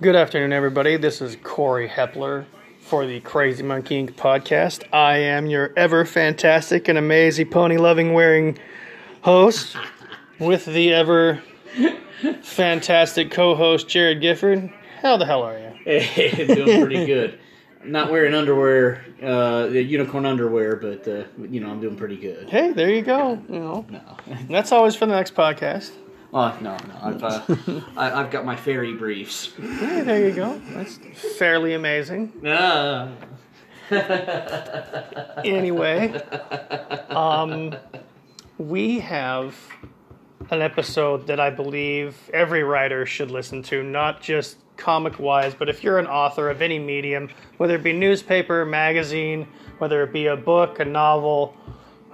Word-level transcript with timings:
Good 0.00 0.16
afternoon, 0.16 0.52
everybody. 0.52 0.96
This 0.96 1.20
is 1.20 1.36
Corey 1.42 1.88
Hepler 1.88 2.44
for 2.80 3.06
the 3.06 3.20
Crazy 3.20 3.62
Monkey 3.62 4.02
Inc. 4.04 4.14
podcast. 4.14 4.82
I 4.92 5.18
am 5.18 5.46
your 5.46 5.72
ever 5.76 6.04
fantastic 6.04 6.88
and 6.88 6.98
amazing 6.98 7.50
pony 7.50 7.76
loving 7.76 8.12
wearing 8.12 8.58
host 9.20 9.76
with 10.40 10.64
the 10.64 10.92
ever 10.92 11.40
fantastic 12.42 13.30
co 13.30 13.54
host 13.54 13.88
Jared 13.88 14.20
Gifford. 14.20 14.72
How 15.00 15.16
the 15.16 15.26
hell 15.26 15.42
are 15.42 15.58
you? 15.58 15.70
Hey, 15.84 16.46
doing 16.46 16.80
pretty 16.80 17.06
good. 17.06 17.38
Not 17.84 18.10
wearing 18.12 18.34
underwear, 18.34 19.04
uh, 19.22 19.68
unicorn 19.72 20.24
underwear, 20.26 20.76
but 20.76 21.06
uh, 21.08 21.24
you 21.38 21.60
know 21.60 21.68
I'm 21.70 21.80
doing 21.80 21.96
pretty 21.96 22.16
good. 22.16 22.48
Hey, 22.48 22.72
there 22.72 22.90
you 22.90 23.02
go. 23.02 23.42
You 23.48 23.58
know, 23.58 23.86
No, 23.90 24.16
that's 24.48 24.70
always 24.72 24.94
for 24.94 25.06
the 25.06 25.14
next 25.14 25.34
podcast. 25.34 25.90
Oh 26.32 26.56
no, 26.60 26.76
no, 26.76 26.98
I've 27.02 27.22
uh, 27.22 27.42
I, 27.96 28.20
I've 28.20 28.30
got 28.30 28.44
my 28.44 28.56
fairy 28.56 28.94
briefs. 28.94 29.52
Hey, 29.56 30.02
there 30.02 30.28
you 30.28 30.34
go. 30.34 30.60
That's 30.70 30.98
fairly 31.36 31.74
amazing. 31.74 32.32
Ah. 32.46 33.08
anyway, 35.44 36.14
um, 37.10 37.74
we 38.58 38.98
have 39.00 39.54
an 40.50 40.62
episode 40.62 41.26
that 41.26 41.40
I 41.40 41.50
believe 41.50 42.16
every 42.32 42.62
writer 42.62 43.04
should 43.06 43.30
listen 43.30 43.62
to, 43.64 43.82
not 43.82 44.20
just 44.20 44.58
comic 44.76 45.18
wise, 45.18 45.54
but 45.54 45.68
if 45.68 45.84
you're 45.84 45.98
an 45.98 46.06
author 46.06 46.48
of 46.50 46.62
any 46.62 46.78
medium, 46.78 47.28
whether 47.58 47.74
it 47.76 47.82
be 47.82 47.92
newspaper, 47.92 48.64
magazine, 48.64 49.46
whether 49.78 50.02
it 50.02 50.12
be 50.12 50.26
a 50.26 50.36
book, 50.36 50.80
a 50.80 50.84
novel, 50.84 51.54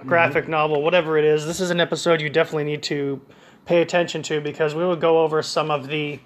a 0.01 0.05
graphic 0.05 0.47
novel, 0.47 0.81
whatever 0.81 1.17
it 1.17 1.25
is, 1.25 1.45
this 1.45 1.59
is 1.59 1.69
an 1.69 1.79
episode 1.79 2.21
you 2.21 2.29
definitely 2.29 2.63
need 2.65 2.83
to 2.83 3.21
pay 3.69 3.83
attention 3.83 4.23
to 4.23 4.41
because 4.41 4.73
we 4.73 4.83
will 4.83 4.95
go 4.95 5.21
over 5.21 5.43
some 5.43 5.69
of 5.69 5.89
the 5.89 6.19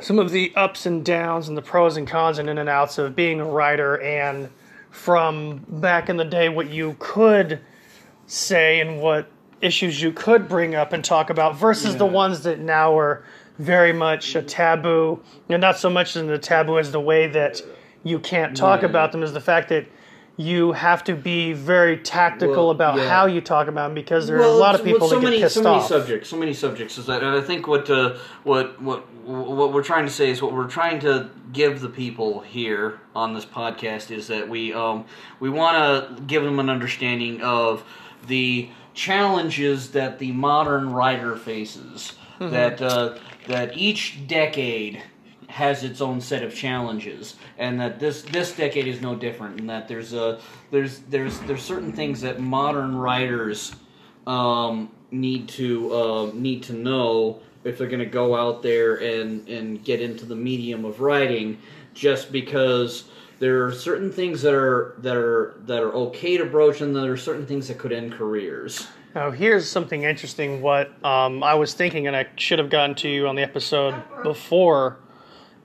some 0.00 0.18
of 0.18 0.30
the 0.30 0.50
ups 0.56 0.86
and 0.86 1.04
downs 1.04 1.48
and 1.48 1.56
the 1.56 1.60
pros 1.60 1.98
and 1.98 2.08
cons 2.08 2.38
and 2.38 2.48
in 2.48 2.56
and 2.56 2.66
outs 2.66 2.96
of 2.96 3.14
being 3.14 3.40
a 3.42 3.44
writer 3.44 4.00
and 4.00 4.48
from 4.90 5.58
back 5.68 6.08
in 6.08 6.16
the 6.16 6.24
day 6.24 6.48
what 6.48 6.70
you 6.70 6.96
could 6.98 7.60
say 8.26 8.80
and 8.80 9.02
what 9.02 9.30
issues 9.60 10.00
you 10.00 10.10
could 10.12 10.48
bring 10.48 10.74
up 10.74 10.94
and 10.94 11.04
talk 11.04 11.28
about 11.28 11.56
versus 11.56 11.94
the 11.96 12.06
ones 12.06 12.42
that 12.44 12.58
now 12.58 12.98
are 12.98 13.22
very 13.58 13.92
much 13.92 14.34
a 14.34 14.40
taboo 14.40 15.20
and 15.50 15.60
not 15.60 15.76
so 15.76 15.90
much 15.90 16.16
in 16.16 16.26
the 16.26 16.38
taboo 16.38 16.78
as 16.78 16.90
the 16.90 16.98
way 17.00 17.26
that 17.26 17.60
you 18.02 18.18
can't 18.18 18.56
talk 18.56 18.80
Yeah. 18.80 18.88
about 18.88 19.12
them 19.12 19.22
is 19.22 19.34
the 19.34 19.42
fact 19.42 19.68
that 19.68 19.84
you 20.36 20.72
have 20.72 21.04
to 21.04 21.14
be 21.14 21.52
very 21.52 21.96
tactical 21.96 22.54
Well, 22.54 22.70
about 22.70 22.98
yeah. 22.98 23.08
how 23.08 23.26
you 23.26 23.40
talk 23.40 23.68
about 23.68 23.88
them 23.88 23.94
because 23.94 24.26
there 24.26 24.36
are 24.38 24.42
a 24.42 24.48
lot 24.48 24.74
of 24.74 24.80
well, 24.80 24.92
people 24.92 25.08
so 25.08 25.14
that 25.14 25.20
get 25.20 25.26
many, 25.26 25.40
pissed 25.40 25.54
so 25.54 25.62
many 25.62 25.76
off. 25.76 25.86
subjects, 25.86 26.28
so 26.28 26.36
many 26.36 26.52
subjects. 26.52 26.98
Is 26.98 27.06
that 27.06 27.22
and 27.22 27.36
I 27.36 27.40
think 27.40 27.68
what 27.68 27.88
uh, 27.88 28.16
what 28.42 28.80
what 28.82 29.06
what 29.26 29.72
we're 29.72 29.84
trying 29.84 30.06
to 30.06 30.10
say 30.10 30.30
is 30.30 30.42
what 30.42 30.52
we're 30.52 30.68
trying 30.68 31.00
to 31.00 31.30
give 31.52 31.80
the 31.80 31.88
people 31.88 32.40
here 32.40 33.00
on 33.14 33.32
this 33.32 33.44
podcast 33.44 34.10
is 34.10 34.26
that 34.26 34.48
we 34.48 34.72
um 34.72 35.04
we 35.38 35.50
want 35.50 35.76
to 36.16 36.22
give 36.22 36.42
them 36.42 36.58
an 36.58 36.68
understanding 36.68 37.40
of 37.40 37.84
the 38.26 38.68
challenges 38.92 39.90
that 39.92 40.18
the 40.18 40.32
modern 40.32 40.90
writer 40.90 41.36
faces. 41.36 42.14
Mm-hmm. 42.40 42.50
That 42.50 42.82
uh, 42.82 43.18
that 43.46 43.76
each 43.78 44.26
decade 44.26 45.00
has 45.54 45.84
its 45.84 46.00
own 46.00 46.20
set 46.20 46.42
of 46.42 46.52
challenges, 46.52 47.36
and 47.58 47.80
that 47.80 48.00
this 48.00 48.22
this 48.22 48.56
decade 48.56 48.88
is 48.88 49.00
no 49.00 49.14
different. 49.14 49.60
And 49.60 49.70
that 49.70 49.86
there's 49.86 50.12
a 50.12 50.40
there's 50.72 50.98
there's 51.10 51.38
there's 51.40 51.62
certain 51.62 51.92
things 51.92 52.20
that 52.22 52.40
modern 52.40 52.96
writers 52.96 53.72
um, 54.26 54.90
need 55.12 55.48
to 55.50 55.94
uh, 55.94 56.30
need 56.34 56.64
to 56.64 56.72
know 56.72 57.38
if 57.62 57.78
they're 57.78 57.86
going 57.86 58.00
to 58.00 58.04
go 58.04 58.34
out 58.34 58.64
there 58.64 58.96
and 58.96 59.48
and 59.48 59.84
get 59.84 60.00
into 60.00 60.26
the 60.26 60.34
medium 60.34 60.84
of 60.84 61.00
writing. 61.00 61.58
Just 61.94 62.32
because 62.32 63.04
there 63.38 63.64
are 63.64 63.70
certain 63.70 64.10
things 64.10 64.42
that 64.42 64.54
are 64.54 64.96
that 64.98 65.16
are 65.16 65.54
that 65.66 65.84
are 65.84 65.92
okay 65.92 66.36
to 66.36 66.46
broach, 66.46 66.80
and 66.80 66.96
there 66.96 67.12
are 67.12 67.16
certain 67.16 67.46
things 67.46 67.68
that 67.68 67.78
could 67.78 67.92
end 67.92 68.14
careers. 68.14 68.88
Now, 69.14 69.30
here's 69.30 69.70
something 69.70 70.02
interesting. 70.02 70.60
What 70.60 70.92
um, 71.04 71.44
I 71.44 71.54
was 71.54 71.74
thinking, 71.74 72.08
and 72.08 72.16
I 72.16 72.26
should 72.34 72.58
have 72.58 72.70
gotten 72.70 72.96
to 72.96 73.08
you 73.08 73.28
on 73.28 73.36
the 73.36 73.42
episode 73.42 73.94
before, 74.24 74.98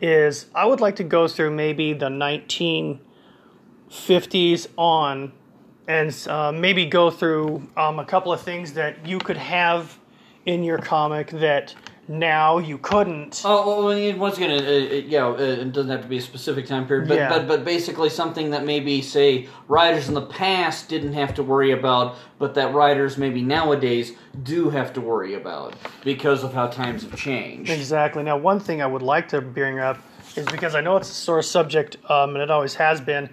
is 0.01 0.47
I 0.55 0.65
would 0.65 0.81
like 0.81 0.95
to 0.97 1.03
go 1.03 1.27
through 1.27 1.51
maybe 1.51 1.93
the 1.93 2.07
1950s 2.07 4.67
on, 4.77 5.31
and 5.87 6.27
uh, 6.27 6.51
maybe 6.51 6.85
go 6.85 7.09
through 7.09 7.67
um, 7.75 7.97
a 7.99 8.05
couple 8.05 8.31
of 8.31 8.41
things 8.41 8.73
that 8.73 9.03
you 9.05 9.19
could 9.19 9.38
have 9.38 9.97
in 10.45 10.63
your 10.63 10.77
comic 10.77 11.31
that 11.31 11.75
now 12.09 12.57
you 12.57 12.79
couldn't. 12.79 13.43
Oh, 13.45 13.85
well, 13.85 13.91
I 13.91 13.95
mean, 13.95 14.17
once 14.17 14.37
again, 14.37 14.49
uh, 14.49 14.55
uh, 14.55 14.95
yeah, 15.05 15.27
uh, 15.27 15.35
it 15.35 15.71
doesn't 15.71 15.91
have 15.91 16.01
to 16.01 16.07
be 16.07 16.17
a 16.17 16.21
specific 16.21 16.65
time 16.65 16.87
period, 16.87 17.07
but, 17.07 17.17
Yeah. 17.17 17.29
but 17.29 17.47
but 17.47 17.63
basically 17.63 18.09
something 18.09 18.49
that 18.49 18.65
maybe 18.65 18.99
say 19.03 19.47
writers 19.67 20.07
in 20.07 20.15
the 20.15 20.25
past 20.25 20.89
didn't 20.89 21.13
have 21.13 21.35
to 21.35 21.43
worry 21.43 21.71
about, 21.71 22.15
but 22.39 22.55
that 22.55 22.73
writers 22.73 23.17
maybe 23.19 23.43
nowadays 23.43 24.13
do 24.41 24.71
have 24.71 24.91
to 24.93 25.01
worry 25.01 25.35
about 25.35 25.75
because 26.03 26.43
of 26.43 26.51
how 26.51 26.65
times 26.65 27.03
have 27.03 27.15
changed. 27.15 27.69
Exactly. 27.69 28.23
Now, 28.23 28.37
one 28.37 28.59
thing 28.59 28.81
I 28.81 28.87
would 28.87 29.03
like 29.03 29.27
to 29.29 29.39
bring 29.39 29.77
up 29.77 29.99
is 30.35 30.47
because 30.47 30.73
I 30.73 30.81
know 30.81 30.97
it's 30.97 31.11
a 31.11 31.13
sore 31.13 31.43
subject, 31.43 31.97
um, 32.09 32.31
and 32.31 32.41
it 32.41 32.49
always 32.49 32.73
has 32.75 32.99
been. 32.99 33.29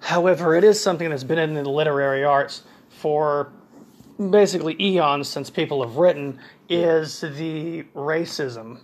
However, 0.00 0.54
it 0.54 0.62
is 0.62 0.78
something 0.78 1.08
that's 1.08 1.24
been 1.24 1.38
in 1.38 1.54
the 1.54 1.64
literary 1.64 2.22
arts 2.22 2.62
for 2.90 3.50
basically 4.30 4.76
eons 4.78 5.26
since 5.28 5.48
people 5.48 5.82
have 5.82 5.96
written. 5.96 6.38
Is 6.68 7.20
the 7.20 7.84
racism? 7.94 8.80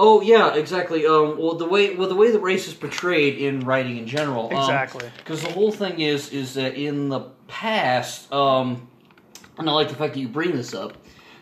Oh 0.00 0.20
yeah, 0.20 0.54
exactly. 0.54 1.06
Um, 1.06 1.38
well, 1.38 1.54
the 1.54 1.66
way 1.66 1.96
well 1.96 2.08
the 2.08 2.14
way 2.14 2.30
that 2.30 2.38
race 2.38 2.68
is 2.68 2.74
portrayed 2.74 3.38
in 3.38 3.60
writing 3.60 3.96
in 3.96 4.06
general, 4.06 4.48
Exactly. 4.50 5.10
Because 5.18 5.42
the 5.42 5.50
whole 5.50 5.72
thing 5.72 6.00
is 6.00 6.30
is 6.30 6.54
that 6.54 6.74
in 6.74 7.08
the 7.08 7.20
past, 7.48 8.32
um, 8.32 8.88
and 9.58 9.68
I 9.68 9.72
like 9.72 9.88
the 9.88 9.96
fact 9.96 10.14
that 10.14 10.20
you 10.20 10.28
bring 10.28 10.52
this 10.52 10.72
up, 10.72 10.96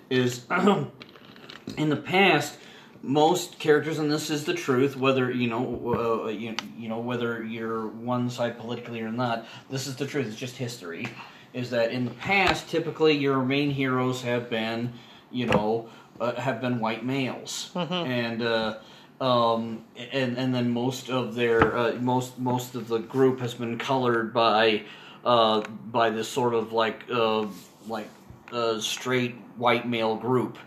is 0.08 0.46
in 1.76 1.90
the 1.90 1.96
past 1.96 2.58
most 3.02 3.58
characters, 3.58 3.98
and 3.98 4.10
this 4.10 4.30
is 4.30 4.44
the 4.44 4.54
truth, 4.54 4.96
whether 4.96 5.30
you 5.30 5.48
know 5.48 6.24
uh, 6.24 6.28
you, 6.28 6.56
you 6.78 6.88
know 6.88 6.98
whether 6.98 7.44
you're 7.44 7.86
one 7.86 8.30
side 8.30 8.58
politically 8.58 9.02
or 9.02 9.12
not, 9.12 9.46
this 9.70 9.86
is 9.86 9.96
the 9.96 10.06
truth. 10.06 10.26
It's 10.26 10.36
just 10.36 10.56
history. 10.56 11.06
Is 11.52 11.70
that 11.70 11.90
in 11.90 12.04
the 12.04 12.10
past, 12.12 12.68
typically 12.68 13.16
your 13.16 13.42
main 13.42 13.70
heroes 13.70 14.22
have 14.22 14.50
been, 14.50 14.92
you 15.36 15.46
know, 15.46 15.88
uh, 16.20 16.34
have 16.40 16.60
been 16.60 16.80
white 16.80 17.04
males, 17.04 17.70
and 18.06 18.42
uh, 18.42 18.78
um, 19.20 19.84
and 20.12 20.36
and 20.38 20.54
then 20.54 20.70
most 20.70 21.10
of 21.10 21.34
their 21.34 21.76
uh, 21.76 21.92
most 22.00 22.38
most 22.38 22.74
of 22.74 22.88
the 22.88 22.98
group 22.98 23.40
has 23.40 23.54
been 23.54 23.78
colored 23.78 24.32
by 24.32 24.82
uh, 25.24 25.60
by 25.92 26.10
this 26.10 26.28
sort 26.28 26.54
of 26.54 26.72
like 26.72 27.04
uh, 27.12 27.46
like 27.86 28.08
uh, 28.52 28.80
straight 28.80 29.34
white 29.56 29.86
male 29.88 30.16
group. 30.16 30.58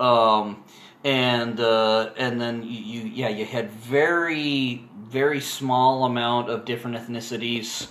Um, 0.00 0.64
and 1.04 1.60
uh, 1.60 2.10
and 2.16 2.40
then 2.40 2.62
you, 2.62 2.80
you 2.80 3.00
yeah 3.14 3.28
you 3.28 3.44
had 3.44 3.70
very 3.70 4.84
very 5.08 5.40
small 5.40 6.04
amount 6.04 6.50
of 6.50 6.64
different 6.64 6.96
ethnicities. 6.96 7.88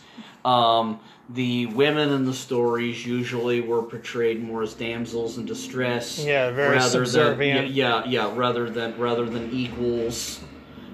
Um, 0.48 1.02
the 1.30 1.66
women 1.66 2.10
in 2.14 2.24
the 2.24 2.34
stories 2.34 3.06
usually 3.06 3.60
were 3.60 3.84
portrayed 3.84 4.42
more 4.42 4.64
as 4.64 4.74
damsels 4.74 5.38
in 5.38 5.46
distress. 5.46 6.24
Yeah, 6.24 6.52
very 6.52 6.78
rather 6.78 7.06
subservient. 7.06 7.68
Than, 7.68 7.76
yeah, 7.76 8.06
yeah, 8.06 8.28
yeah, 8.28 8.34
rather 8.34 8.70
than 8.70 8.98
rather 8.98 9.26
than 9.26 9.52
equals. 9.52 10.40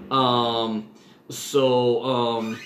Um, 0.10 0.90
so 1.30 2.04
um, 2.04 2.60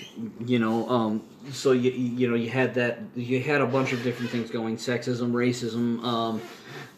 you 0.46 0.58
know, 0.58 0.88
um, 0.88 1.22
so 1.52 1.72
you 1.72 1.90
you 1.90 2.26
know 2.26 2.36
you 2.36 2.48
had 2.48 2.74
that 2.74 3.00
you 3.14 3.42
had 3.42 3.60
a 3.60 3.66
bunch 3.66 3.92
of 3.92 4.02
different 4.02 4.30
things 4.30 4.50
going, 4.50 4.78
sexism, 4.78 5.32
racism, 5.32 6.02
um, 6.02 6.40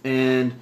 and 0.04 0.54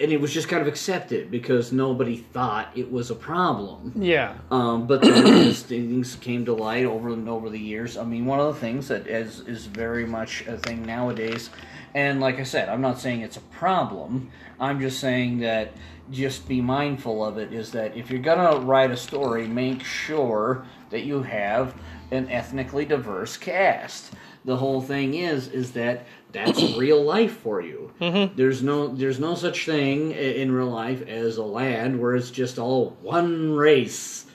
and 0.00 0.12
it 0.12 0.20
was 0.20 0.32
just 0.32 0.48
kind 0.48 0.62
of 0.62 0.68
accepted 0.68 1.30
because 1.30 1.72
nobody 1.72 2.16
thought 2.16 2.70
it 2.76 2.90
was 2.90 3.10
a 3.10 3.14
problem. 3.14 3.92
Yeah. 3.96 4.34
Um, 4.50 4.86
but 4.86 5.02
then 5.02 5.26
as 5.48 5.62
things 5.62 6.16
came 6.16 6.44
to 6.46 6.54
light 6.54 6.84
over 6.84 7.10
and 7.10 7.28
over 7.28 7.48
the 7.48 7.58
years, 7.58 7.96
I 7.96 8.04
mean, 8.04 8.26
one 8.26 8.40
of 8.40 8.54
the 8.54 8.60
things 8.60 8.88
that 8.88 9.06
is 9.06 9.40
is 9.40 9.66
very 9.66 10.06
much 10.06 10.46
a 10.46 10.56
thing 10.58 10.84
nowadays, 10.84 11.50
and 11.94 12.20
like 12.20 12.38
I 12.38 12.44
said, 12.44 12.68
I'm 12.68 12.80
not 12.80 12.98
saying 12.98 13.20
it's 13.20 13.36
a 13.36 13.42
problem. 13.42 14.30
I'm 14.60 14.80
just 14.80 15.00
saying 15.00 15.40
that 15.40 15.72
just 16.10 16.48
be 16.48 16.60
mindful 16.60 17.24
of 17.24 17.38
it. 17.38 17.52
Is 17.52 17.72
that 17.72 17.96
if 17.96 18.10
you're 18.10 18.20
gonna 18.20 18.60
write 18.60 18.90
a 18.90 18.96
story, 18.96 19.46
make 19.46 19.82
sure 19.84 20.66
that 20.90 21.04
you 21.04 21.22
have 21.22 21.74
an 22.10 22.28
ethnically 22.30 22.84
diverse 22.84 23.36
cast. 23.36 24.12
The 24.44 24.56
whole 24.56 24.80
thing 24.80 25.14
is 25.14 25.48
is 25.48 25.72
that 25.72 26.06
that's 26.32 26.62
real 26.76 27.02
life 27.02 27.38
for 27.38 27.60
you. 27.60 27.92
There's 28.36 28.62
no 28.62 28.88
there's 28.88 29.18
no 29.18 29.34
such 29.34 29.66
thing 29.66 30.12
in 30.12 30.52
real 30.52 30.70
life 30.70 31.02
as 31.06 31.36
a 31.36 31.42
land 31.44 32.00
where 32.00 32.14
it's 32.16 32.30
just 32.30 32.58
all 32.58 32.96
one 33.02 33.52
race. 33.52 34.26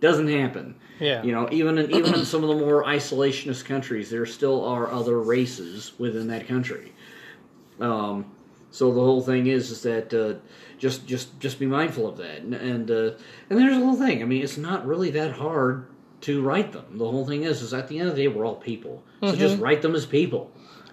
Doesn't 0.00 0.28
happen. 0.28 0.74
Yeah. 0.98 1.22
You 1.22 1.32
know, 1.32 1.48
even 1.52 1.78
in 1.78 1.90
even 1.92 2.14
in 2.14 2.24
some 2.24 2.42
of 2.42 2.48
the 2.48 2.56
more 2.56 2.84
isolationist 2.84 3.64
countries, 3.64 4.10
there 4.10 4.26
still 4.26 4.64
are 4.64 4.90
other 4.90 5.20
races 5.20 5.92
within 5.98 6.28
that 6.28 6.48
country. 6.48 6.92
Um, 7.80 8.26
So 8.70 8.92
the 8.92 9.00
whole 9.00 9.20
thing 9.20 9.46
is 9.48 9.70
is 9.70 9.82
that 9.82 10.12
uh, 10.14 10.40
just 10.78 11.06
just 11.06 11.38
just 11.38 11.58
be 11.58 11.66
mindful 11.66 12.08
of 12.08 12.16
that, 12.16 12.38
and 12.42 12.54
and, 12.54 12.90
uh, 12.90 13.10
and 13.50 13.58
there's 13.58 13.76
the 13.78 13.84
whole 13.84 13.96
thing. 13.96 14.22
I 14.22 14.24
mean, 14.24 14.42
it's 14.42 14.56
not 14.56 14.86
really 14.86 15.10
that 15.10 15.32
hard 15.32 15.86
to 16.22 16.40
write 16.42 16.72
them. 16.72 16.86
The 16.98 17.08
whole 17.08 17.26
thing 17.26 17.42
is 17.44 17.60
is 17.62 17.74
at 17.74 17.88
the 17.88 17.98
end 17.98 18.08
of 18.08 18.16
the 18.16 18.22
day, 18.22 18.28
we're 18.28 18.46
all 18.46 18.56
people, 18.56 19.02
so 19.20 19.36
just 19.36 19.60
write 19.60 19.82
them 19.82 19.94
as 19.94 20.06
people. 20.06 20.50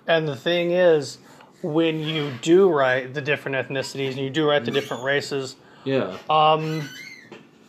And 0.10 0.28
the 0.28 0.36
thing 0.36 0.72
is, 0.72 1.20
when 1.62 2.00
you 2.00 2.32
do 2.42 2.68
write 2.68 3.14
the 3.14 3.22
different 3.22 3.56
ethnicities 3.70 4.10
and 4.10 4.18
you 4.18 4.32
do 4.32 4.50
write 4.50 4.66
the 4.66 4.72
different 4.72 5.04
races, 5.04 5.56
Yeah. 5.86 6.18
um, 6.30 6.90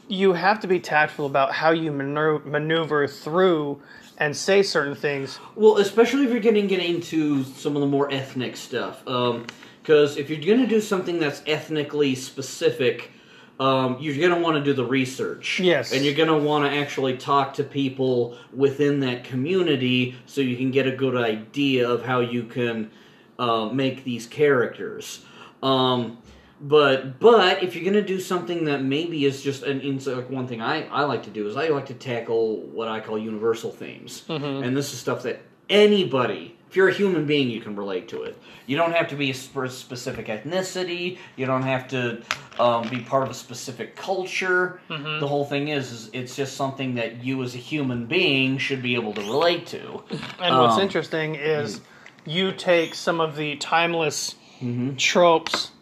you 0.09 0.33
have 0.33 0.59
to 0.61 0.67
be 0.67 0.81
tactful 0.81 1.27
about 1.27 1.53
how 1.53 1.71
you 1.71 1.93
maneu- 1.93 2.45
maneuver 2.47 3.07
through 3.07 3.81
and 4.17 4.35
say 4.35 4.63
certain 4.63 4.95
things. 4.95 5.39
Well, 5.55 5.77
especially 5.77 6.25
if 6.25 6.31
you're 6.31 6.41
getting 6.41 6.67
get 6.67 6.81
into 6.81 7.45
some 7.45 7.77
of 7.77 7.83
the 7.83 7.87
more 7.89 8.11
ethnic 8.11 8.57
stuff, 8.57 9.03
because 9.05 10.17
if 10.17 10.31
you're 10.31 10.41
going 10.41 10.61
to 10.61 10.67
do 10.67 10.81
something 10.81 11.19
that's 11.19 11.43
ethnically 11.47 12.15
specific, 12.15 13.11
um, 13.61 13.99
you're 14.01 14.17
going 14.17 14.35
to 14.35 14.41
want 14.41 14.57
to 14.57 14.65
do 14.65 14.73
the 14.73 14.85
research. 14.85 15.61
Yes. 15.61 15.93
and 15.93 16.05
you're 16.05 16.15
going 16.15 16.29
to 16.29 16.37
want 16.37 16.65
to 16.65 16.79
actually 16.79 17.17
talk 17.17 17.55
to 17.55 17.65
people 17.65 18.37
within 18.53 19.01
that 19.01 19.23
community 19.23 20.17
so 20.27 20.41
you 20.41 20.57
can 20.57 20.71
get 20.71 20.87
a 20.87 20.97
good 20.97 21.17
idea 21.17 21.89
of 21.89 22.03
how 22.03 22.21
you 22.21 22.45
can 22.45 22.91
uh, 23.39 23.67
make 23.67 24.03
these 24.03 24.27
characters. 24.27 25.25
Um, 25.63 26.19
but 26.61 27.19
but 27.21 27.63
if 27.63 27.75
you're 27.75 27.85
gonna 27.85 28.03
do 28.07 28.21
something 28.21 28.67
that 28.67 28.83
maybe 28.83 29.25
is 29.25 29.43
just 29.43 29.63
an 29.63 29.81
in 29.81 29.99
so, 29.99 30.17
like 30.17 30.29
one 30.29 30.47
thing 30.47 30.61
I, 30.61 30.87
I 30.89 31.05
like 31.05 31.23
to 31.23 31.31
do 31.31 31.49
is 31.49 31.57
I 31.57 31.69
like 31.69 31.87
to 31.87 31.95
tackle 31.95 32.59
what 32.59 32.87
I 32.87 33.01
call 33.01 33.19
universal 33.19 33.71
themes, 33.71 34.25
and 34.29 34.77
this 34.77 34.93
is 34.93 34.99
stuff 34.99 35.23
that 35.23 35.41
anybody, 35.71 36.59
if 36.71 36.77
you're 36.77 36.89
a 36.89 36.95
human 36.95 37.27
being, 37.27 37.51
you 37.51 37.61
can 37.61 37.75
relate 37.75 38.07
to 38.11 38.23
it. 38.23 38.39
You 38.69 38.77
don't 38.77 38.93
have 38.93 39.09
to 39.09 39.17
be 39.17 39.31
a 39.31 39.35
specific 39.35 40.27
ethnicity. 40.27 41.19
You 41.35 41.45
don't 41.45 41.65
have 41.65 41.89
to 41.89 42.23
um, 42.61 42.89
be 42.89 43.01
part 43.01 43.25
of 43.25 43.31
a 43.31 43.35
specific 43.35 43.97
culture. 43.97 44.81
The 44.89 45.27
whole 45.27 45.45
thing 45.45 45.67
is, 45.67 45.91
is 45.91 46.11
it's 46.13 46.37
just 46.37 46.57
something 46.57 46.95
that 46.95 47.25
you 47.25 47.43
as 47.43 47.57
a 47.57 47.59
human 47.59 48.07
being 48.07 48.57
should 48.59 48.83
be 48.83 48.95
able 48.95 49.13
to 49.15 49.21
relate 49.21 49.67
to. 49.67 50.05
And 50.39 50.57
what's 50.59 50.77
Um, 50.77 50.83
interesting 50.83 51.35
is 51.35 51.81
you 52.25 52.53
take 52.53 52.95
some 52.95 53.21
of 53.21 53.35
the 53.35 53.57
timeless 53.57 54.37
tropes, 54.97 55.73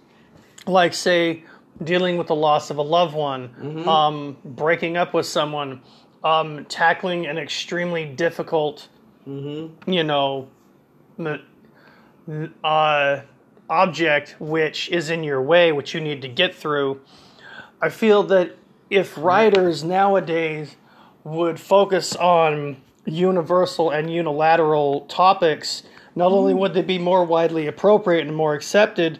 like, 0.66 0.94
say, 0.94 1.44
dealing 1.84 2.16
with 2.16 2.28
the 2.28 2.34
loss 2.34 2.70
of 2.70 2.78
a 2.78 2.82
loved 2.82 3.14
one, 3.14 3.84
um, 3.86 4.38
breaking 4.42 4.96
up 4.96 5.12
with 5.12 5.26
someone, 5.26 5.82
um, 6.24 6.64
tackling 6.64 7.26
an 7.26 7.36
extremely 7.36 8.06
difficult, 8.06 8.88
you 9.26 10.02
know, 10.04 10.48
uh, 12.64 13.20
object 13.70 14.36
which 14.38 14.88
is 14.90 15.10
in 15.10 15.24
your 15.24 15.42
way, 15.42 15.72
which 15.72 15.94
you 15.94 16.00
need 16.00 16.22
to 16.22 16.28
get 16.28 16.54
through. 16.54 17.00
I 17.80 17.88
feel 17.88 18.22
that 18.24 18.56
if 18.90 19.16
writers 19.18 19.84
nowadays 19.84 20.76
would 21.24 21.60
focus 21.60 22.16
on 22.16 22.78
universal 23.04 23.90
and 23.90 24.12
unilateral 24.12 25.02
topics, 25.02 25.82
not 26.14 26.32
only 26.32 26.54
would 26.54 26.74
they 26.74 26.82
be 26.82 26.98
more 26.98 27.24
widely 27.24 27.66
appropriate 27.66 28.26
and 28.26 28.34
more 28.34 28.54
accepted, 28.54 29.18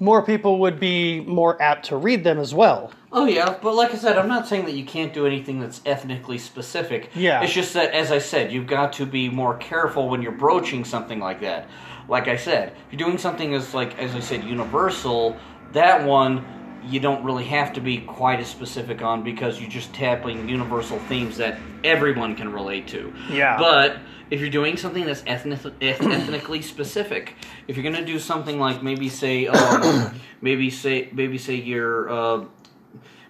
more 0.00 0.22
people 0.22 0.58
would 0.60 0.80
be 0.80 1.20
more 1.20 1.60
apt 1.62 1.86
to 1.86 1.96
read 1.96 2.24
them 2.24 2.38
as 2.38 2.54
well. 2.54 2.90
Oh 3.12 3.26
yeah, 3.26 3.56
but 3.60 3.74
like 3.74 3.92
I 3.92 3.96
said, 3.96 4.16
I'm 4.16 4.28
not 4.28 4.48
saying 4.48 4.64
that 4.64 4.72
you 4.72 4.84
can't 4.84 5.12
do 5.12 5.26
anything 5.26 5.60
that's 5.60 5.80
ethnically 5.84 6.38
specific. 6.38 7.10
Yeah. 7.14 7.42
It's 7.42 7.52
just 7.52 7.74
that, 7.74 7.92
as 7.92 8.10
I 8.10 8.18
said, 8.18 8.50
you've 8.50 8.66
got 8.66 8.92
to 8.94 9.06
be 9.06 9.28
more 9.28 9.56
careful 9.58 10.08
when 10.08 10.22
you're 10.22 10.32
broaching 10.32 10.84
something 10.84 11.20
like 11.20 11.40
that. 11.42 11.68
Like 12.08 12.28
I 12.28 12.36
said, 12.36 12.72
if 12.86 12.92
you're 12.92 13.06
doing 13.06 13.18
something 13.18 13.54
as 13.54 13.74
like 13.74 13.98
as 13.98 14.14
I 14.14 14.20
said, 14.20 14.42
universal, 14.44 15.36
that 15.72 16.04
one 16.04 16.44
you 16.84 17.00
don't 17.00 17.24
really 17.24 17.44
have 17.44 17.72
to 17.74 17.80
be 17.80 17.98
quite 17.98 18.40
as 18.40 18.48
specific 18.48 19.02
on 19.02 19.22
because 19.22 19.60
you're 19.60 19.70
just 19.70 19.92
tapping 19.92 20.48
universal 20.48 20.98
themes 21.00 21.36
that 21.36 21.58
everyone 21.84 22.34
can 22.34 22.52
relate 22.52 22.86
to. 22.88 23.12
Yeah. 23.30 23.58
But 23.58 23.98
if 24.30 24.40
you're 24.40 24.50
doing 24.50 24.76
something 24.76 25.04
that's 25.04 25.22
ethnic, 25.26 25.60
ethnically 25.80 26.62
specific, 26.62 27.34
if 27.68 27.76
you're 27.76 27.84
gonna 27.84 28.04
do 28.04 28.18
something 28.18 28.58
like 28.58 28.82
maybe 28.82 29.08
say, 29.08 29.46
um, 29.46 30.14
maybe 30.40 30.70
say, 30.70 31.08
maybe 31.12 31.38
say 31.38 31.54
you're, 31.54 32.10
uh, 32.10 32.44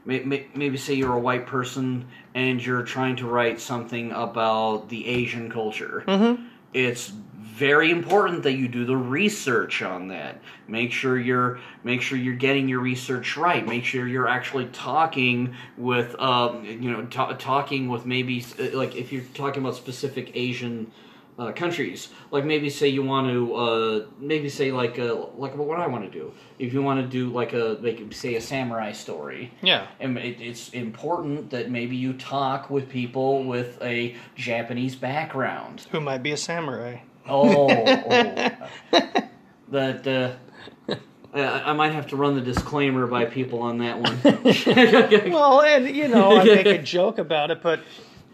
may, 0.05 0.20
may, 0.20 0.47
maybe 0.55 0.76
say 0.76 0.94
you're 0.94 1.14
a 1.14 1.20
white 1.20 1.47
person 1.47 2.06
and 2.35 2.64
you're 2.64 2.82
trying 2.82 3.17
to 3.17 3.26
write 3.26 3.61
something 3.61 4.12
about 4.12 4.88
the 4.88 5.06
Asian 5.06 5.50
culture. 5.50 6.05
Mm-hmm. 6.06 6.44
It's 6.73 7.12
very 7.61 7.91
important 7.91 8.43
that 8.45 8.55
you 8.55 8.69
do 8.69 8.87
the 8.87 8.97
research 8.97 9.83
on 9.83 10.09
that. 10.09 10.41
Make 10.67 10.93
sure 10.93 11.19
you're 11.19 11.61
make 11.85 12.01
sure 12.01 12.17
you're 12.17 12.35
getting 12.35 12.69
your 12.69 12.81
research 12.81 13.37
right. 13.37 13.65
Make 13.67 13.85
sure 13.85 14.09
you're 14.09 14.29
actually 14.29 14.67
talking 14.69 15.55
with 15.77 16.19
um, 16.19 16.65
you 16.65 16.91
know 16.91 17.05
ta 17.05 17.35
talking 17.35 17.91
with 17.91 18.07
maybe 18.07 18.43
uh, 18.59 18.77
like 18.77 18.97
if 18.97 19.12
you're 19.12 19.29
talking 19.35 19.62
about 19.62 19.77
specific 19.77 20.33
Asian 20.35 20.91
uh, 21.39 21.53
countries. 21.53 22.09
Like 22.31 22.47
maybe 22.47 22.71
say 22.71 22.89
you 22.89 23.03
want 23.03 23.29
to 23.29 23.55
uh, 23.55 24.07
maybe 24.19 24.49
say 24.49 24.73
like 24.73 24.99
uh, 24.99 25.27
like 25.37 25.55
what 25.55 25.79
I 25.79 25.87
want 25.87 26.05
to 26.05 26.11
do. 26.11 26.33
If 26.59 26.73
you 26.73 26.83
want 26.83 27.03
to 27.03 27.07
do 27.07 27.31
like 27.31 27.53
a 27.53 27.77
like 27.83 28.01
say 28.15 28.37
a 28.37 28.41
samurai 28.41 28.93
story. 28.93 29.53
Yeah. 29.61 29.87
And 30.01 30.17
it, 30.17 30.41
it's 30.41 30.71
important 30.71 31.51
that 31.51 31.71
maybe 31.71 31.97
you 31.97 32.15
talk 32.15 32.71
with 32.71 32.89
people 32.89 33.45
with 33.45 33.81
a 33.83 34.17
Japanese 34.35 34.97
background. 34.97 35.87
Who 35.91 36.01
might 36.01 36.23
be 36.23 36.33
a 36.33 36.39
samurai? 36.39 37.01
Oh, 37.29 37.71
oh. 37.71 38.51
that 39.71 40.07
uh, 40.07 40.95
I, 41.33 41.71
I 41.71 41.73
might 41.73 41.93
have 41.93 42.09
to 42.09 42.17
run 42.17 42.35
the 42.35 42.41
disclaimer 42.41 43.07
by 43.07 43.25
people 43.25 43.63
on 43.63 43.79
that 43.79 43.99
one. 44.01 44.19
Well, 45.33 45.63
and 45.63 45.95
you 45.95 46.09
know, 46.09 46.39
I 46.39 46.45
make 46.45 46.67
a 46.67 46.79
joke 46.83 47.19
about 47.19 47.51
it, 47.51 47.63
but 47.63 47.81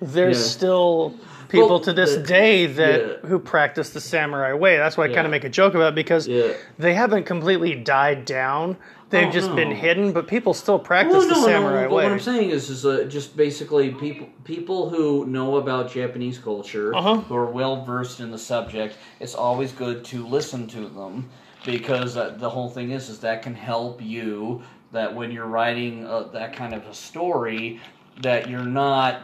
there's 0.01 0.39
Yeah. 0.39 0.45
still 0.45 1.15
people 1.49 1.69
Well, 1.69 1.81
to 1.81 1.93
this 1.93 2.17
day 2.27 2.67
that 2.67 3.01
yeah. 3.23 3.29
who 3.29 3.39
practice 3.39 3.91
the 3.91 4.01
samurai 4.01 4.53
way. 4.55 4.77
That's 4.79 4.97
why 4.97 5.05
I 5.05 5.15
kind 5.15 5.27
of 5.27 5.31
make 5.31 5.45
a 5.45 5.49
joke 5.49 5.75
about 5.75 5.89
it 5.93 5.95
because 5.95 6.27
Yeah. 6.27 6.53
they 6.79 6.95
haven't 6.95 7.25
completely 7.25 7.75
died 7.75 8.25
down. 8.25 8.77
They've 9.09 9.29
Oh, 9.29 9.31
just 9.31 9.55
been 9.55 9.71
hidden, 9.71 10.13
but 10.13 10.27
people 10.27 10.53
still 10.53 10.81
practice 10.81 11.15
Well, 11.15 11.29
the 11.29 11.35
no, 11.35 11.45
samurai 11.47 11.83
no, 11.87 11.95
way. 11.95 12.05
what 12.05 12.13
I'm 12.13 12.19
saying 12.19 12.51
is, 12.51 12.69
is 12.71 12.85
uh, 12.85 13.05
just 13.09 13.37
basically 13.37 13.91
people 13.93 14.27
people 14.43 14.89
who 14.91 15.25
know 15.27 15.57
about 15.57 15.93
Japanese 15.93 16.39
culture, 16.39 16.93
Uh-huh. 16.95 17.19
who 17.19 17.35
are 17.37 17.47
well 17.47 17.85
versed 17.85 18.19
in 18.19 18.33
the 18.33 18.39
subject. 18.39 18.97
It's 19.21 19.35
always 19.35 19.71
good 19.73 20.05
to 20.07 20.27
listen 20.27 20.67
to 20.69 20.89
them 20.89 21.29
because 21.65 22.17
uh, 22.17 22.35
the 22.39 22.51
whole 22.51 22.69
thing 22.69 22.91
is, 22.91 23.09
is 23.09 23.21
that 23.21 23.43
can 23.43 23.55
help 23.55 24.03
you 24.03 24.63
that 24.93 25.15
when 25.15 25.31
you're 25.31 25.47
writing 25.47 26.05
uh, 26.07 26.25
that 26.33 26.53
kind 26.53 26.75
of 26.75 26.85
a 26.87 26.95
story, 26.95 27.81
that 28.23 28.49
you're 28.51 28.65
not 28.65 29.23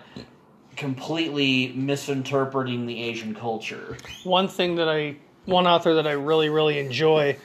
completely 0.76 1.73
misinterpreting 1.75 2.87
the 2.87 3.02
Asian 3.02 3.35
culture. 3.35 3.97
one 4.25 4.49
thing 4.49 4.76
that 4.76 4.88
I, 4.88 5.16
one 5.45 5.66
author 5.66 5.95
that 5.95 6.06
I 6.06 6.12
really, 6.12 6.49
really 6.49 6.78
enjoy 6.78 7.37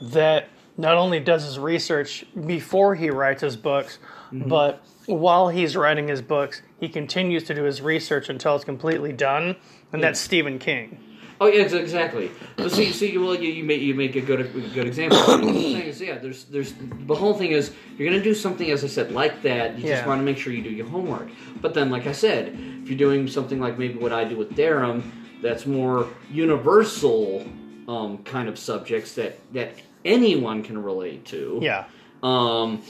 that 0.00 0.48
not 0.76 0.96
only 0.96 1.20
does 1.20 1.44
his 1.44 1.58
research 1.58 2.24
before 2.46 2.94
he 2.94 3.10
writes 3.10 3.42
his 3.42 3.56
books, 3.56 3.98
Mm-hmm. 4.32 4.48
but 4.48 4.82
while 5.04 5.48
he's 5.50 5.76
writing 5.76 6.08
his 6.08 6.22
books, 6.22 6.62
he 6.80 6.88
continues 6.88 7.44
to 7.44 7.54
do 7.54 7.64
his 7.64 7.82
research 7.82 8.30
until 8.30 8.56
it's 8.56 8.64
completely 8.64 9.12
done, 9.12 9.56
and 9.92 10.02
that's 10.02 10.18
Stephen 10.18 10.58
King. 10.58 10.98
Oh 11.38 11.48
yeah, 11.48 11.64
ex- 11.64 11.74
exactly. 11.74 12.30
But 12.56 12.72
see, 12.72 12.92
see, 12.92 13.18
well, 13.18 13.34
you, 13.34 13.50
you 13.52 13.62
make 13.62 13.82
you 13.82 13.94
make 13.94 14.16
a 14.16 14.22
good 14.22 14.40
a 14.40 14.44
good 14.44 14.86
example. 14.86 15.18
the 15.36 15.52
thing 15.52 15.82
is, 15.82 16.00
yeah, 16.00 16.16
there's 16.16 16.44
there's 16.44 16.72
the 17.06 17.14
whole 17.14 17.34
thing 17.34 17.50
is 17.52 17.72
you're 17.98 18.08
gonna 18.10 18.22
do 18.24 18.32
something 18.32 18.70
as 18.70 18.84
I 18.84 18.86
said 18.86 19.12
like 19.12 19.42
that. 19.42 19.78
You 19.78 19.88
Yeah. 19.88 19.96
just 19.96 20.06
want 20.08 20.20
to 20.20 20.24
make 20.24 20.38
sure 20.38 20.50
you 20.54 20.62
do 20.62 20.70
your 20.70 20.86
homework. 20.86 21.28
But 21.60 21.74
then, 21.74 21.90
like 21.90 22.06
I 22.06 22.12
said, 22.12 22.56
if 22.82 22.88
you're 22.88 22.96
doing 22.96 23.28
something 23.28 23.60
like 23.60 23.76
maybe 23.78 23.98
what 23.98 24.14
I 24.14 24.24
do 24.24 24.38
with 24.38 24.52
Darum, 24.56 25.02
that's 25.42 25.66
more 25.66 26.08
universal 26.30 27.44
um, 27.88 28.18
kind 28.24 28.48
of 28.48 28.58
subjects 28.58 29.14
that 29.14 29.38
that 29.52 29.74
anyone 30.04 30.62
can 30.62 30.82
relate 30.82 31.24
to 31.26 31.58
Yeah. 31.62 31.84
um, 32.22 32.82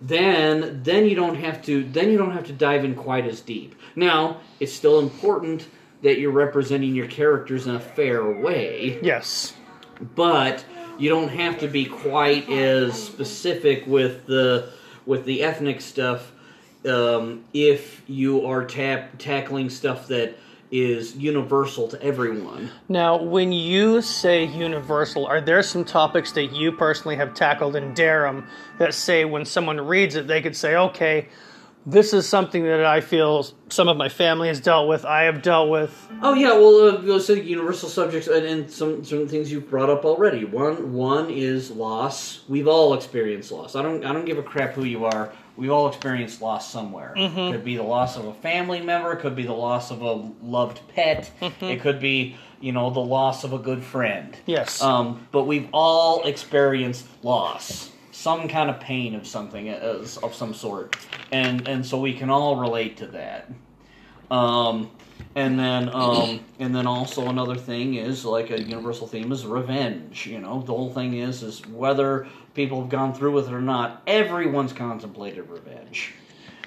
then 0.00 0.80
then 0.82 1.06
you 1.06 1.14
don't 1.16 1.36
have 1.36 1.62
to 1.64 1.84
then 1.84 2.10
you 2.10 2.18
don't 2.18 2.30
have 2.32 2.46
to 2.46 2.52
dive 2.52 2.84
in 2.84 2.94
quite 2.94 3.26
as 3.26 3.40
deep. 3.40 3.74
Now 3.96 4.40
it's 4.60 4.72
still 4.72 4.98
important 5.00 5.66
that 6.02 6.18
you're 6.20 6.30
representing 6.32 6.94
your 6.94 7.08
characters 7.08 7.66
in 7.66 7.74
a 7.74 7.80
fair 7.80 8.24
way, 8.30 8.98
Yes. 9.02 9.54
but 10.14 10.64
you 10.98 11.08
don't 11.08 11.28
have 11.28 11.58
to 11.60 11.68
be 11.68 11.84
quite 11.84 12.48
as 12.48 13.00
specific 13.02 13.84
with 13.86 14.26
the 14.26 14.70
with 15.06 15.24
the 15.24 15.42
ethnic 15.42 15.80
stuff 15.80 16.30
um, 16.86 17.42
if 17.52 18.02
you 18.08 18.46
are 18.46 18.64
tap, 18.64 19.18
tackling 19.18 19.68
stuff 19.70 20.06
that 20.08 20.36
is 20.70 21.16
universal 21.16 21.88
to 21.88 22.02
everyone. 22.02 22.70
Now, 22.88 23.16
when 23.22 23.52
you 23.52 24.02
say 24.02 24.44
universal, 24.44 25.26
are 25.26 25.40
there 25.40 25.62
some 25.62 25.84
topics 25.84 26.32
that 26.32 26.52
you 26.52 26.72
personally 26.72 27.16
have 27.16 27.34
tackled 27.34 27.76
in 27.76 27.94
Darum 27.94 28.46
that 28.78 28.94
say 28.94 29.24
when 29.24 29.44
someone 29.44 29.80
reads 29.80 30.14
it, 30.14 30.26
they 30.26 30.42
could 30.42 30.56
say, 30.56 30.76
okay, 30.76 31.28
this 31.86 32.12
is 32.12 32.28
something 32.28 32.64
that 32.64 32.84
I 32.84 33.00
feel 33.00 33.46
some 33.70 33.88
of 33.88 33.96
my 33.96 34.08
family 34.08 34.48
has 34.48 34.60
dealt 34.60 34.88
with. 34.88 35.04
I 35.06 35.22
have 35.22 35.40
dealt 35.40 35.70
with. 35.70 36.08
Oh 36.20 36.34
yeah, 36.34 36.52
well, 36.52 36.88
uh, 36.88 37.00
let's 37.00 37.28
universal 37.30 37.88
subjects 37.88 38.28
and, 38.28 38.44
and 38.44 38.70
some 38.70 39.04
some 39.04 39.26
things 39.26 39.50
you've 39.50 39.70
brought 39.70 39.88
up 39.88 40.04
already. 40.04 40.44
One 40.44 40.92
one 40.92 41.30
is 41.30 41.70
loss. 41.70 42.44
We've 42.48 42.68
all 42.68 42.92
experienced 42.92 43.52
loss. 43.52 43.74
I 43.74 43.82
don't 43.82 44.04
I 44.04 44.12
don't 44.12 44.26
give 44.26 44.38
a 44.38 44.42
crap 44.42 44.74
who 44.74 44.84
you 44.84 45.06
are. 45.06 45.32
We've 45.58 45.72
all 45.72 45.88
experienced 45.88 46.40
loss 46.40 46.70
somewhere. 46.70 47.12
Mm-hmm. 47.16 47.52
Could 47.52 47.64
be 47.64 47.76
the 47.76 47.82
loss 47.82 48.16
of 48.16 48.26
a 48.26 48.34
family 48.34 48.80
member. 48.80 49.16
Could 49.16 49.34
be 49.34 49.42
the 49.42 49.52
loss 49.52 49.90
of 49.90 50.02
a 50.02 50.12
loved 50.40 50.80
pet. 50.94 51.32
Mm-hmm. 51.42 51.64
It 51.64 51.80
could 51.80 51.98
be 51.98 52.36
you 52.60 52.70
know 52.70 52.90
the 52.90 53.00
loss 53.00 53.42
of 53.42 53.52
a 53.52 53.58
good 53.58 53.82
friend. 53.82 54.36
Yes. 54.46 54.80
Um, 54.80 55.26
but 55.32 55.44
we've 55.44 55.68
all 55.72 56.24
experienced 56.24 57.06
loss, 57.24 57.90
some 58.12 58.46
kind 58.46 58.70
of 58.70 58.78
pain 58.78 59.16
of 59.16 59.26
something 59.26 59.68
uh, 59.68 60.06
of 60.22 60.32
some 60.32 60.54
sort, 60.54 60.96
and 61.32 61.66
and 61.66 61.84
so 61.84 62.00
we 62.00 62.14
can 62.14 62.30
all 62.30 62.54
relate 62.54 62.96
to 62.98 63.08
that. 63.08 63.50
Um, 64.30 64.92
and 65.34 65.58
then 65.58 65.90
um, 65.92 66.40
and 66.60 66.72
then 66.72 66.86
also 66.86 67.28
another 67.28 67.56
thing 67.56 67.94
is 67.94 68.24
like 68.24 68.50
a 68.50 68.62
universal 68.62 69.08
theme 69.08 69.32
is 69.32 69.44
revenge. 69.44 70.24
You 70.24 70.38
know, 70.38 70.62
the 70.62 70.72
whole 70.72 70.92
thing 70.92 71.14
is 71.14 71.42
is 71.42 71.66
whether 71.66 72.28
people 72.58 72.80
have 72.80 72.90
gone 72.90 73.14
through 73.14 73.30
with 73.30 73.46
it 73.46 73.54
or 73.54 73.60
not. 73.60 74.02
Everyone's 74.08 74.72
contemplated 74.72 75.48
revenge. 75.48 76.12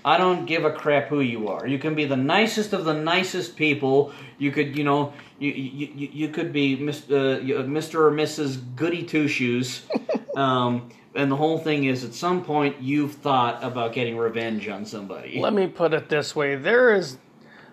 I 0.06 0.18
don't 0.18 0.46
give 0.46 0.64
a 0.64 0.72
crap 0.72 1.10
who 1.10 1.20
you 1.20 1.50
are. 1.50 1.68
You 1.68 1.78
can 1.80 1.96
be 1.96 2.06
the 2.06 2.16
nicest 2.16 2.72
of 2.72 2.86
the 2.86 2.94
nicest 2.94 3.58
people. 3.58 4.14
You 4.38 4.52
could, 4.54 4.78
you 4.78 4.86
know, 4.86 5.12
you 5.38 5.52
you, 5.52 5.90
you, 5.94 6.10
you 6.14 6.28
could 6.30 6.54
be 6.54 6.78
Mr. 6.78 7.42
Uh, 7.42 7.64
Mr. 7.64 7.96
or 7.96 8.12
Mrs. 8.12 8.58
Goody 8.78 9.04
Two 9.04 9.28
Shoes. 9.28 9.82
um, 10.38 10.90
and 11.14 11.30
the 11.30 11.36
whole 11.36 11.60
thing 11.60 11.84
is, 11.84 12.06
at 12.06 12.14
some 12.14 12.46
point, 12.46 12.82
you've 12.82 13.16
thought 13.16 13.62
about 13.62 13.92
getting 13.92 14.16
revenge 14.16 14.70
on 14.70 14.86
somebody. 14.86 15.42
Let 15.42 15.52
me 15.52 15.68
put 15.68 15.94
it 15.94 16.08
this 16.08 16.34
way: 16.34 16.56
there 16.56 16.96
is, 16.96 17.18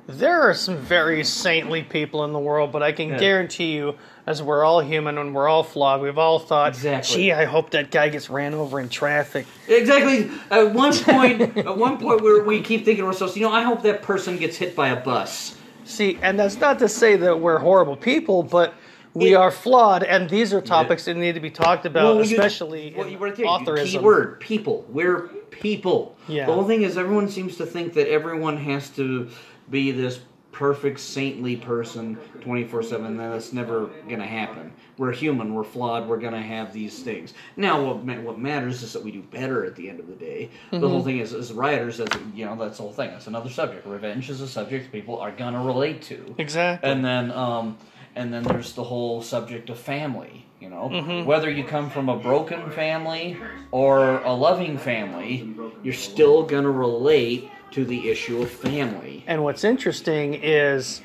there 0.08 0.42
are 0.42 0.54
some 0.54 0.76
very 0.76 1.22
saintly 1.22 1.84
people 1.84 2.24
in 2.24 2.32
the 2.32 2.40
world, 2.40 2.72
but 2.72 2.82
I 2.82 2.90
can 2.90 3.10
Yeah. 3.10 3.18
guarantee 3.18 3.74
you, 3.76 3.94
as 4.28 4.42
we're 4.42 4.62
all 4.62 4.80
human 4.82 5.16
and 5.16 5.34
we're 5.34 5.48
all 5.48 5.62
flawed, 5.62 6.02
we've 6.02 6.18
all 6.18 6.38
thought, 6.38 6.74
Exactly. 6.74 7.16
"Gee, 7.16 7.32
I 7.32 7.46
hope 7.46 7.70
that 7.70 7.90
guy 7.90 8.10
gets 8.10 8.28
ran 8.28 8.52
over 8.52 8.78
in 8.78 8.90
traffic." 8.90 9.46
Exactly. 9.66 10.30
At 10.50 10.74
one 10.74 10.92
point, 10.92 11.40
at 11.56 11.78
one 11.78 11.96
point, 11.96 12.20
where 12.20 12.44
we 12.44 12.60
keep 12.60 12.84
thinking 12.84 13.04
to 13.04 13.08
ourselves, 13.08 13.36
you 13.36 13.42
know, 13.42 13.52
I 13.52 13.62
hope 13.62 13.82
that 13.84 14.02
person 14.02 14.36
gets 14.36 14.58
hit 14.58 14.76
by 14.76 14.88
a 14.88 14.96
bus. 14.96 15.56
See, 15.84 16.18
and 16.20 16.38
that's 16.38 16.58
not 16.60 16.78
to 16.80 16.90
say 16.90 17.16
that 17.16 17.40
we're 17.40 17.56
horrible 17.58 17.96
people, 17.96 18.42
but 18.42 18.74
we 19.14 19.32
It- 19.32 19.36
are 19.36 19.50
flawed, 19.50 20.02
and 20.02 20.28
these 20.28 20.52
are 20.52 20.60
topics 20.60 21.06
that 21.06 21.14
need 21.16 21.34
to 21.34 21.40
be 21.40 21.48
talked 21.50 21.86
about, 21.86 22.16
Well, 22.16 22.24
you- 22.26 22.36
especially 22.36 22.92
well, 22.94 23.06
in 23.06 23.12
you 23.14 23.18
there. 23.34 23.46
authorism. 23.46 24.00
Key 24.00 24.04
word: 24.04 24.40
people. 24.40 24.84
We're 24.90 25.20
people. 25.50 26.16
Yeah. 26.28 26.44
The 26.44 26.52
whole 26.52 26.64
thing 26.64 26.82
is, 26.82 26.98
everyone 26.98 27.30
seems 27.30 27.56
to 27.56 27.64
think 27.64 27.94
that 27.94 28.10
everyone 28.12 28.58
has 28.58 28.90
to 28.90 29.28
be 29.70 29.90
this 29.90 30.20
perfect 30.52 30.98
saintly 30.98 31.56
person 31.56 32.16
24/7 32.40 33.16
that's 33.16 33.52
never 33.52 33.86
going 34.08 34.18
to 34.20 34.26
happen. 34.26 34.72
We're 34.96 35.12
human, 35.12 35.54
we're 35.54 35.62
flawed, 35.64 36.08
we're 36.08 36.18
going 36.18 36.32
to 36.32 36.40
have 36.40 36.72
these 36.72 37.00
things. 37.02 37.34
Now 37.56 37.84
what 37.84 38.04
ma- 38.04 38.20
what 38.20 38.38
matters 38.38 38.82
is 38.82 38.92
that 38.94 39.04
we 39.04 39.12
do 39.12 39.22
better 39.22 39.64
at 39.64 39.76
the 39.76 39.88
end 39.88 40.00
of 40.00 40.06
the 40.08 40.14
day. 40.14 40.50
The 40.70 40.78
Mm-hmm. 40.78 40.86
whole 40.88 41.02
thing 41.04 41.18
is 41.18 41.32
as 41.34 41.52
writers 41.52 42.00
as 42.00 42.08
you 42.34 42.44
know 42.46 42.56
that's 42.56 42.78
the 42.78 42.82
whole 42.82 42.92
thing. 42.92 43.10
That's 43.10 43.26
another 43.28 43.50
subject. 43.50 43.86
Revenge 43.86 44.30
is 44.30 44.40
a 44.40 44.48
subject 44.48 44.90
people 44.90 45.18
are 45.18 45.30
going 45.30 45.54
to 45.54 45.60
relate 45.60 46.02
to. 46.02 46.34
Exactly. 46.38 46.90
And 46.90 47.04
then, 47.04 47.30
um, 47.32 47.76
and 48.16 48.32
then 48.32 48.42
there's 48.42 48.72
the 48.72 48.82
whole 48.84 49.22
subject 49.22 49.70
of 49.70 49.78
family. 49.78 50.44
You 50.60 50.70
know, 50.70 50.88
Mm-hmm. 50.92 51.24
whether 51.26 51.48
you 51.48 51.62
come 51.62 51.88
from 51.88 52.08
a 52.08 52.16
broken 52.16 52.68
family 52.72 53.36
or 53.70 54.18
a 54.22 54.32
loving 54.32 54.76
family, 54.78 55.54
you're 55.84 55.94
still 55.94 56.42
gonna 56.42 56.70
relate 56.70 57.48
to 57.72 57.84
the 57.84 58.08
issue 58.10 58.42
of 58.42 58.50
family. 58.50 59.24
And 59.26 59.44
what's 59.44 59.64
interesting 59.64 60.34
is 60.34 61.00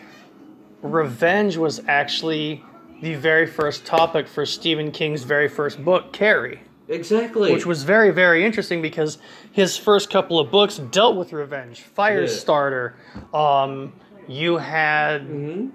revenge 0.81 1.57
was 1.57 1.81
actually 1.87 2.63
the 3.01 3.15
very 3.15 3.45
first 3.47 3.85
topic 3.85 4.27
for 4.27 4.45
Stephen 4.45 4.91
King's 4.91 5.23
very 5.23 5.49
first 5.49 5.83
book, 5.83 6.13
Carrie, 6.13 6.61
Exactly. 6.87 7.51
which 7.51 7.65
was 7.65 7.83
very, 7.83 8.11
very 8.11 8.45
interesting 8.45 8.81
because 8.81 9.17
his 9.51 9.77
first 9.77 10.09
couple 10.09 10.39
of 10.39 10.51
books 10.51 10.77
dealt 10.77 11.15
with 11.17 11.33
revenge. 11.33 11.83
Firestarter, 11.97 12.93
um, 13.33 13.93
you 14.27 14.57
had 14.57 15.21
Mm-hmm. 15.23 15.69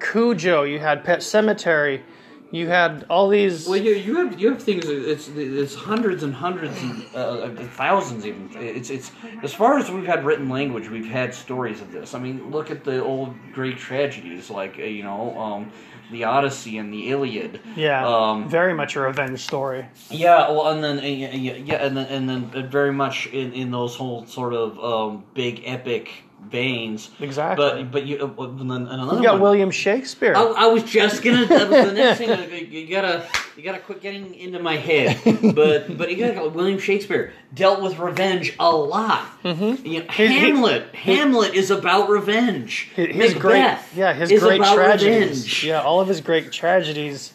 Cujo, 0.00 0.64
you 0.64 0.78
had 0.80 1.02
Pet 1.02 1.20
Sematary, 1.20 2.02
you 2.54 2.68
had 2.68 3.04
all 3.10 3.28
these. 3.28 3.66
Well, 3.66 3.80
you, 3.80 3.94
you 3.94 4.16
have 4.16 4.40
you 4.40 4.50
have 4.50 4.62
things. 4.62 4.84
It's 4.86 5.28
it's 5.28 5.74
hundreds 5.74 6.22
and 6.22 6.32
hundreds 6.32 6.80
and 6.80 7.04
uh, 7.14 7.48
thousands 7.72 8.24
even. 8.24 8.48
It's 8.54 8.90
it's 8.90 9.10
as 9.42 9.52
far 9.52 9.76
as 9.78 9.90
we've 9.90 10.06
had 10.06 10.24
written 10.24 10.48
language, 10.48 10.88
we've 10.88 11.10
had 11.10 11.34
stories 11.34 11.80
of 11.80 11.90
this. 11.90 12.14
I 12.14 12.20
mean, 12.20 12.52
look 12.52 12.70
at 12.70 12.84
the 12.84 13.02
old 13.02 13.34
Greek 13.52 13.78
tragedies 13.78 14.50
like 14.50 14.78
uh, 14.78 14.82
you 14.82 15.02
know 15.02 15.36
um, 15.36 15.72
the 16.12 16.22
Odyssey 16.24 16.78
and 16.78 16.92
the 16.94 17.10
Iliad. 17.10 17.60
yeah, 17.74 18.06
Um, 18.06 18.48
very 18.48 18.72
much 18.72 18.94
a 18.94 19.00
revenge 19.00 19.40
story. 19.40 19.86
Yeah, 20.10 20.48
well, 20.50 20.68
and 20.68 20.84
then 20.84 20.98
uh, 20.98 21.02
yeah, 21.02 21.34
yeah, 21.34 21.54
yeah, 21.54 21.84
and 21.84 21.96
then 21.96 22.06
and 22.06 22.28
then 22.28 22.70
very 22.70 22.92
much 22.92 23.26
in, 23.26 23.52
in 23.52 23.72
those 23.72 23.96
whole 23.96 24.26
sort 24.26 24.54
of 24.54 24.78
um, 24.78 25.24
big 25.34 25.62
epic 25.64 26.23
veins. 26.50 27.10
Exactly. 27.20 27.64
But 27.84 27.90
but 27.90 28.06
you 28.06 28.18
uh, 28.18 28.42
another 28.44 29.16
You 29.16 29.22
got 29.22 29.34
one. 29.34 29.40
William 29.42 29.70
Shakespeare. 29.70 30.34
I, 30.36 30.42
I 30.42 30.66
was 30.66 30.82
just 30.84 31.22
gonna. 31.22 31.46
That 31.46 31.68
was 31.70 31.86
the 31.86 31.92
next 31.92 32.18
thing. 32.18 32.70
You 32.74 32.88
gotta, 32.88 33.26
you 33.56 33.62
gotta 33.62 33.78
quit 33.78 34.00
getting 34.00 34.34
into 34.34 34.58
my 34.58 34.76
head. 34.76 35.20
But, 35.54 35.96
but 35.96 36.10
you 36.10 36.16
gotta. 36.16 36.48
William 36.48 36.78
Shakespeare 36.78 37.32
dealt 37.54 37.82
with 37.82 37.98
revenge 37.98 38.54
a 38.58 38.70
lot. 38.70 39.24
Mm-hmm. 39.42 39.86
You 39.86 40.00
know, 40.00 40.06
His- 40.10 40.30
Hamlet. 40.30 40.94
Hamlet 40.94 41.54
is 41.54 41.70
about 41.70 42.08
revenge. 42.08 42.90
his, 42.94 43.14
his 43.14 43.34
great 43.34 43.76
yeah 43.94 44.12
his 44.12 44.30
is 44.30 44.40
great 44.42 44.60
tragedies 44.62 45.28
revenge. 45.28 45.64
yeah 45.64 45.82
all 45.82 46.00
of 46.00 46.08
his 46.08 46.20
great 46.20 46.50
tragedies 46.52 47.32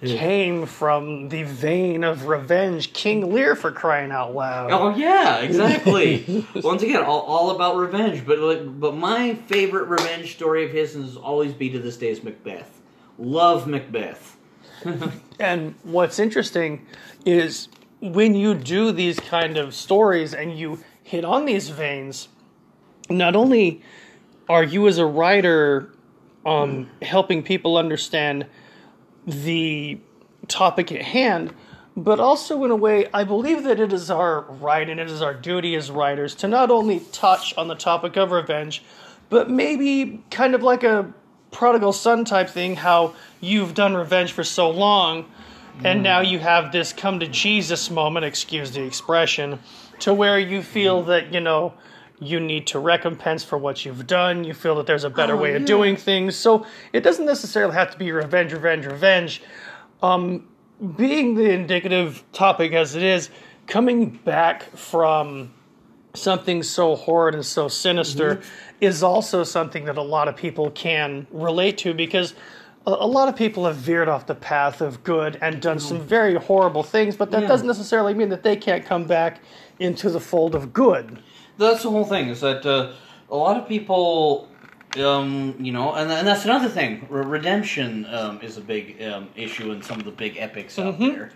came 0.00 0.64
from 0.64 1.28
the 1.28 1.42
vein 1.42 2.04
of 2.04 2.26
revenge 2.26 2.92
king 2.92 3.32
lear 3.32 3.56
for 3.56 3.72
crying 3.72 4.12
out 4.12 4.34
loud 4.34 4.70
Oh 4.70 4.94
yeah, 4.94 5.38
exactly. 5.40 6.46
Once 6.56 6.82
again, 6.82 7.02
all, 7.02 7.20
all 7.22 7.50
about 7.50 7.76
revenge. 7.76 8.24
But 8.24 8.38
like, 8.38 8.80
but 8.80 8.94
my 8.94 9.34
favorite 9.34 9.88
revenge 9.88 10.34
story 10.34 10.64
of 10.64 10.70
his 10.70 10.94
is 10.94 11.16
always 11.16 11.52
be 11.52 11.70
to 11.70 11.78
this 11.78 11.96
day 11.96 12.10
is 12.10 12.22
Macbeth. 12.22 12.80
Love 13.18 13.66
Macbeth. 13.66 14.36
and 15.40 15.74
what's 15.82 16.18
interesting 16.18 16.86
is 17.26 17.68
when 18.00 18.34
you 18.34 18.54
do 18.54 18.92
these 18.92 19.18
kind 19.18 19.56
of 19.56 19.74
stories 19.74 20.32
and 20.32 20.56
you 20.56 20.78
hit 21.02 21.24
on 21.24 21.44
these 21.44 21.70
veins 21.70 22.28
not 23.10 23.34
only 23.34 23.82
are 24.48 24.62
you 24.62 24.86
as 24.86 24.98
a 24.98 25.06
writer 25.06 25.92
um, 26.46 26.88
helping 27.02 27.42
people 27.42 27.76
understand 27.76 28.46
the 29.28 29.98
topic 30.48 30.90
at 30.90 31.02
hand, 31.02 31.54
but 31.96 32.18
also 32.20 32.64
in 32.64 32.70
a 32.70 32.76
way, 32.76 33.06
I 33.12 33.24
believe 33.24 33.64
that 33.64 33.78
it 33.78 33.92
is 33.92 34.10
our 34.10 34.42
right 34.42 34.88
and 34.88 34.98
it 34.98 35.10
is 35.10 35.20
our 35.20 35.34
duty 35.34 35.74
as 35.74 35.90
writers 35.90 36.34
to 36.36 36.48
not 36.48 36.70
only 36.70 37.00
touch 37.12 37.56
on 37.56 37.68
the 37.68 37.74
topic 37.74 38.16
of 38.16 38.30
revenge, 38.30 38.82
but 39.28 39.50
maybe 39.50 40.22
kind 40.30 40.54
of 40.54 40.62
like 40.62 40.84
a 40.84 41.12
prodigal 41.50 41.92
son 41.92 42.24
type 42.24 42.48
thing, 42.48 42.76
how 42.76 43.14
you've 43.40 43.74
done 43.74 43.94
revenge 43.94 44.32
for 44.32 44.44
so 44.44 44.70
long, 44.70 45.30
and 45.84 45.98
hmm. 45.98 46.02
now 46.04 46.20
you 46.20 46.38
have 46.38 46.72
this 46.72 46.92
come 46.92 47.20
to 47.20 47.26
Jesus 47.26 47.90
moment, 47.90 48.24
excuse 48.24 48.70
the 48.72 48.82
expression, 48.82 49.58
to 50.00 50.14
where 50.14 50.38
you 50.38 50.62
feel 50.62 51.02
that, 51.04 51.32
you 51.32 51.40
know, 51.40 51.74
you 52.20 52.40
need 52.40 52.66
to 52.68 52.78
recompense 52.78 53.44
for 53.44 53.56
what 53.58 53.84
you've 53.84 54.06
done. 54.06 54.44
You 54.44 54.54
feel 54.54 54.74
that 54.76 54.86
there's 54.86 55.04
a 55.04 55.10
better 55.10 55.34
Oh, 55.34 55.40
way 55.42 55.54
of 55.54 55.62
yeah. 55.62 55.66
doing 55.66 55.96
things. 55.96 56.34
So 56.36 56.66
it 56.92 57.02
doesn't 57.02 57.26
necessarily 57.26 57.74
have 57.74 57.90
to 57.92 57.98
be 57.98 58.10
revenge, 58.12 58.52
revenge, 58.52 58.86
revenge. 58.86 59.42
Um, 60.02 60.48
being 60.96 61.34
the 61.34 61.50
indicative 61.50 62.22
topic 62.32 62.72
as 62.72 62.94
it 62.94 63.02
is, 63.02 63.30
coming 63.66 64.10
back 64.10 64.64
from 64.76 65.52
something 66.14 66.62
so 66.62 66.96
horrid 66.96 67.34
and 67.34 67.44
so 67.44 67.68
sinister 67.68 68.36
Mm-hmm. 68.36 68.48
is 68.80 69.02
also 69.02 69.44
something 69.44 69.84
that 69.84 69.96
a 69.98 70.02
lot 70.02 70.26
of 70.28 70.36
people 70.36 70.70
can 70.70 71.26
relate 71.30 71.78
to 71.78 71.92
because 71.94 72.34
a, 72.86 72.90
a 72.90 73.06
lot 73.06 73.28
of 73.28 73.36
people 73.36 73.64
have 73.66 73.76
veered 73.76 74.08
off 74.08 74.26
the 74.26 74.34
path 74.34 74.80
of 74.80 75.02
good 75.04 75.36
and 75.42 75.60
done 75.60 75.78
some 75.78 76.00
very 76.00 76.34
horrible 76.36 76.82
things, 76.82 77.16
but 77.16 77.30
that 77.32 77.42
Yeah. 77.42 77.48
doesn't 77.48 77.66
necessarily 77.66 78.14
mean 78.14 78.28
that 78.30 78.42
they 78.42 78.56
can't 78.56 78.84
come 78.84 79.04
back 79.04 79.40
into 79.78 80.10
the 80.10 80.20
fold 80.20 80.54
of 80.54 80.72
good. 80.72 81.18
That's 81.58 81.82
the 81.82 81.90
whole 81.90 82.04
thing. 82.04 82.28
Is 82.28 82.40
that 82.40 82.64
uh, 82.64 82.92
a 83.30 83.36
lot 83.36 83.56
of 83.56 83.68
people, 83.68 84.48
um, 84.96 85.56
you 85.58 85.72
know, 85.72 85.94
and, 85.94 86.10
and 86.10 86.26
that's 86.26 86.44
another 86.44 86.68
thing. 86.68 87.06
Redemption 87.10 88.06
um, 88.06 88.40
is 88.40 88.56
a 88.56 88.60
big 88.60 89.02
um, 89.02 89.28
issue 89.36 89.72
in 89.72 89.82
some 89.82 89.98
of 89.98 90.04
the 90.04 90.12
big 90.12 90.36
epics 90.38 90.78
out 90.78 90.98
there. 90.98 91.32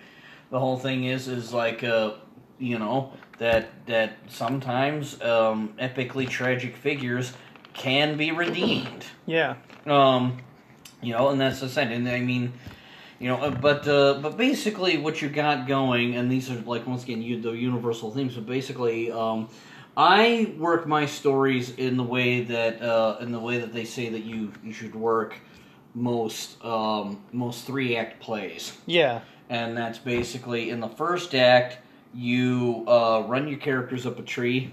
The 0.51 0.61
whole 0.61 0.79
thing 0.79 1.05
is 1.05 1.29
is 1.29 1.53
like 1.53 1.83
uh, 1.83 2.13
you 2.59 2.79
know 2.79 3.13
that 3.39 3.71
that 3.87 4.17
sometimes 4.29 5.21
um, 5.23 5.75
epically 5.81 6.29
tragic 6.29 6.77
figures 6.77 7.33
can 7.75 8.17
be 8.17 8.31
redeemed. 8.31 9.05
Yeah. 9.27 9.57
Um, 9.87 10.39
you 11.03 11.13
know, 11.13 11.31
and 11.31 11.41
that's 11.41 11.61
the 11.61 11.69
same. 11.69 11.91
And 11.91 12.09
I 12.09 12.21
mean, 12.21 12.53
you 13.19 13.29
know, 13.29 13.37
uh, 13.37 13.51
but 13.51 13.87
uh, 13.89 14.21
but 14.21 14.37
basically, 14.37 14.99
what 14.99 15.21
you 15.21 15.29
got 15.29 15.67
going, 15.67 16.17
and 16.17 16.31
these 16.31 16.51
are 16.51 16.61
like 16.61 16.87
once 16.87 17.03
again, 17.05 17.23
you, 17.23 17.41
the 17.41 17.53
universal 17.53 18.11
themes. 18.11 18.35
But 18.35 18.47
basically, 18.47 19.11
um, 19.11 19.49
I 19.97 20.55
work 20.59 20.87
my 20.87 21.07
stories 21.07 21.71
in 21.77 21.97
the 21.97 22.03
way 22.03 22.45
that 22.45 22.81
uh, 22.81 23.19
in 23.21 23.33
the 23.33 23.39
way 23.41 23.59
that 23.59 23.73
they 23.73 23.85
say 23.85 24.09
that 24.09 24.25
you 24.25 24.53
you 24.65 24.73
should 24.73 24.95
work 24.95 25.35
most 25.95 26.63
um, 26.65 27.23
most 27.33 27.67
three 27.67 27.97
act 27.97 28.21
plays, 28.21 28.77
Yeah. 28.87 29.21
and 29.51 29.77
that's 29.77 29.99
basically 29.99 30.71
in 30.71 30.81
the 30.81 30.89
first 30.89 31.35
act 31.35 31.79
you 32.15 32.85
uh, 32.89 33.25
run 33.27 33.49
your 33.49 33.59
characters 33.59 34.07
up 34.07 34.19
a 34.19 34.23
tree, 34.23 34.73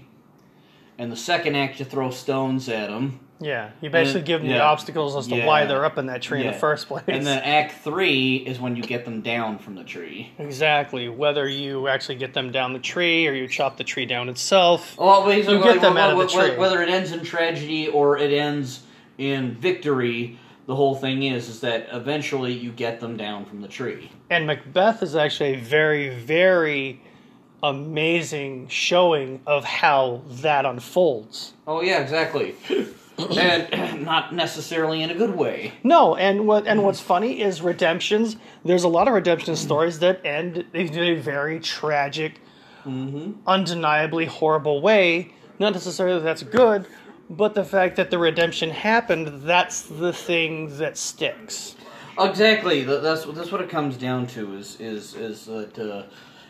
and 0.98 1.12
the 1.12 1.16
second 1.16 1.54
act 1.54 1.78
you 1.80 1.84
throw 1.84 2.10
stones 2.10 2.68
at 2.70 2.88
them, 2.88 3.20
Yeah. 3.40 3.70
You 3.80 3.88
basically 3.90 4.22
give 4.22 4.42
them 4.42 4.50
the 4.50 4.60
obstacles 4.60 5.16
as 5.16 5.26
to 5.28 5.44
why 5.44 5.64
they're 5.64 5.84
up 5.84 5.96
in 5.98 6.06
that 6.06 6.20
tree 6.22 6.40
in 6.42 6.46
the 6.46 6.52
first 6.52 6.88
place. 6.88 7.04
and 7.08 7.26
then 7.26 7.42
act 7.42 7.82
three 7.82 8.36
is 8.36 8.60
when 8.60 8.76
you 8.76 8.82
get 8.82 9.04
them 9.06 9.22
down 9.22 9.58
from 9.58 9.74
the 9.74 9.84
tree. 9.84 10.30
exactly. 10.38 11.08
Whether 11.08 11.48
you 11.48 11.88
actually 11.88 12.16
get 12.16 12.34
them 12.34 12.52
down 12.52 12.72
the 12.74 12.78
tree 12.78 13.26
or 13.26 13.32
you 13.32 13.48
chop 13.48 13.76
the 13.78 13.84
tree 13.84 14.04
down 14.06 14.28
itself. 14.28 14.96
Well, 14.98 15.32
You 15.32 15.62
get 15.62 15.80
them 15.80 15.94
wh- 15.94 15.98
out 15.98 16.10
of 16.12 16.18
the 16.18 16.26
tree. 16.26 16.56
Whether 16.56 16.82
it 16.82 16.90
ends 16.90 17.12
in 17.12 17.24
tragedy 17.24 17.88
or 17.88 18.18
it 18.18 18.32
ends 18.32 18.82
in 19.16 19.54
victory, 19.54 20.38
the 20.66 20.76
whole 20.76 20.94
thing 20.94 21.22
is 21.22 21.48
is 21.48 21.60
that 21.60 21.88
eventually 21.92 22.52
you 22.52 22.70
get 22.72 23.00
them 23.00 23.16
down 23.16 23.44
from 23.46 23.60
the 23.62 23.68
tree. 23.68 24.10
And 24.28 24.46
Macbeth 24.46 25.02
is 25.02 25.16
actually 25.16 25.54
a 25.54 25.58
very, 25.60 26.10
very 26.10 27.00
amazing 27.62 28.68
showing 28.68 29.40
of 29.46 29.64
how 29.64 30.22
that 30.26 30.64
unfolds. 30.64 31.54
Oh 31.66 31.82
yeah, 31.82 32.00
exactly. 32.00 32.54
and 33.36 34.02
not 34.04 34.34
necessarily 34.34 35.02
in 35.02 35.10
a 35.10 35.14
good 35.14 35.34
way. 35.36 35.72
No, 35.82 36.16
and 36.16 36.46
what 36.46 36.66
and 36.66 36.82
what's 36.82 37.00
funny 37.00 37.40
is 37.40 37.62
redemptions. 37.62 38.36
There's 38.64 38.84
a 38.84 38.88
lot 38.88 39.08
of 39.08 39.14
redemption 39.14 39.56
stories 39.56 39.98
that 40.00 40.24
end 40.24 40.64
in 40.72 40.98
a 40.98 41.14
very 41.14 41.60
tragic, 41.60 42.40
undeniably 43.46 44.26
horrible 44.26 44.80
way. 44.80 45.32
Not 45.58 45.74
necessarily 45.74 46.18
that 46.18 46.24
that's 46.24 46.42
good, 46.42 46.86
but 47.28 47.54
the 47.54 47.64
fact 47.64 47.96
that 47.96 48.10
the 48.10 48.18
redemption 48.18 48.70
happened, 48.70 49.42
that's 49.42 49.82
the 49.82 50.12
thing 50.12 50.76
that 50.78 50.96
sticks. 50.96 51.76
Exactly. 52.18 52.84
That's 52.84 53.24
that's 53.24 53.52
what 53.52 53.60
it 53.60 53.70
comes 53.70 53.96
down 53.96 54.26
to. 54.28 54.54
Is 54.56 54.80
is 54.80 55.14
is 55.14 55.46
that 55.46 55.78
uh, 55.78 56.04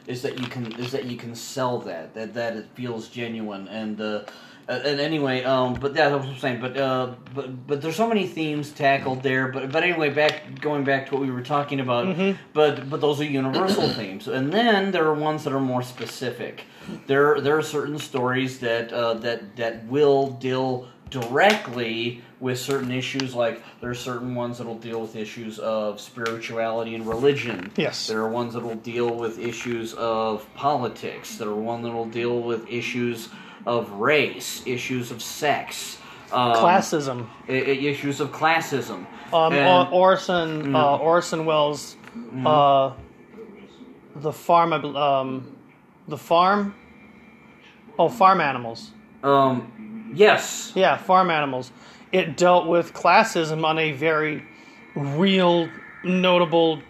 is 0.06 0.22
that 0.22 0.38
you 0.38 0.46
can 0.46 0.72
is 0.72 0.92
that 0.92 1.04
you 1.04 1.16
can 1.16 1.34
sell 1.34 1.78
that 1.80 2.14
that 2.14 2.34
that 2.34 2.56
it 2.56 2.66
feels 2.74 3.08
genuine 3.08 3.68
and. 3.68 4.00
Uh, 4.00 4.22
uh, 4.70 4.82
and 4.84 5.00
anyway, 5.00 5.42
um, 5.42 5.74
but 5.74 5.94
that's 5.94 6.12
what 6.12 6.24
I'm 6.24 6.38
saying. 6.38 6.60
But 6.60 6.76
uh, 6.76 7.14
but 7.34 7.66
but 7.66 7.82
there's 7.82 7.96
so 7.96 8.06
many 8.06 8.26
themes 8.26 8.70
tackled 8.70 9.22
there. 9.22 9.48
But 9.48 9.72
but 9.72 9.82
anyway, 9.82 10.10
back 10.10 10.60
going 10.60 10.84
back 10.84 11.08
to 11.08 11.14
what 11.14 11.22
we 11.22 11.30
were 11.30 11.42
talking 11.42 11.80
about. 11.80 12.16
But 12.52 12.88
but 12.88 13.00
those 13.00 13.20
are 13.20 13.24
universal 13.24 13.88
themes, 14.00 14.28
and 14.28 14.52
then 14.52 14.92
there 14.92 15.04
are 15.06 15.14
ones 15.14 15.42
that 15.44 15.52
are 15.52 15.60
more 15.60 15.82
specific. 15.82 16.64
There 17.08 17.40
there 17.40 17.58
are 17.58 17.62
certain 17.62 17.98
stories 17.98 18.60
that 18.60 18.92
uh, 18.92 19.14
that 19.14 19.56
that 19.56 19.86
will 19.86 20.28
deal 20.28 20.88
directly 21.10 22.22
with 22.38 22.58
certain 22.58 22.92
issues. 22.92 23.34
Like 23.34 23.62
there 23.80 23.90
are 23.90 23.94
certain 23.94 24.36
ones 24.36 24.58
that 24.58 24.68
will 24.68 24.78
deal 24.78 25.00
with 25.00 25.16
issues 25.16 25.58
of 25.58 26.00
spirituality 26.00 26.94
and 26.94 27.04
religion. 27.06 27.72
Yes. 27.76 28.06
There 28.06 28.20
are 28.20 28.28
ones 28.28 28.54
that 28.54 28.62
will 28.62 28.76
deal 28.76 29.12
with 29.12 29.40
issues 29.40 29.94
of 29.94 30.46
politics. 30.54 31.36
There 31.36 31.48
are 31.48 31.54
one 31.54 31.82
that 31.82 31.90
will 31.90 32.06
deal 32.08 32.40
with 32.40 32.68
issues 32.68 33.28
of 33.66 33.90
race, 33.92 34.62
issues 34.66 35.10
of 35.10 35.20
sex, 35.22 35.98
um, 36.32 36.54
Classism. 36.54 37.26
issues 37.48 38.20
of 38.20 38.30
classism. 38.32 39.04
Um, 39.32 39.52
And- 39.52 39.88
Or- 39.92 40.10
Orson 40.10 40.74
uh, 40.74 40.96
Orson 40.96 41.44
Welles, 41.46 41.96
uh, 42.44 42.92
the 44.16 44.32
farm, 44.32 44.72
um, 44.96 45.56
the 46.08 46.16
farm. 46.18 46.74
Oh, 47.98 48.08
farm 48.08 48.40
animals. 48.40 48.90
um, 49.22 50.10
yes, 50.14 50.72
Yeah, 50.74 50.96
farm 50.96 51.30
animals. 51.30 51.70
It 52.12 52.36
dealt 52.36 52.66
with 52.66 52.92
classism 52.94 53.64
on 53.64 53.78
a 53.78 53.92
very 53.92 54.42
real, 54.96 55.68
notable 56.02 56.80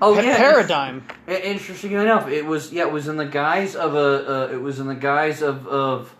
oh 0.00 0.14
pa- 0.14 0.20
yeah, 0.20 0.36
paradigm. 0.36 1.06
Interesting 1.26 1.92
enough, 1.92 2.28
it 2.28 2.44
was 2.44 2.72
yeah, 2.72 2.82
it 2.82 2.92
was 2.92 3.08
in 3.08 3.16
the 3.16 3.26
guise 3.26 3.76
of 3.76 3.94
a 3.94 4.48
uh, 4.48 4.52
it 4.52 4.60
was 4.60 4.78
in 4.78 4.86
the 4.86 4.94
guise 4.94 5.42
of 5.42 5.66
of 5.66 6.14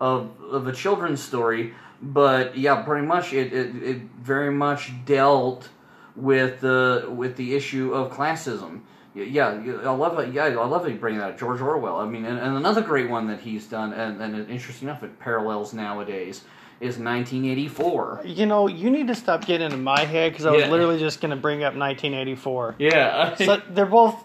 of, 0.00 0.30
of 0.50 0.66
a 0.66 0.72
children's 0.72 1.22
story, 1.22 1.74
but 2.02 2.58
yeah, 2.58 2.82
pretty 2.82 3.06
much 3.06 3.32
it, 3.32 3.52
it, 3.52 3.82
it 3.82 4.02
very 4.20 4.52
much 4.52 4.92
dealt 5.04 5.68
with 6.16 6.60
the 6.60 7.06
with 7.08 7.36
the 7.36 7.54
issue 7.54 7.94
of 7.94 8.12
classism. 8.12 8.80
Yeah, 9.14 9.48
I 9.48 9.90
love 9.90 10.18
it. 10.18 10.32
Yeah, 10.32 10.44
I 10.46 10.64
love 10.64 10.86
it. 10.86 10.92
You 10.92 10.98
bring 10.98 11.18
that 11.18 11.32
up, 11.32 11.38
George 11.38 11.60
Orwell. 11.60 11.96
I 11.96 12.06
mean, 12.06 12.24
and, 12.24 12.38
and 12.38 12.56
another 12.56 12.80
great 12.80 13.10
one 13.10 13.26
that 13.26 13.40
he's 13.40 13.66
done, 13.66 13.92
and, 13.92 14.22
and 14.22 14.48
interesting 14.48 14.88
enough, 14.88 15.02
it 15.02 15.18
parallels 15.18 15.74
nowadays 15.74 16.44
is 16.82 16.98
1984. 16.98 18.22
You 18.24 18.46
know, 18.46 18.66
you 18.66 18.90
need 18.90 19.06
to 19.08 19.14
stop 19.14 19.44
getting 19.46 19.64
into 19.66 19.76
my 19.76 20.00
head 20.04 20.32
because 20.32 20.46
I 20.46 20.50
was 20.50 20.62
Yeah. 20.62 20.70
literally 20.70 20.98
just 20.98 21.20
going 21.20 21.30
to 21.30 21.36
bring 21.36 21.62
up 21.62 21.74
1984. 21.74 22.76
Yeah, 22.78 23.34
So 23.36 23.62
they're 23.70 23.86
both 23.86 24.16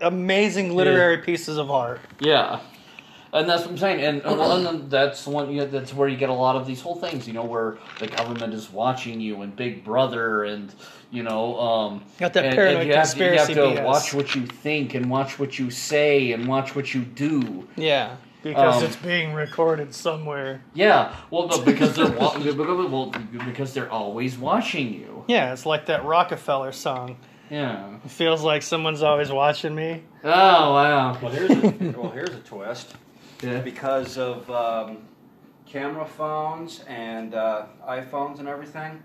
amazing 0.00 0.74
literary 0.74 1.18
pieces 1.18 1.58
of 1.58 1.70
art. 1.70 2.00
Yeah, 2.20 2.60
and 3.32 3.48
that's 3.48 3.62
what 3.62 3.72
I'm 3.72 3.78
saying, 3.78 4.00
and, 4.04 4.22
and, 4.22 4.38
well, 4.38 4.52
and 4.56 4.64
then 4.64 4.88
that's 4.88 5.26
one. 5.26 5.50
You 5.50 5.60
know, 5.62 5.66
that's 5.66 5.92
where 5.92 6.08
you 6.08 6.16
get 6.16 6.28
a 6.28 6.34
lot 6.34 6.54
of 6.56 6.66
these 6.66 6.80
whole 6.80 6.94
things. 6.94 7.26
You 7.26 7.32
know, 7.34 7.44
where 7.44 7.78
the 7.98 8.06
government 8.06 8.54
is 8.54 8.70
watching 8.70 9.20
you, 9.20 9.42
and 9.42 9.54
Big 9.56 9.84
Brother, 9.84 10.44
and 10.44 10.72
you 11.10 11.22
know, 11.24 11.58
um, 11.58 12.04
Got 12.18 12.32
that 12.34 12.44
and, 12.46 12.54
paranoid 12.54 12.80
and 12.82 12.88
you 12.88 12.94
have, 12.94 13.04
to- 13.10 13.16
conspiracy 13.16 13.52
You 13.54 13.60
have 13.60 13.74
to 13.76 13.80
BS. 13.82 13.84
watch 13.84 14.14
what 14.14 14.34
you 14.36 14.46
think, 14.46 14.94
and 14.94 15.10
watch 15.10 15.38
what 15.38 15.58
you 15.58 15.70
say, 15.70 16.30
and 16.32 16.46
watch 16.46 16.76
what 16.76 16.94
you 16.94 17.00
do. 17.02 17.66
Yeah, 17.76 18.16
because 18.44 18.76
Um, 18.76 18.84
it's 18.84 18.96
being 18.96 19.32
recorded 19.32 19.92
somewhere. 19.94 20.62
Yeah, 20.74 21.16
well, 21.30 21.48
no, 21.48 21.62
because 21.62 21.96
they're 21.96 22.10
wa- 22.12 22.36
well, 22.88 23.12
because 23.46 23.72
they're 23.74 23.90
always 23.90 24.38
watching 24.38 24.92
you. 24.94 25.24
Yeah, 25.26 25.52
it's 25.52 25.64
like 25.66 25.86
that 25.86 26.04
Rockefeller 26.04 26.70
song. 26.70 27.16
Yeah. 27.50 27.96
It 28.04 28.10
feels 28.10 28.42
like 28.42 28.62
someone's 28.62 29.02
always 29.02 29.32
watching 29.32 29.74
me. 29.74 30.02
Oh 30.22 30.74
wow. 30.74 31.18
Well, 31.20 31.32
here's 31.32 31.50
a, 31.50 31.92
well, 31.98 32.10
here's 32.10 32.30
a 32.30 32.40
twist. 32.40 32.94
Yeah. 33.42 33.60
Because 33.60 34.16
of 34.18 34.48
um, 34.50 34.98
camera 35.66 36.06
phones 36.06 36.80
and 36.86 37.34
uh, 37.34 37.66
iPhones 37.88 38.38
and 38.40 38.48
everything, 38.48 39.02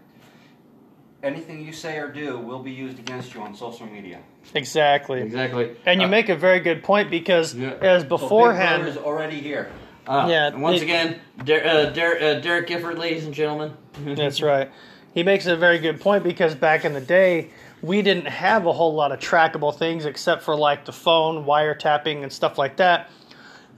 anything 1.24 1.64
you 1.66 1.72
say 1.74 1.98
or 1.98 2.10
do 2.12 2.38
will 2.38 2.60
be 2.64 2.72
used 2.72 3.00
against 3.00 3.34
you 3.34 3.42
on 3.42 3.56
social 3.56 3.88
media. 3.88 4.20
Exactly. 4.56 5.22
Exactly. 5.22 5.72
And 5.86 6.02
you 6.02 6.08
Uh, 6.08 6.12
make 6.12 6.30
a 6.30 6.36
very 6.36 6.60
good 6.60 6.84
point 6.84 7.10
because 7.12 7.54
Yeah. 7.56 7.74
as 7.82 8.02
So 8.02 8.04
Big 8.04 8.10
beforehand, 8.10 8.84
Brother's 8.84 9.04
already 9.04 9.38
here. 9.38 9.70
uh, 10.08 10.26
Yeah, 10.30 10.56
Once 10.56 10.78
it- 10.82 10.84
again, 10.84 11.16
Der- 11.44 11.64
uh, 11.66 11.86
Der- 11.92 12.18
uh, 12.20 12.40
Derek 12.40 12.68
Gifford, 12.68 12.98
ladies 12.98 13.26
and 13.26 13.34
gentlemen. 13.34 13.74
That's 14.06 14.42
right. 14.42 14.70
He 15.14 15.24
makes 15.24 15.46
a 15.48 15.56
very 15.56 15.80
good 15.80 16.00
point 16.00 16.24
because 16.24 16.56
back 16.56 16.84
in 16.86 16.94
the 16.94 17.02
day, 17.02 17.50
we 17.82 18.02
didn't 18.02 18.28
have 18.28 18.66
a 18.66 18.74
whole 18.74 18.94
lot 18.94 19.12
of 19.12 19.20
trackable 19.20 19.76
things 19.76 20.06
except 20.06 20.42
for 20.44 20.56
like 20.56 20.86
the 20.86 20.92
phone, 20.92 21.46
wiretapping, 21.46 22.24
and 22.24 22.32
stuff 22.34 22.58
like 22.58 22.76
that. 22.78 23.10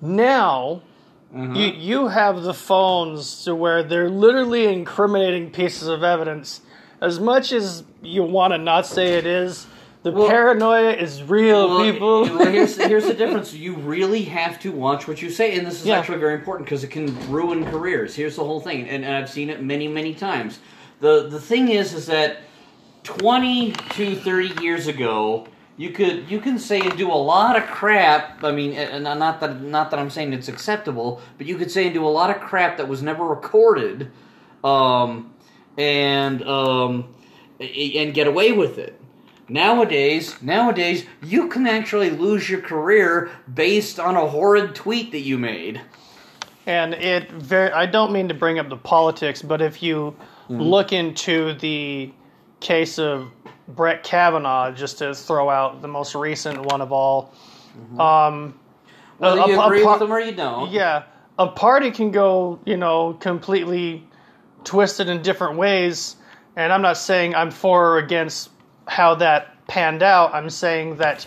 Now, 0.01 0.81
Mm-hmm. 1.33 1.55
you, 1.55 1.67
you 1.67 2.07
have 2.09 2.43
the 2.43 2.53
phones 2.53 3.45
to 3.45 3.55
where 3.55 3.83
they're 3.83 4.09
literally 4.09 4.65
incriminating 4.65 5.49
pieces 5.49 5.87
of 5.87 6.03
evidence. 6.03 6.59
As 6.99 7.21
much 7.21 7.53
as 7.53 7.85
you 8.01 8.21
want 8.23 8.51
to 8.51 8.57
not 8.57 8.85
say 8.85 9.13
it 9.13 9.25
is, 9.25 9.65
the 10.03 10.11
Well- 10.11 10.29
paranoia 10.29 10.91
is 10.93 11.21
real, 11.23 11.67
Well, 11.69 11.91
people. 11.91 12.21
well, 12.37 12.45
here's, 12.51 12.75
here's 12.77 13.05
the 13.05 13.13
difference. 13.23 13.53
You 13.53 13.75
really 13.75 14.23
have 14.23 14.59
to 14.61 14.71
watch 14.71 15.07
what 15.07 15.21
you 15.21 15.29
say, 15.29 15.55
and 15.57 15.65
this 15.67 15.81
is 15.81 15.85
Yeah. 15.87 15.99
actually 15.99 16.17
very 16.19 16.33
important 16.35 16.65
because 16.67 16.83
it 16.83 16.89
can 16.89 17.15
ruin 17.31 17.65
careers. 17.65 18.15
Here's 18.15 18.35
the 18.35 18.43
whole 18.43 18.59
thing, 18.59 18.87
and, 18.89 19.05
and 19.05 19.15
I've 19.15 19.29
seen 19.29 19.49
it 19.49 19.61
many, 19.61 19.87
many 19.87 20.13
times. 20.13 20.59
the 20.99 21.27
The 21.29 21.39
thing 21.39 21.69
is, 21.69 21.93
is 21.93 22.05
that 22.07 22.37
twenty 23.03 23.71
to 23.71 24.15
thirty 24.15 24.51
years 24.63 24.87
ago, 24.87 25.47
you 25.77 25.89
could 25.89 26.29
you 26.29 26.39
can 26.39 26.59
say 26.59 26.79
and 26.81 26.95
do 26.97 27.11
a 27.11 27.13
lot 27.33 27.55
of 27.55 27.63
crap. 27.67 28.43
I 28.43 28.51
mean, 28.51 28.73
not 29.03 29.39
that 29.39 29.61
not 29.61 29.89
that 29.91 29.99
I'm 29.99 30.09
saying 30.11 30.33
it's 30.33 30.47
acceptable, 30.47 31.19
but 31.37 31.47
you 31.47 31.57
could 31.57 31.71
say 31.71 31.85
and 31.85 31.93
do 31.93 32.05
a 32.05 32.09
lot 32.09 32.29
of 32.29 32.39
crap 32.39 32.77
that 32.77 32.87
was 32.87 33.01
never 33.01 33.25
recorded, 33.25 34.11
um, 34.63 35.33
and 35.77 36.43
um, 36.43 37.05
and 37.59 38.13
get 38.13 38.27
away 38.27 38.51
with 38.51 38.77
it. 38.77 39.00
Nowadays, 39.61 40.41
nowadays, 40.41 41.05
you 41.21 41.49
can 41.49 41.67
actually 41.67 42.09
lose 42.09 42.49
your 42.49 42.61
career 42.61 43.29
based 43.53 43.99
on 43.99 44.15
a 44.15 44.25
horrid 44.25 44.73
tweet 44.75 45.11
that 45.11 45.19
you 45.19 45.37
made. 45.37 45.81
And 46.65 46.93
it 46.93 47.29
very 47.29 47.69
I 47.73 47.85
don't 47.85 48.13
mean 48.13 48.29
to 48.29 48.33
bring 48.33 48.59
up 48.59 48.69
the 48.69 48.77
politics, 48.77 49.41
but 49.41 49.61
if 49.61 49.83
you 49.83 50.15
look 50.47 50.93
into 50.93 51.53
the 51.55 52.13
case 52.61 52.97
of 52.97 53.29
Brett 53.67 54.03
Kavanaugh, 54.03 54.71
just 54.71 54.99
to 54.99 55.13
throw 55.13 55.49
out 55.49 55.81
the 55.81 55.87
most 55.89 56.15
recent 56.15 56.65
one 56.71 56.79
of 56.79 56.93
all, 56.93 57.33
um, 57.99 58.57
Whether 59.17 59.41
a- 59.41 59.47
you 59.49 59.59
a- 59.59 59.63
a 59.63 59.65
agree 59.65 59.83
par- 59.83 59.93
with 59.93 59.99
them 59.99 60.13
or 60.13 60.19
you 60.21 60.31
don't. 60.31 60.71
yeah, 60.71 61.03
a 61.37 61.47
party 61.47 61.91
can 61.91 62.11
go, 62.11 62.57
you 62.63 62.77
know, 62.77 63.17
completely 63.19 64.07
twisted 64.63 65.09
in 65.09 65.21
different 65.21 65.57
ways. 65.57 66.15
And 66.55 66.71
I'm 66.71 66.81
not 66.81 66.95
saying 66.97 67.35
I'm 67.35 67.51
for 67.51 67.95
or 67.95 67.97
against 67.97 68.49
how 68.87 69.15
that 69.15 69.65
panned 69.67 70.03
out. 70.03 70.33
I'm 70.33 70.49
saying 70.49 70.97
that 70.97 71.25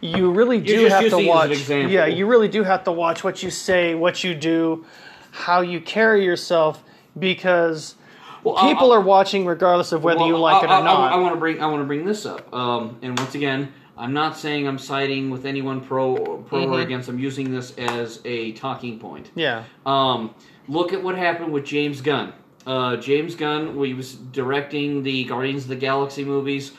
you 0.00 0.30
really 0.30 0.60
do 0.60 0.86
have 0.86 0.98
to 1.00 1.04
using 1.04 1.18
as 1.20 1.24
an 1.24 1.26
watch. 1.26 1.50
example. 1.50 1.90
Yeah, 1.92 2.06
you 2.06 2.26
really 2.26 2.48
do 2.48 2.62
have 2.62 2.84
to 2.84 2.92
watch 2.92 3.24
what 3.24 3.42
you 3.42 3.50
say, 3.50 3.94
what 3.94 4.22
you 4.24 4.34
do, 4.34 4.84
how 5.30 5.60
you 5.62 5.80
carry 5.80 6.24
yourself, 6.24 6.82
because 7.18 7.94
Well, 8.42 8.56
people 8.68 8.92
I- 8.92 8.96
are 8.96 9.00
watching 9.00 9.46
regardless 9.46 9.92
of 9.92 10.04
whether 10.04 10.26
you 10.26 10.36
like 10.36 10.62
it 10.62 10.70
I, 10.70 10.80
or 10.80 10.84
not. 10.84 11.12
I, 11.12 11.16
want 11.16 11.34
to 11.34 11.40
bring 11.40 11.60
I 11.60 11.66
want 11.66 11.80
to 11.80 11.86
bring 11.86 12.04
this 12.04 12.26
up. 12.26 12.52
Um, 12.54 12.98
and 13.02 13.18
once 13.18 13.34
again, 13.34 13.72
I'm 13.96 14.12
not 14.12 14.36
saying 14.36 14.66
I'm 14.66 14.78
siding 14.78 15.30
with 15.30 15.46
anyone 15.46 15.80
pro 15.80 16.16
pro 16.48 16.64
or 16.64 16.78
Mhm. 16.78 16.82
against. 16.82 17.08
I'm 17.08 17.18
using 17.18 17.52
this 17.52 17.72
as 17.78 18.20
a 18.24 18.52
talking 18.52 18.98
point. 18.98 19.30
yeah, 19.34 19.62
Um, 19.86 20.34
look 20.68 20.92
at 20.92 21.02
what 21.02 21.16
happened 21.16 21.52
with 21.52 21.64
James 21.64 22.00
Gunn. 22.00 22.32
Uh, 22.66 22.96
James 22.96 23.34
Gunn, 23.34 23.76
he 23.84 23.94
was 23.94 24.14
directing 24.14 25.02
the 25.02 25.24
Guardians 25.24 25.64
of 25.64 25.68
the 25.68 25.76
Galaxy 25.76 26.24
movies, 26.24 26.72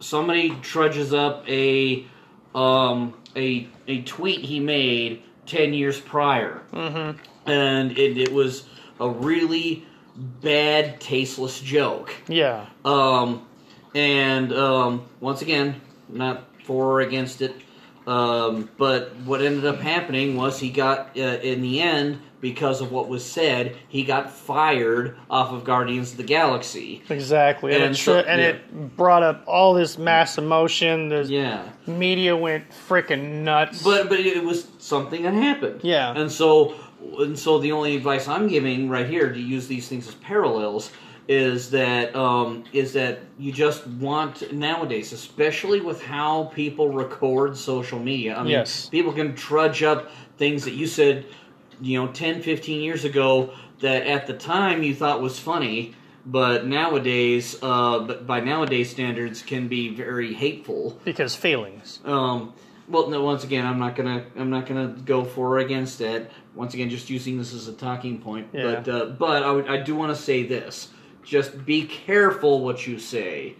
somebody 0.00 0.50
trudges 0.62 1.14
up 1.14 1.48
a 1.48 2.04
um, 2.54 3.14
a 3.36 3.68
a 3.86 4.02
tweet 4.02 4.40
he 4.44 4.60
made 4.60 5.22
ten 5.46 5.72
years 5.74 6.00
prior, 6.00 6.62
hmm 6.72 7.12
and 7.46 7.92
it, 7.98 8.18
it 8.18 8.32
was 8.32 8.64
a 9.00 9.08
really 9.08 9.84
bad, 10.16 11.00
tasteless 11.00 11.60
joke. 11.60 12.14
yeah, 12.28 12.66
Um, 12.84 13.46
and 13.94 14.52
um, 14.52 15.06
once 15.20 15.42
again, 15.42 15.80
not 16.08 16.44
for 16.64 16.92
or 16.96 17.00
against 17.00 17.42
it. 17.42 17.54
Um, 18.06 18.68
but 18.78 19.14
what 19.24 19.42
ended 19.42 19.64
up 19.64 19.78
happening 19.80 20.36
was 20.36 20.58
he 20.58 20.70
got, 20.70 21.16
uh, 21.16 21.20
in 21.20 21.62
the 21.62 21.80
end, 21.80 22.20
because 22.40 22.80
of 22.80 22.90
what 22.90 23.08
was 23.08 23.24
said, 23.24 23.76
he 23.88 24.02
got 24.02 24.28
fired 24.32 25.16
off 25.30 25.52
of 25.52 25.62
Guardians 25.62 26.10
of 26.10 26.16
the 26.16 26.24
Galaxy. 26.24 27.02
exactly. 27.08 27.72
And, 27.72 27.84
And 27.84 27.94
it, 27.94 27.98
so- 27.98 28.18
and 28.18 28.40
yeah. 28.40 28.48
it 28.48 28.96
brought 28.96 29.22
up 29.22 29.44
all 29.46 29.74
this 29.74 29.96
mass 29.96 30.38
emotion. 30.38 31.08
The 31.08 31.22
Yeah. 31.24 31.62
media 31.86 32.36
went 32.36 32.64
freaking 32.88 33.42
nuts. 33.44 33.84
But 33.84 34.08
but 34.08 34.18
it 34.18 34.42
was 34.42 34.66
something 34.78 35.22
that 35.22 35.34
happened. 35.34 35.80
Yeah. 35.84 36.12
And 36.16 36.30
so 36.32 36.74
and 37.18 37.38
so 37.38 37.58
the 37.58 37.70
only 37.72 37.94
advice 37.96 38.26
I'm 38.26 38.48
giving 38.48 38.88
right 38.88 39.08
here 39.08 39.32
to 39.32 39.40
use 39.40 39.68
these 39.68 39.86
things 39.88 40.08
as 40.08 40.14
parallels 40.16 40.90
is 41.28 41.70
that 41.70 42.14
um, 42.16 42.64
is 42.72 42.92
that 42.94 43.20
you 43.38 43.52
just 43.52 43.86
want 43.86 44.52
nowadays, 44.52 45.12
especially 45.12 45.80
with 45.80 46.02
how 46.02 46.44
people 46.54 46.88
record 46.90 47.56
social 47.56 47.98
media. 47.98 48.36
I 48.36 48.42
mean, 48.42 48.50
Yes. 48.52 48.88
people 48.88 49.12
can 49.12 49.34
trudge 49.34 49.82
up 49.82 50.10
things 50.36 50.64
that 50.64 50.74
you 50.74 50.86
said, 50.86 51.26
you 51.80 52.00
know, 52.00 52.10
10, 52.12 52.42
15 52.42 52.80
years 52.80 53.04
ago 53.04 53.52
that 53.80 54.06
at 54.06 54.26
the 54.26 54.34
time 54.34 54.82
you 54.82 54.94
thought 54.94 55.20
was 55.20 55.38
funny. 55.38 55.94
But 56.24 56.66
nowadays, 56.66 57.56
uh, 57.62 57.98
but 58.00 58.28
by 58.28 58.38
nowadays 58.38 58.90
standards, 58.90 59.42
can 59.42 59.66
be 59.66 59.88
very 59.92 60.32
hateful. 60.34 60.96
because 61.04 61.34
feelings. 61.34 61.98
Um, 62.04 62.52
well, 62.88 63.08
no. 63.10 63.22
Once 63.24 63.42
again, 63.42 63.66
I'm 63.66 63.80
not 63.80 63.96
gonna. 63.96 64.24
I'm 64.36 64.48
not 64.50 64.66
gonna 64.66 64.94
go 65.04 65.24
for 65.24 65.54
or 65.54 65.58
against 65.58 66.00
it. 66.00 66.30
Once 66.54 66.74
again, 66.74 66.90
just 66.90 67.10
using 67.10 67.38
this 67.38 67.52
as 67.52 67.66
a 67.66 67.72
talking 67.72 68.20
point. 68.20 68.46
Yeah. 68.52 68.80
But 68.84 68.88
uh, 68.88 69.04
but 69.06 69.42
I, 69.42 69.74
I 69.74 69.76
do 69.82 69.96
want 69.96 70.14
to 70.16 70.22
say 70.22 70.44
this. 70.46 70.90
Just 71.24 71.64
be 71.64 71.84
careful 71.84 72.60
what 72.60 72.86
you 72.86 72.98
say. 72.98 73.54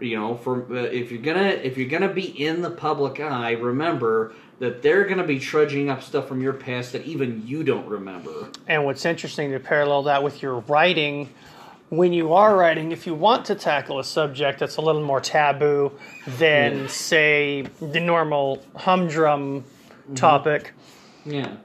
You 0.00 0.16
know, 0.16 0.36
for 0.36 0.62
uh, 0.72 0.82
if 0.82 1.10
you're 1.10 1.22
gonna 1.22 1.48
if 1.48 1.76
you're 1.76 1.88
gonna 1.88 2.12
be 2.12 2.26
in 2.44 2.62
the 2.62 2.70
public 2.70 3.18
eye, 3.20 3.52
remember 3.52 4.32
that 4.60 4.82
they're 4.82 5.04
gonna 5.04 5.24
be 5.26 5.38
trudging 5.40 5.90
up 5.90 6.02
stuff 6.02 6.28
from 6.28 6.40
your 6.40 6.52
past 6.52 6.92
that 6.92 7.04
even 7.04 7.42
you 7.46 7.64
don't 7.64 7.86
remember. 7.88 8.50
And 8.68 8.84
what's 8.84 9.04
interesting 9.04 9.50
to 9.52 9.58
parallel 9.58 10.04
that 10.04 10.22
with 10.22 10.40
your 10.42 10.60
writing, 10.60 11.30
when 11.88 12.12
you 12.12 12.32
are 12.34 12.54
writing, 12.56 12.92
if 12.92 13.06
you 13.08 13.14
want 13.14 13.46
to 13.46 13.54
tackle 13.56 13.98
a 13.98 14.04
subject 14.04 14.60
that's 14.60 14.76
a 14.76 14.80
little 14.80 15.02
more 15.02 15.20
taboo 15.20 15.90
than, 16.26 16.82
Yeah. 16.82 16.86
say, 16.88 17.62
the 17.80 18.00
normal 18.00 18.62
humdrum 18.76 19.64
topic, 20.14 20.72
Yeah. 21.24 21.56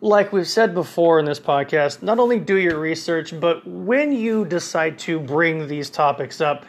Like 0.00 0.32
we've 0.32 0.48
said 0.48 0.74
before 0.74 1.18
in 1.18 1.24
this 1.24 1.40
podcast, 1.40 2.02
not 2.02 2.18
only 2.18 2.38
do 2.38 2.56
your 2.56 2.78
research, 2.78 3.38
but 3.38 3.66
when 3.66 4.12
you 4.12 4.44
decide 4.44 4.98
to 5.00 5.18
bring 5.18 5.68
these 5.68 5.90
topics 5.90 6.40
up, 6.40 6.66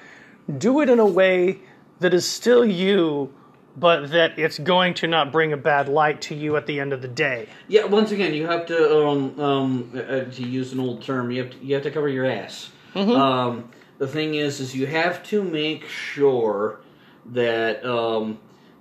do 0.58 0.82
it 0.82 0.90
in 0.90 1.00
a 1.00 1.06
way 1.06 1.60
that 2.00 2.14
is 2.14 2.26
still 2.28 2.66
you, 2.66 3.34
but 3.76 4.12
that 4.12 4.40
it's 4.40 4.60
going 4.60 4.94
to 4.96 5.08
not 5.08 5.32
bring 5.32 5.54
a 5.54 5.58
bad 5.58 5.90
light 5.90 6.22
to 6.22 6.36
you 6.36 6.56
at 6.56 6.66
the 6.66 6.80
end 6.80 6.94
of 6.94 7.02
the 7.02 7.08
day. 7.08 7.48
Yeah. 7.68 7.86
Once 7.86 8.12
again, 8.12 8.34
you 8.34 8.48
have 8.48 8.66
to 8.68 9.08
um 9.08 9.40
um 9.40 9.92
uh, 9.94 10.24
to 10.24 10.44
use 10.44 10.74
an 10.74 10.80
old 10.80 11.02
term. 11.04 11.32
You 11.32 11.44
have 11.44 11.52
to, 11.52 11.58
you 11.66 11.74
have 11.76 11.84
to 11.84 11.92
cover 11.92 12.10
your 12.10 12.26
ass. 12.26 12.72
Um, 12.96 13.70
the 14.00 14.08
thing 14.08 14.36
is, 14.36 14.60
is 14.60 14.76
you 14.76 14.88
have 14.88 15.22
to 15.24 15.44
make 15.44 15.88
sure 15.88 16.80
that 17.28 17.86
um, 17.86 18.40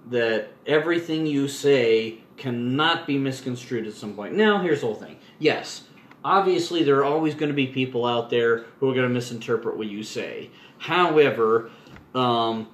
that 0.08 0.52
everything 0.66 1.26
you 1.26 1.48
say 1.48 2.18
cannot 2.36 3.06
be 3.06 3.18
misconstrued 3.18 3.86
at 3.86 3.94
some 3.94 4.14
point. 4.14 4.34
Now, 4.34 4.60
here's 4.60 4.80
the 4.80 4.86
whole 4.86 4.94
thing. 4.94 5.16
Yes, 5.38 5.84
obviously 6.24 6.82
there 6.82 6.96
are 6.96 7.04
always 7.04 7.34
going 7.34 7.48
to 7.48 7.54
be 7.54 7.66
people 7.68 8.04
out 8.04 8.30
there 8.30 8.64
who 8.80 8.90
are 8.90 8.94
going 8.94 9.06
to 9.08 9.14
misinterpret 9.14 9.76
what 9.76 9.86
you 9.86 10.02
say. 10.02 10.50
However, 10.78 11.70
um, 12.14 12.68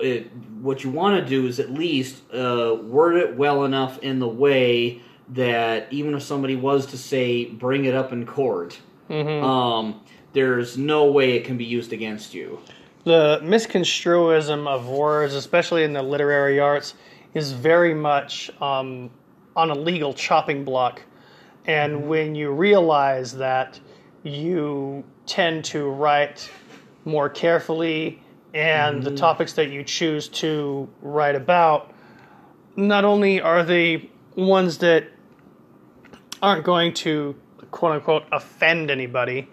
it, 0.00 0.30
what 0.60 0.82
you 0.82 0.90
want 0.90 1.22
to 1.22 1.28
do 1.28 1.46
is 1.46 1.60
at 1.60 1.70
least 1.70 2.22
uh, 2.32 2.76
word 2.82 3.16
it 3.16 3.36
well 3.36 3.64
enough 3.64 3.98
in 4.00 4.18
the 4.18 4.28
way 4.28 5.00
that 5.30 5.86
even 5.92 6.14
if 6.14 6.22
somebody 6.22 6.56
was 6.56 6.86
to 6.86 6.98
say 6.98 7.44
bring 7.44 7.84
it 7.84 7.94
up 7.94 8.12
in 8.12 8.26
court, 8.26 8.80
um, 9.08 10.00
there's 10.32 10.76
no 10.76 11.10
way 11.10 11.32
it 11.36 11.44
can 11.44 11.56
be 11.56 11.64
used 11.64 11.92
against 11.92 12.34
you. 12.34 12.58
the 13.04 13.40
misconstruism 13.42 14.66
of 14.66 14.86
words, 14.88 15.34
especially 15.34 15.84
in 15.84 15.92
the 15.94 16.02
literary 16.02 16.58
arts, 16.60 16.94
is 17.34 17.52
very 17.52 17.94
much 17.94 18.50
um, 18.60 19.10
on 19.56 19.70
a 19.70 19.74
legal 19.74 20.12
chopping 20.14 20.64
block. 20.64 21.02
And 21.66 22.08
when 22.08 22.34
you 22.34 22.50
realize 22.50 23.36
that, 23.36 23.78
you 24.22 25.04
tend 25.26 25.64
to 25.66 25.88
write 25.88 26.50
more 27.04 27.28
carefully, 27.28 28.22
and 28.54 29.02
the 29.02 29.14
topics 29.14 29.52
that 29.54 29.70
you 29.70 29.84
choose 29.84 30.28
to 30.28 30.88
write 31.02 31.34
about, 31.34 31.92
not 32.76 33.04
only 33.04 33.40
are 33.40 33.62
they 33.62 34.10
ones 34.34 34.78
that 34.78 35.04
aren't 36.42 36.64
going 36.64 36.94
to 36.94 37.34
quote 37.70 37.92
unquote 37.92 38.24
offend 38.32 38.90
anybody, 38.90 39.48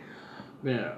Yeah. 0.64 0.94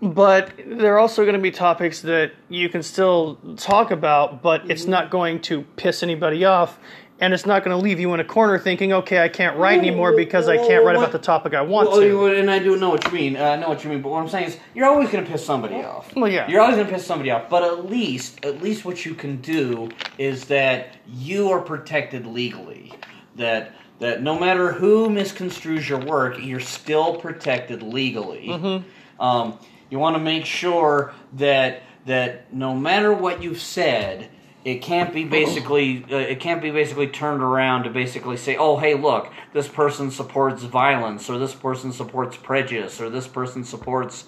But 0.00 0.52
there 0.64 0.94
are 0.94 0.98
also 0.98 1.22
going 1.22 1.34
to 1.34 1.40
be 1.40 1.50
topics 1.50 2.02
that 2.02 2.32
you 2.48 2.68
can 2.68 2.82
still 2.82 3.36
talk 3.56 3.90
about, 3.90 4.42
but 4.42 4.70
it's 4.70 4.86
not 4.86 5.10
going 5.10 5.40
to 5.42 5.62
piss 5.76 6.02
anybody 6.02 6.44
off, 6.44 6.78
and 7.20 7.34
it's 7.34 7.46
not 7.46 7.64
going 7.64 7.76
to 7.76 7.82
leave 7.82 7.98
you 7.98 8.14
in 8.14 8.20
a 8.20 8.24
corner 8.24 8.58
thinking, 8.60 8.92
okay, 8.92 9.18
I 9.18 9.28
can't 9.28 9.56
write 9.56 9.78
anymore 9.78 10.14
because 10.14 10.46
I 10.48 10.56
can't 10.56 10.84
write 10.84 10.94
about 10.94 11.10
the 11.10 11.18
topic 11.18 11.52
I 11.52 11.62
want 11.62 11.90
Well, 11.90 12.00
to. 12.00 12.26
and 12.26 12.48
I 12.48 12.60
do 12.60 12.76
know 12.76 12.90
what 12.90 13.04
you 13.06 13.10
mean. 13.12 13.36
Uh, 13.36 13.42
I 13.42 13.56
know 13.56 13.68
what 13.68 13.82
you 13.82 13.90
mean. 13.90 14.02
But 14.02 14.10
what 14.10 14.22
I'm 14.22 14.28
saying 14.28 14.46
is, 14.46 14.58
you're 14.74 14.86
always 14.86 15.10
going 15.10 15.24
to 15.24 15.30
piss 15.30 15.44
somebody 15.44 15.82
off. 15.82 16.14
Well, 16.14 16.30
yeah. 16.30 16.48
You're 16.48 16.60
always 16.60 16.76
going 16.76 16.86
to 16.86 16.92
piss 16.92 17.04
somebody 17.04 17.32
off. 17.32 17.50
But 17.50 17.64
at 17.64 17.90
least, 17.90 18.44
at 18.44 18.62
least 18.62 18.84
what 18.84 19.04
you 19.04 19.14
can 19.14 19.40
do 19.40 19.88
is 20.16 20.44
that 20.44 20.96
you 21.08 21.50
are 21.50 21.60
protected 21.60 22.24
legally. 22.24 22.92
That 23.34 23.72
that 23.98 24.22
no 24.22 24.38
matter 24.38 24.72
who 24.72 25.08
misconstrues 25.08 25.88
your 25.88 25.98
work, 25.98 26.36
you're 26.40 26.60
still 26.60 27.16
protected 27.16 27.82
legally. 27.82 28.48
Mm-hmm. 28.48 29.20
Um, 29.20 29.58
you 29.90 29.98
want 29.98 30.16
to 30.16 30.20
make 30.20 30.44
sure 30.44 31.12
that 31.34 31.82
that 32.06 32.52
no 32.52 32.74
matter 32.74 33.12
what 33.12 33.42
you've 33.42 33.60
said, 33.60 34.30
it 34.64 34.82
can't 34.82 35.12
be 35.12 35.24
basically 35.24 36.04
uh, 36.10 36.16
it 36.16 36.40
can't 36.40 36.62
be 36.62 36.70
basically 36.70 37.08
turned 37.08 37.42
around 37.42 37.84
to 37.84 37.90
basically 37.90 38.36
say, 38.36 38.56
oh 38.56 38.76
hey 38.76 38.94
look, 38.94 39.32
this 39.52 39.68
person 39.68 40.10
supports 40.10 40.62
violence 40.62 41.28
or 41.30 41.38
this 41.38 41.54
person 41.54 41.92
supports 41.92 42.36
prejudice 42.36 43.00
or 43.00 43.10
this 43.10 43.26
person 43.26 43.64
supports 43.64 44.24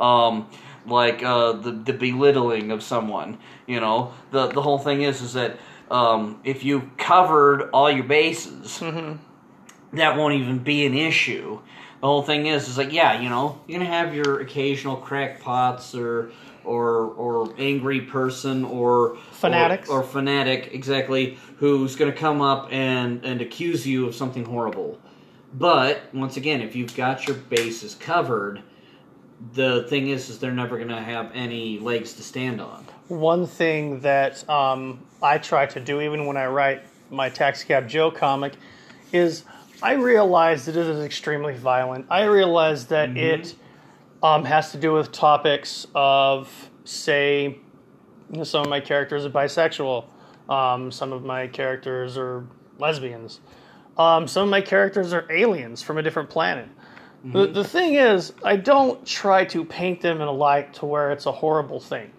um, 0.00 0.48
like 0.86 1.22
uh, 1.22 1.52
the 1.52 1.72
the 1.72 1.92
belittling 1.92 2.70
of 2.70 2.82
someone. 2.82 3.38
You 3.66 3.80
know, 3.80 4.12
the 4.30 4.48
the 4.48 4.62
whole 4.62 4.78
thing 4.78 5.02
is 5.02 5.20
is 5.22 5.34
that 5.34 5.58
um, 5.90 6.40
if 6.44 6.64
you 6.64 6.90
covered 6.96 7.70
all 7.70 7.90
your 7.90 8.04
bases 8.04 8.82
that 9.94 10.16
won't 10.16 10.34
even 10.34 10.58
be 10.58 10.86
an 10.86 10.94
issue. 10.94 11.60
The 12.04 12.08
whole 12.08 12.22
thing 12.22 12.44
is, 12.44 12.68
is 12.68 12.76
like, 12.76 12.92
yeah, 12.92 13.18
you 13.18 13.30
know, 13.30 13.58
you're 13.66 13.78
gonna 13.78 13.90
have 13.90 14.14
your 14.14 14.42
occasional 14.42 14.94
crackpots 14.94 15.94
or 15.94 16.32
or 16.62 17.06
or 17.14 17.54
angry 17.56 18.02
person 18.02 18.62
or 18.62 19.16
Fanatics. 19.30 19.88
or, 19.88 20.00
or 20.00 20.02
fanatic 20.02 20.74
exactly 20.74 21.38
who's 21.56 21.96
gonna 21.96 22.12
come 22.12 22.42
up 22.42 22.68
and 22.70 23.24
and 23.24 23.40
accuse 23.40 23.86
you 23.86 24.06
of 24.06 24.14
something 24.14 24.44
horrible. 24.44 25.00
But 25.54 26.02
once 26.12 26.36
again, 26.36 26.60
if 26.60 26.76
you've 26.76 26.94
got 26.94 27.26
your 27.26 27.38
bases 27.38 27.94
covered, 27.94 28.62
the 29.54 29.84
thing 29.88 30.08
is, 30.08 30.28
is 30.28 30.38
they're 30.38 30.52
never 30.52 30.76
gonna 30.78 31.02
have 31.02 31.30
any 31.32 31.78
legs 31.78 32.12
to 32.16 32.22
stand 32.22 32.60
on. 32.60 32.84
One 33.08 33.46
thing 33.46 34.00
that 34.00 34.46
um, 34.50 35.00
I 35.22 35.38
try 35.38 35.64
to 35.64 35.80
do, 35.80 36.02
even 36.02 36.26
when 36.26 36.36
I 36.36 36.48
write 36.48 36.82
my 37.08 37.30
Taxi 37.30 37.66
Cab 37.66 37.88
Joe 37.88 38.10
comic, 38.10 38.52
is 39.10 39.44
I 39.84 39.92
realize 39.92 40.64
that 40.64 40.76
it 40.76 40.86
is 40.86 41.04
extremely 41.04 41.54
violent. 41.54 42.06
I 42.08 42.24
realize 42.24 42.86
that 42.86 43.18
it 43.18 43.54
um, 44.22 44.46
has 44.46 44.72
to 44.72 44.78
do 44.78 44.94
with 44.94 45.12
topics 45.12 45.86
of, 45.94 46.70
say, 46.84 47.58
you 48.30 48.38
know, 48.38 48.44
some 48.44 48.62
of 48.62 48.70
my 48.70 48.80
characters 48.80 49.26
are 49.26 49.30
bisexual, 49.30 50.06
Um, 50.48 50.90
some 50.90 51.12
of 51.12 51.22
my 51.22 51.46
characters 51.48 52.16
are 52.16 52.46
lesbians. 52.78 53.40
Um, 53.98 54.26
some 54.26 54.44
of 54.44 54.48
my 54.48 54.62
characters 54.62 55.12
are 55.12 55.30
aliens 55.30 55.82
from 55.82 55.98
a 55.98 56.02
different 56.02 56.30
planet. 56.30 56.68
The, 57.24 57.46
the 57.46 57.64
thing 57.64 57.94
is, 57.94 58.32
I 58.42 58.56
don't 58.56 59.06
try 59.06 59.44
to 59.46 59.64
paint 59.64 60.00
them 60.00 60.20
in 60.20 60.28
a 60.28 60.32
light 60.32 60.74
to 60.74 60.86
where 60.86 61.10
it's 61.10 61.26
a 61.26 61.32
horrible 61.32 61.80
thing. 61.80 62.10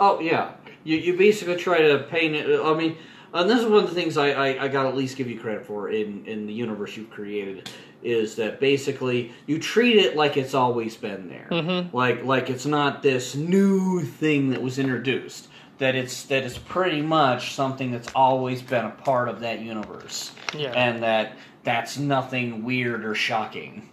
Oh 0.00 0.18
yeah, 0.20 0.52
you 0.82 0.96
you 0.96 1.16
basically 1.16 1.56
try 1.56 1.78
to 1.78 1.98
paint 2.10 2.34
it. 2.34 2.60
I 2.60 2.74
mean, 2.74 2.96
and 3.34 3.50
this 3.50 3.60
is 3.60 3.66
one 3.66 3.82
of 3.82 3.88
the 3.88 3.94
things 3.94 4.16
I, 4.16 4.30
I, 4.30 4.64
I 4.64 4.68
got 4.68 4.84
to 4.84 4.88
at 4.88 4.96
least 4.96 5.16
give 5.16 5.28
you 5.28 5.38
credit 5.38 5.66
for 5.66 5.90
in 5.90 6.24
in 6.26 6.46
the 6.46 6.52
universe 6.52 6.96
you've 6.96 7.10
created 7.10 7.68
is 8.02 8.36
that 8.36 8.60
basically 8.60 9.32
you 9.46 9.58
treat 9.58 9.96
it 9.96 10.14
like 10.14 10.36
it's 10.36 10.54
always 10.54 10.96
been 10.96 11.28
there, 11.28 11.48
mm-hmm. 11.50 11.94
like 11.96 12.24
like 12.24 12.50
it's 12.50 12.66
not 12.66 13.02
this 13.02 13.34
new 13.34 14.02
thing 14.02 14.50
that 14.50 14.62
was 14.62 14.78
introduced. 14.78 15.48
That 15.78 15.96
it's 15.96 16.22
that 16.24 16.44
it's 16.44 16.58
pretty 16.58 17.02
much 17.02 17.54
something 17.54 17.90
that's 17.90 18.08
always 18.14 18.62
been 18.62 18.84
a 18.84 18.90
part 18.90 19.28
of 19.28 19.40
that 19.40 19.60
universe, 19.60 20.30
Yeah. 20.56 20.70
and 20.70 21.02
that 21.02 21.36
that's 21.64 21.98
nothing 21.98 22.62
weird 22.62 23.04
or 23.04 23.14
shocking. 23.14 23.88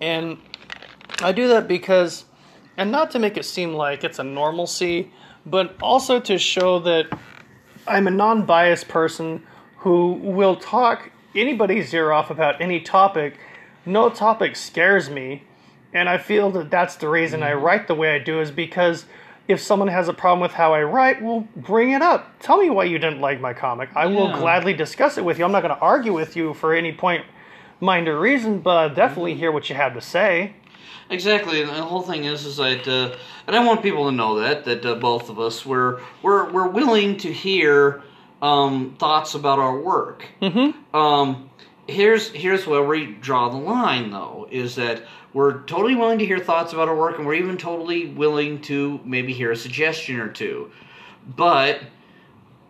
And 0.00 0.38
I 1.20 1.32
do 1.32 1.48
that 1.48 1.66
because, 1.66 2.24
and 2.76 2.92
not 2.92 3.10
to 3.12 3.18
make 3.18 3.36
it 3.36 3.44
seem 3.44 3.72
like 3.72 4.04
it's 4.04 4.18
a 4.18 4.24
normalcy, 4.24 5.10
but 5.46 5.74
also 5.82 6.20
to 6.20 6.38
show 6.38 6.78
that 6.80 7.06
I'm 7.86 8.06
a 8.06 8.10
non 8.10 8.44
biased 8.46 8.88
person 8.88 9.42
who 9.78 10.12
will 10.12 10.56
talk 10.56 11.10
anybody's 11.34 11.92
ear 11.92 12.12
off 12.12 12.30
about 12.30 12.60
any 12.60 12.80
topic. 12.80 13.38
No 13.84 14.08
topic 14.10 14.56
scares 14.56 15.10
me. 15.10 15.44
And 15.92 16.08
I 16.08 16.18
feel 16.18 16.50
that 16.52 16.70
that's 16.70 16.96
the 16.96 17.08
reason 17.08 17.42
I 17.42 17.50
mm-hmm. 17.50 17.64
write 17.64 17.86
the 17.86 17.94
way 17.94 18.14
I 18.14 18.18
do, 18.18 18.40
is 18.40 18.50
because 18.50 19.04
if 19.48 19.60
someone 19.60 19.88
has 19.88 20.08
a 20.08 20.14
problem 20.14 20.40
with 20.40 20.52
how 20.52 20.72
I 20.72 20.82
write, 20.82 21.20
well, 21.20 21.46
bring 21.56 21.90
it 21.90 22.00
up. 22.00 22.38
Tell 22.38 22.58
me 22.58 22.70
why 22.70 22.84
you 22.84 22.98
didn't 22.98 23.20
like 23.20 23.40
my 23.40 23.52
comic. 23.52 23.90
I 23.94 24.06
will 24.06 24.28
Yeah. 24.28 24.38
gladly 24.38 24.72
discuss 24.72 25.18
it 25.18 25.24
with 25.24 25.38
you. 25.38 25.44
I'm 25.44 25.52
not 25.52 25.62
going 25.62 25.74
to 25.74 25.80
argue 25.80 26.12
with 26.12 26.36
you 26.36 26.54
for 26.54 26.72
any 26.72 26.92
point, 26.92 27.24
mind, 27.80 28.08
or 28.08 28.18
reason, 28.18 28.60
but 28.60 28.76
I'll 28.76 28.94
definitely 28.94 29.32
mm-hmm. 29.32 29.40
hear 29.40 29.52
what 29.52 29.68
you 29.68 29.76
have 29.76 29.94
to 29.94 30.00
say. 30.00 30.54
Exactly, 31.10 31.60
and 31.60 31.70
the 31.70 31.82
whole 31.82 32.02
thing 32.02 32.24
is, 32.24 32.46
is 32.46 32.56
that, 32.56 32.86
uh, 32.88 33.16
and 33.46 33.54
I 33.56 33.64
want 33.64 33.82
people 33.82 34.06
to 34.06 34.12
know 34.12 34.38
that 34.40 34.64
that 34.64 34.84
uh, 34.86 34.94
both 34.94 35.28
of 35.28 35.38
us 35.38 35.66
we're 35.66 36.00
we're 36.22 36.50
we're 36.50 36.68
willing 36.68 37.16
to 37.18 37.32
hear 37.32 38.02
um, 38.40 38.96
thoughts 38.98 39.34
about 39.34 39.58
our 39.58 39.78
work. 39.78 40.24
Mm-hmm. 40.40 40.96
Um, 40.96 41.50
here's 41.86 42.30
here's 42.30 42.66
where 42.66 42.82
we 42.82 43.06
draw 43.20 43.48
the 43.50 43.56
line, 43.58 44.10
though, 44.10 44.48
is 44.50 44.76
that 44.76 45.02
we're 45.34 45.62
totally 45.64 45.94
willing 45.96 46.18
to 46.18 46.26
hear 46.26 46.38
thoughts 46.38 46.72
about 46.72 46.88
our 46.88 46.96
work, 46.96 47.18
and 47.18 47.26
we're 47.26 47.34
even 47.34 47.56
totally 47.58 48.06
willing 48.08 48.60
to 48.62 49.00
maybe 49.04 49.32
hear 49.32 49.50
a 49.50 49.56
suggestion 49.56 50.18
or 50.20 50.28
two, 50.28 50.70
but 51.36 51.80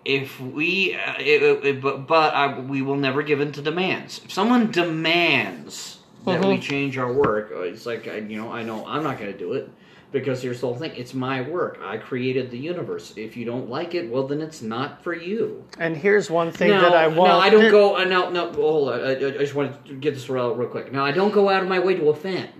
if 0.04 0.40
we, 0.40 0.94
uh, 0.94 1.14
it, 1.20 1.64
it- 1.64 1.80
but, 1.80 2.08
but 2.08 2.34
I, 2.34 2.58
we 2.58 2.82
will 2.82 2.96
never 2.96 3.22
give 3.22 3.40
in 3.40 3.52
to 3.52 3.62
demands. 3.62 4.20
If 4.24 4.32
someone 4.32 4.70
demands 4.72 5.98
that 6.26 6.44
we 6.44 6.58
change 6.58 6.98
our 6.98 7.12
work, 7.12 7.50
it's 7.52 7.86
like 7.86 8.06
I, 8.08 8.18
you 8.18 8.36
know, 8.36 8.50
I 8.52 8.62
know 8.62 8.86
I'm 8.86 9.02
not 9.02 9.18
going 9.18 9.32
to 9.32 9.38
do 9.38 9.52
it 9.54 9.68
because 10.12 10.42
here's 10.42 10.60
the 10.60 10.66
whole 10.66 10.76
thing: 10.76 10.92
it's 10.96 11.14
my 11.14 11.40
work. 11.42 11.78
I 11.82 11.96
created 11.96 12.50
the 12.50 12.58
universe. 12.58 13.12
If 13.16 13.36
you 13.36 13.44
don't 13.44 13.68
like 13.68 13.94
it, 13.94 14.10
well, 14.10 14.26
then 14.26 14.40
it's 14.40 14.62
not 14.62 15.02
for 15.02 15.14
you. 15.14 15.64
And 15.78 15.96
here's 15.96 16.30
one 16.30 16.52
thing 16.52 16.70
No, 16.70 16.80
that 16.82 16.94
I 16.94 17.08
want. 17.08 17.30
no, 17.30 17.38
I 17.38 17.50
don't 17.50 17.70
go. 17.70 17.96
Uh, 17.96 18.04
no, 18.04 18.30
no, 18.30 18.52
hold 18.52 18.90
on. 18.90 19.00
I, 19.00 19.04
I 19.04 19.10
I 19.12 19.38
just 19.38 19.54
want 19.54 19.84
to 19.86 19.94
get 19.94 20.14
this 20.14 20.28
real, 20.28 20.54
real 20.54 20.68
quick. 20.68 20.92
Now, 20.92 21.04
I 21.04 21.12
don't 21.12 21.32
go 21.32 21.48
out 21.48 21.62
of 21.62 21.68
my 21.68 21.78
way 21.78 21.94
to 21.94 22.08
offend. 22.08 22.50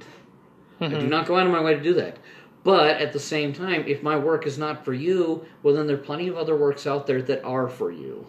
I 0.81 0.87
Mm-hmm. 0.87 0.99
do 1.01 1.07
not 1.07 1.27
go 1.27 1.37
out 1.37 1.47
of 1.47 1.53
my 1.53 1.63
way 1.63 1.75
to 1.75 1.81
do 1.83 1.95
that. 1.95 2.17
But 2.65 3.01
at 3.01 3.13
the 3.13 3.21
same 3.21 3.53
time, 3.53 3.85
if 3.87 4.03
my 4.03 4.17
work 4.17 4.47
is 4.47 4.57
not 4.59 4.85
for 4.85 4.93
you, 4.93 5.45
well, 5.63 5.75
then 5.75 5.87
there 5.87 5.97
are 5.97 6.01
plenty 6.01 6.27
of 6.29 6.37
other 6.37 6.57
works 6.57 6.87
out 6.89 7.07
there 7.07 7.21
that 7.23 7.45
are 7.45 7.69
for 7.69 7.91
you. 7.93 8.25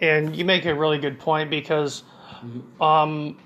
And 0.00 0.34
you 0.36 0.44
make 0.44 0.64
a 0.66 0.74
really 0.74 0.98
good 0.98 1.18
point 1.18 1.48
because 1.50 2.02
um, 2.80 3.36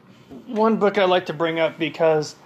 one 0.46 0.76
book 0.76 0.98
I 0.98 1.04
like 1.04 1.26
to 1.26 1.32
bring 1.32 1.60
up 1.60 1.78
because 1.78 2.36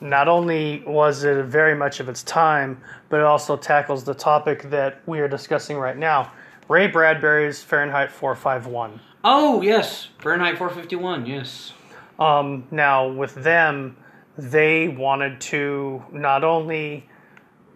not 0.00 0.28
only 0.28 0.82
was 0.86 1.24
it 1.24 1.44
very 1.44 1.74
much 1.74 2.00
of 2.00 2.08
its 2.08 2.22
time, 2.22 2.80
but 3.08 3.20
it 3.20 3.24
also 3.24 3.56
tackles 3.56 4.04
the 4.04 4.14
topic 4.14 4.70
that 4.70 5.00
we 5.06 5.20
are 5.20 5.28
discussing 5.28 5.76
right 5.76 5.96
now. 5.96 6.32
Ray 6.68 6.86
Bradbury's 6.86 7.62
Fahrenheit 7.62 8.10
451. 8.10 9.00
Oh 9.24 9.62
yes, 9.62 10.08
Fahrenheit 10.18 10.58
451. 10.58 11.26
Yes. 11.26 11.72
Um, 12.18 12.66
now, 12.70 13.08
with 13.08 13.34
them, 13.34 13.96
they 14.36 14.88
wanted 14.88 15.40
to 15.40 16.02
not 16.12 16.44
only 16.44 17.08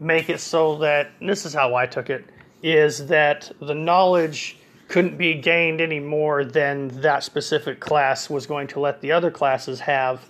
make 0.01 0.29
it 0.29 0.41
so 0.41 0.79
that 0.79 1.11
this 1.21 1.47
is 1.47 1.55
how 1.55 1.75
I 1.75 1.87
took 1.87 2.11
it 2.11 2.25
is 2.63 3.07
that 3.07 3.51
the 3.61 3.75
knowledge 3.75 4.59
couldn't 4.89 5.17
be 5.17 5.35
gained 5.35 5.81
any 5.81 6.01
more 6.01 6.45
than 6.45 6.89
that 7.01 7.25
specific 7.25 7.81
class 7.81 8.31
was 8.31 8.47
going 8.47 8.69
to 8.69 8.81
let 8.81 9.01
the 9.01 9.13
other 9.13 9.31
classes 9.31 9.81
have. 9.81 10.29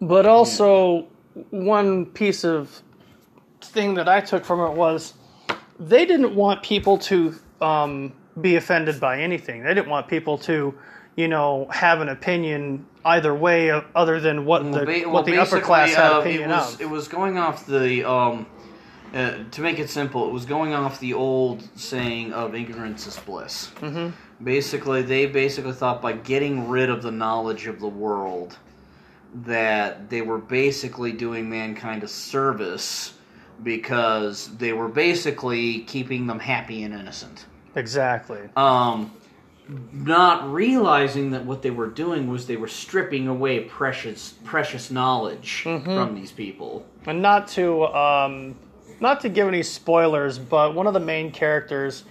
But 0.00 0.26
also, 0.26 1.08
one 1.50 2.06
piece 2.06 2.44
of 2.44 2.82
thing 3.60 3.94
that 3.94 4.08
I 4.08 4.20
took 4.20 4.44
from 4.44 4.60
it 4.60 4.76
was 4.76 5.14
they 5.78 6.04
didn't 6.04 6.34
want 6.34 6.62
people 6.62 6.98
to 6.98 7.34
um, 7.60 8.12
be 8.40 8.56
offended 8.56 8.98
by 9.00 9.20
anything. 9.20 9.62
They 9.62 9.74
didn't 9.74 9.88
want 9.88 10.08
people 10.08 10.38
to, 10.38 10.74
you 11.16 11.28
know, 11.28 11.68
have 11.70 12.00
an 12.00 12.08
opinion 12.08 12.86
either 13.04 13.34
way 13.34 13.70
uh, 13.70 13.82
other 13.94 14.20
than 14.20 14.44
what 14.44 14.64
the 14.72 14.84
Ba- 14.84 15.08
what 15.08 15.24
the 15.24 15.38
upper 15.38 15.60
class 15.60 15.94
had 15.94 16.12
uh, 16.12 16.20
opinion 16.20 16.50
it 16.50 16.54
was, 16.54 16.74
of. 16.74 16.80
It 16.80 16.90
was 16.90 17.08
going 17.08 17.38
off 17.38 17.66
the. 17.66 18.08
Um, 18.08 18.46
uh, 19.14 19.44
to 19.50 19.60
make 19.60 19.78
it 19.78 19.90
simple, 19.90 20.26
it 20.28 20.32
was 20.32 20.44
going 20.46 20.72
off 20.74 21.00
the 21.00 21.14
old 21.14 21.62
saying 21.78 22.32
of 22.32 22.54
ignorance 22.54 23.06
is 23.06 23.18
bliss. 23.18 23.70
Mm-hmm. 23.80 24.10
Basically, 24.44 25.02
they 25.02 25.26
basically 25.26 25.72
thought 25.72 26.00
by 26.02 26.12
getting 26.12 26.68
rid 26.68 26.90
of 26.90 27.02
the 27.02 27.10
knowledge 27.12 27.66
of 27.66 27.78
the 27.80 27.88
world 27.88 28.56
that 29.34 30.10
they 30.10 30.20
were 30.22 30.38
basically 30.38 31.12
doing 31.12 31.48
mankind 31.48 32.02
a 32.02 32.08
service 32.08 33.14
because 33.62 34.56
they 34.56 34.72
were 34.72 34.88
basically 34.88 35.80
keeping 35.80 36.26
them 36.26 36.38
happy 36.38 36.82
and 36.82 36.92
innocent. 36.94 37.46
exactly. 37.74 38.40
Um, 38.56 39.12
not 39.92 40.52
realizing 40.52 41.30
that 41.30 41.44
what 41.46 41.62
they 41.62 41.70
were 41.70 41.86
doing 41.86 42.28
was 42.28 42.46
they 42.46 42.56
were 42.56 42.68
stripping 42.68 43.28
away 43.28 43.60
precious 43.60 44.34
precious 44.44 44.90
knowledge 44.90 45.62
Mm-hmm. 45.64 45.84
from 45.84 46.14
these 46.14 46.32
people. 46.32 46.84
and 47.06 47.22
not 47.22 47.46
to 47.48 47.84
um, 47.86 48.56
not 49.02 49.20
to 49.20 49.28
give 49.28 49.48
any 49.48 49.62
spoilers, 49.62 50.38
but 50.38 50.74
one 50.74 50.86
of 50.86 50.94
the 50.94 51.00
main 51.00 51.30
characters, 51.32 52.04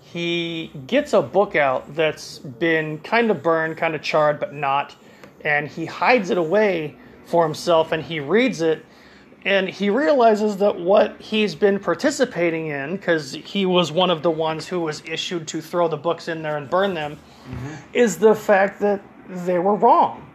he 0.00 0.70
gets 0.86 1.14
a 1.14 1.22
book 1.22 1.56
out 1.56 1.94
that's 1.94 2.38
been 2.38 2.98
kind 2.98 3.30
of 3.30 3.42
burned, 3.42 3.76
kind 3.76 3.94
of 3.94 4.02
charred, 4.02 4.38
but 4.38 4.52
not, 4.52 4.94
and 5.40 5.66
he 5.66 5.86
hides 5.86 6.30
it 6.30 6.38
away 6.38 6.96
for 7.24 7.42
himself, 7.44 7.92
and 7.92 8.02
he 8.02 8.20
reads 8.20 8.60
it, 8.60 8.84
and 9.46 9.68
he 9.68 9.88
realizes 9.88 10.58
that 10.58 10.78
what 10.78 11.18
he's 11.20 11.54
been 11.54 11.78
participating 11.78 12.66
in, 12.68 12.96
because 12.96 13.32
he 13.32 13.64
was 13.64 13.90
one 13.90 14.10
of 14.10 14.22
the 14.22 14.30
ones 14.30 14.68
who 14.68 14.80
was 14.80 15.02
issued 15.06 15.48
to 15.48 15.62
throw 15.62 15.88
the 15.88 15.96
books 15.96 16.28
in 16.28 16.42
there 16.42 16.58
and 16.58 16.68
burn 16.68 16.92
them, 16.92 17.16
mm-hmm. 17.16 17.74
is 17.94 18.18
the 18.18 18.34
fact 18.34 18.80
that 18.80 19.02
they 19.28 19.58
were 19.58 19.74
wrong. 19.74 20.30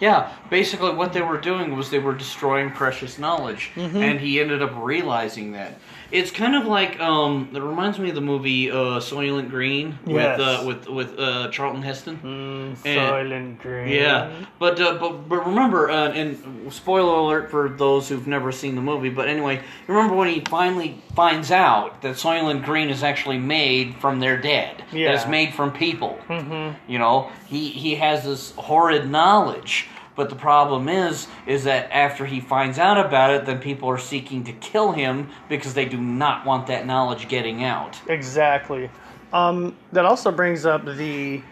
Yeah, 0.00 0.32
basically 0.50 0.92
what 0.92 1.12
they 1.12 1.22
were 1.22 1.38
doing 1.40 1.76
was 1.76 1.90
they 1.90 1.98
were 2.00 2.14
destroying 2.14 2.70
precious 2.70 3.18
knowledge, 3.18 3.70
Mm-hmm. 3.76 3.96
and 3.96 4.20
he 4.20 4.40
ended 4.40 4.60
up 4.62 4.72
realizing 4.76 5.52
that. 5.52 5.78
It's 6.10 6.30
kind 6.30 6.54
of 6.54 6.66
like 6.66 7.00
um, 7.00 7.48
it 7.54 7.60
reminds 7.60 7.98
me 7.98 8.08
of 8.10 8.14
the 8.14 8.20
movie 8.20 8.70
uh, 8.70 9.00
Soylent 9.00 9.50
Green 9.50 9.98
with 10.04 10.16
Yes. 10.16 10.38
uh, 10.40 10.64
with 10.66 10.88
with 10.88 11.18
uh, 11.18 11.48
Charlton 11.50 11.82
Heston. 11.82 12.20
And- 12.22 12.76
Soylent 12.78 13.58
Green. 13.60 13.88
Yeah, 13.88 14.30
but 14.58 14.80
uh, 14.80 14.94
but 14.98 15.28
but 15.28 15.46
remember, 15.46 15.90
uh, 15.90 16.10
and 16.12 16.72
spoiler 16.72 17.14
alert 17.18 17.50
for 17.50 17.68
those 17.68 18.08
who've 18.08 18.26
never 18.26 18.52
seen 18.52 18.74
the 18.74 18.82
movie. 18.82 19.08
But 19.10 19.28
anyway, 19.28 19.62
remember 19.88 20.14
when 20.14 20.28
he 20.28 20.40
finally 20.40 21.02
finds 21.14 21.50
out 21.50 22.02
that 22.02 22.16
Soylent 22.16 22.64
Green 22.64 22.90
is 22.90 23.02
actually 23.02 23.38
made 23.38 23.96
from 23.96 24.20
their 24.20 24.36
dead. 24.36 24.82
Yeah. 24.92 25.08
that 25.08 25.14
it's 25.22 25.28
made 25.28 25.54
from 25.54 25.72
people. 25.72 26.18
Mm-hmm. 26.28 26.90
You 26.90 26.98
know, 26.98 27.30
he 27.46 27.70
he 27.70 27.94
has 27.96 28.24
this 28.24 28.52
horrid 28.52 29.10
knowledge. 29.10 29.88
But 30.16 30.30
the 30.30 30.36
problem 30.36 30.88
is, 30.88 31.26
is 31.46 31.64
that 31.64 31.90
after 31.90 32.24
he 32.24 32.40
finds 32.40 32.78
out 32.78 33.04
about 33.04 33.30
it, 33.32 33.46
then 33.46 33.58
people 33.58 33.88
are 33.88 33.98
seeking 33.98 34.44
to 34.44 34.52
kill 34.52 34.92
him 34.92 35.28
because 35.48 35.74
they 35.74 35.86
do 35.86 36.00
not 36.00 36.46
want 36.46 36.68
that 36.68 36.86
knowledge 36.86 37.28
getting 37.28 37.64
out. 37.64 37.98
Exactly. 38.08 38.90
Um, 39.32 39.76
that 39.92 40.04
also 40.04 40.30
brings 40.30 40.64
up 40.64 40.84
the 40.84 41.42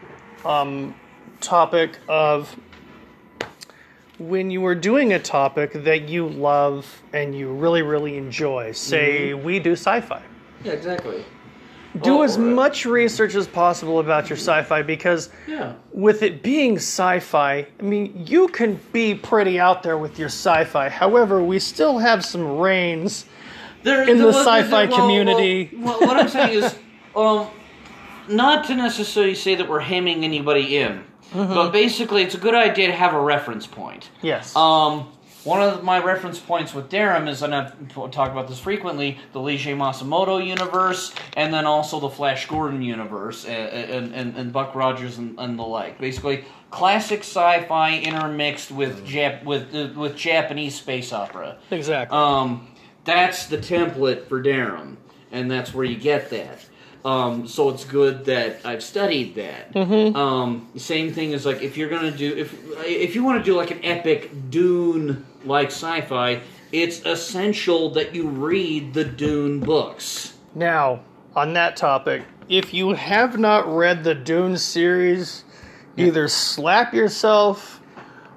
um, 0.45 0.95
topic 1.41 1.99
of 2.09 2.55
when 4.19 4.51
you 4.51 4.65
are 4.67 4.75
doing 4.75 5.13
a 5.13 5.19
topic 5.19 5.73
that 5.73 6.09
you 6.09 6.29
love 6.29 7.03
and 7.13 7.37
you 7.37 7.53
really, 7.53 7.83
really 7.83 8.17
enjoy. 8.17 8.71
Say, 8.71 9.35
we 9.35 9.59
do 9.59 9.73
sci 9.73 10.01
fi. 10.01 10.23
Yeah, 10.63 10.73
exactly. 10.73 11.25
Do 12.01 12.19
Oh, 12.21 12.23
as 12.23 12.39
right. 12.39 12.47
much 12.47 12.87
research 12.87 13.35
as 13.35 13.47
possible 13.47 13.99
about 13.99 14.31
your 14.31 14.39
sci 14.39 14.63
fi 14.63 14.81
because 14.83 15.29
Yeah. 15.47 15.73
with 15.93 16.23
it 16.23 16.43
being 16.43 16.77
sci-fi, 16.77 17.67
I 17.79 17.83
mean, 17.83 18.25
you 18.27 18.49
can 18.49 18.81
be 18.93 19.15
pretty 19.15 19.61
out 19.61 19.83
there 19.83 19.99
with 19.99 20.19
your 20.19 20.29
sci-fi. 20.29 20.89
However, 20.89 21.43
we 21.43 21.59
still 21.59 21.99
have 21.99 22.25
some 22.25 22.59
reins. 22.59 23.27
There, 23.83 24.09
in 24.09 24.19
there 24.19 24.29
the 24.29 24.33
sci-fi 24.33 24.87
well, 24.87 24.97
community. 24.97 25.71
Well, 25.77 25.99
well, 26.01 26.09
what 26.09 26.17
I'm 26.17 26.29
saying 26.29 26.63
is, 26.63 26.75
um, 27.17 27.49
not 28.29 28.65
to 28.69 28.75
necessarily 28.75 29.35
say 29.35 29.55
that 29.57 29.69
we're 29.69 29.81
hemming 29.81 30.25
anybody 30.25 30.79
in, 30.79 31.03
but 31.35 31.73
basically, 31.73 32.23
it's 32.23 32.35
a 32.35 32.39
good 32.39 32.55
idea 32.55 32.87
to 32.87 32.93
have 32.95 33.13
a 33.13 33.21
reference 33.21 33.67
point. 33.67 34.09
Yes. 34.23 34.55
Um, 34.57 35.09
one 35.45 35.61
of 35.61 35.83
my 35.83 36.03
reference 36.03 36.39
points 36.39 36.73
with 36.73 36.89
Darum 36.89 37.29
is, 37.29 37.43
and 37.43 37.55
I've 37.55 37.89
talked 37.93 38.33
about 38.33 38.49
this 38.49 38.59
frequently, 38.59 39.19
the 39.33 39.41
Leiji 39.41 39.77
Matsumoto 39.77 40.45
universe, 40.45 41.15
and 41.37 41.53
then 41.53 41.67
also 41.67 41.99
the 41.99 42.11
Flash 42.11 42.47
Gordon 42.47 42.83
universe, 42.83 43.45
and, 43.45 44.15
and, 44.15 44.37
and, 44.37 44.53
Buck 44.53 44.75
Rogers 44.75 45.19
and, 45.19 45.39
and 45.39 45.59
the 45.59 45.65
like. 45.65 45.99
Basically, 45.99 46.45
classic 46.71 47.21
sci-fi 47.21 47.99
intermixed 47.99 48.71
with 48.71 49.07
Jap- 49.07 49.45
with 49.45 49.75
uh, 49.75 49.99
with 49.99 50.17
Japanese 50.17 50.75
space 50.77 51.13
opera. 51.13 51.59
exactly. 51.71 52.17
Um, 52.17 52.69
that's 53.05 53.47
the 53.47 53.59
template 53.59 54.29
for 54.29 54.43
Darum, 54.43 54.97
and 55.33 55.51
that's 55.51 55.75
where 55.75 55.85
you 55.85 55.97
get 55.97 56.31
that. 56.31 56.65
Um, 57.05 57.49
so 57.49 57.71
it's 57.71 57.85
good 57.85 58.27
that 58.27 58.65
I've 58.65 58.83
studied 58.83 59.35
that. 59.35 59.75
Um, 60.15 60.69
same 60.77 61.13
thing 61.13 61.33
is 61.33 61.45
like 61.45 61.61
if 61.61 61.77
you're 61.77 61.89
gonna 61.89 62.13
do 62.13 62.33
if 62.37 62.55
if 62.85 63.17
you 63.17 63.25
want 63.25 63.39
to 63.39 63.45
do 63.45 63.57
like 63.57 63.73
an 63.73 63.85
epic 63.85 64.31
Dune 64.51 65.27
like 65.45 65.69
sci-fi, 65.69 66.43
it's 66.73 67.05
essential 67.05 67.91
that 67.91 68.15
you 68.15 68.29
read 68.29 68.95
the 68.95 69.05
Dune 69.05 69.61
books. 69.61 70.35
Now, 70.55 71.01
on 71.35 71.53
that 71.55 71.77
topic, 71.77 72.25
if 72.49 72.75
you 72.75 72.95
have 72.95 73.39
not 73.39 73.67
read 73.67 74.05
the 74.05 74.15
Dune 74.15 74.57
series, 74.59 75.45
either 75.97 76.29
slap 76.29 76.95
yourself 76.95 77.81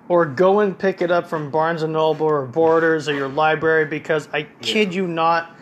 or 0.08 0.26
go 0.26 0.60
and 0.60 0.78
pick 0.78 1.02
it 1.02 1.12
up 1.12 1.28
from 1.28 1.50
Barnes 1.50 1.82
and 1.82 1.94
Noble 1.94 2.28
or 2.28 2.46
Borders 2.46 3.10
or 3.10 3.14
your 3.14 3.28
library 3.28 3.86
because 3.86 4.30
I 4.32 4.44
kid 4.62 4.94
you 4.94 5.08
not, 5.08 5.56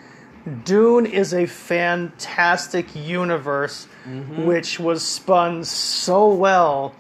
Dune 0.66 1.06
is 1.06 1.34
a 1.34 1.46
fantastic 1.46 2.94
universe 2.96 3.88
mm-hmm. 4.06 4.46
which 4.46 4.80
was 4.80 5.02
spun 5.02 5.64
so 5.64 6.34
well 6.34 6.94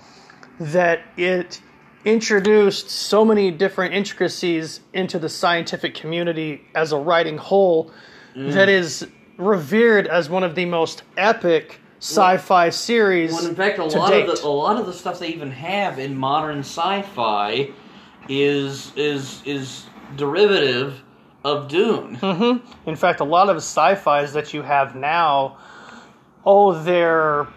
that 0.60 1.01
it 1.17 1.62
introduced 2.06 2.89
so 2.89 3.24
many 3.24 3.52
different 3.52 3.94
intricacies 3.94 4.82
into 4.94 5.20
the 5.20 5.30
scientific 5.30 5.94
community 5.96 6.62
as 6.76 6.92
a 6.92 6.98
writing 6.98 7.38
whole 7.38 7.92
mm. 8.36 8.52
that 8.54 8.70
is 8.70 9.08
revered 9.38 10.08
as 10.08 10.30
one 10.30 10.44
of 10.44 10.56
the 10.56 10.66
most 10.66 11.04
epic 11.18 11.80
sci-fi 12.00 12.70
series 12.70 13.34
When 13.34 13.46
in 13.46 13.56
fact 13.56 13.80
a 13.80 13.86
lot 13.86 14.10
date. 14.10 14.28
of 14.28 14.42
the 14.42 14.46
a 14.46 14.50
lot 14.50 14.78
of 14.78 14.86
the 14.86 14.94
stuff 14.94 15.20
they 15.20 15.30
even 15.30 15.52
have 15.52 16.00
in 16.00 16.18
modern 16.18 16.60
sci-fi 16.60 17.72
is 18.28 18.92
is 18.98 19.42
is 19.46 19.86
derivative 20.18 21.02
of 21.44 21.68
Dune. 21.68 22.18
Mm-hmm. 22.18 22.89
In 22.89 22.96
fact, 22.96 23.20
a 23.20 23.24
lot 23.24 23.50
of 23.50 23.58
sci-fis 23.58 24.34
that 24.34 24.54
you 24.54 24.62
have 24.62 24.96
now 24.96 25.58
oh, 26.46 26.70
owe 26.70 26.84
their 26.84 27.48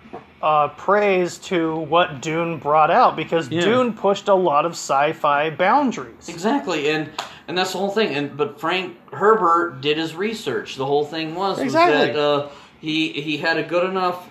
uh, 0.42 0.68
praise 0.68 1.38
to 1.38 1.76
what 1.76 2.20
Dune 2.20 2.58
brought 2.58 2.90
out 2.90 3.16
because 3.16 3.48
Yeah. 3.48 3.62
Dune 3.62 3.92
pushed 3.94 4.28
a 4.28 4.34
lot 4.34 4.66
of 4.66 4.72
sci-fi 4.72 5.50
boundaries. 5.50 6.28
Exactly, 6.28 6.90
and 6.90 7.10
and 7.48 7.56
that's 7.56 7.72
the 7.72 7.78
whole 7.78 7.90
thing. 7.90 8.14
And 8.14 8.36
but 8.36 8.60
Frank 8.60 8.96
Herbert 9.12 9.80
did 9.80 9.96
his 9.98 10.14
research. 10.14 10.76
The 10.76 10.86
whole 10.86 11.04
thing 11.04 11.34
was, 11.34 11.56
was 11.56 11.64
Exactly. 11.64 12.12
that 12.12 12.16
uh, 12.16 12.48
he 12.80 13.12
he 13.12 13.38
had 13.38 13.56
a 13.56 13.62
good 13.62 13.88
enough 13.88 14.28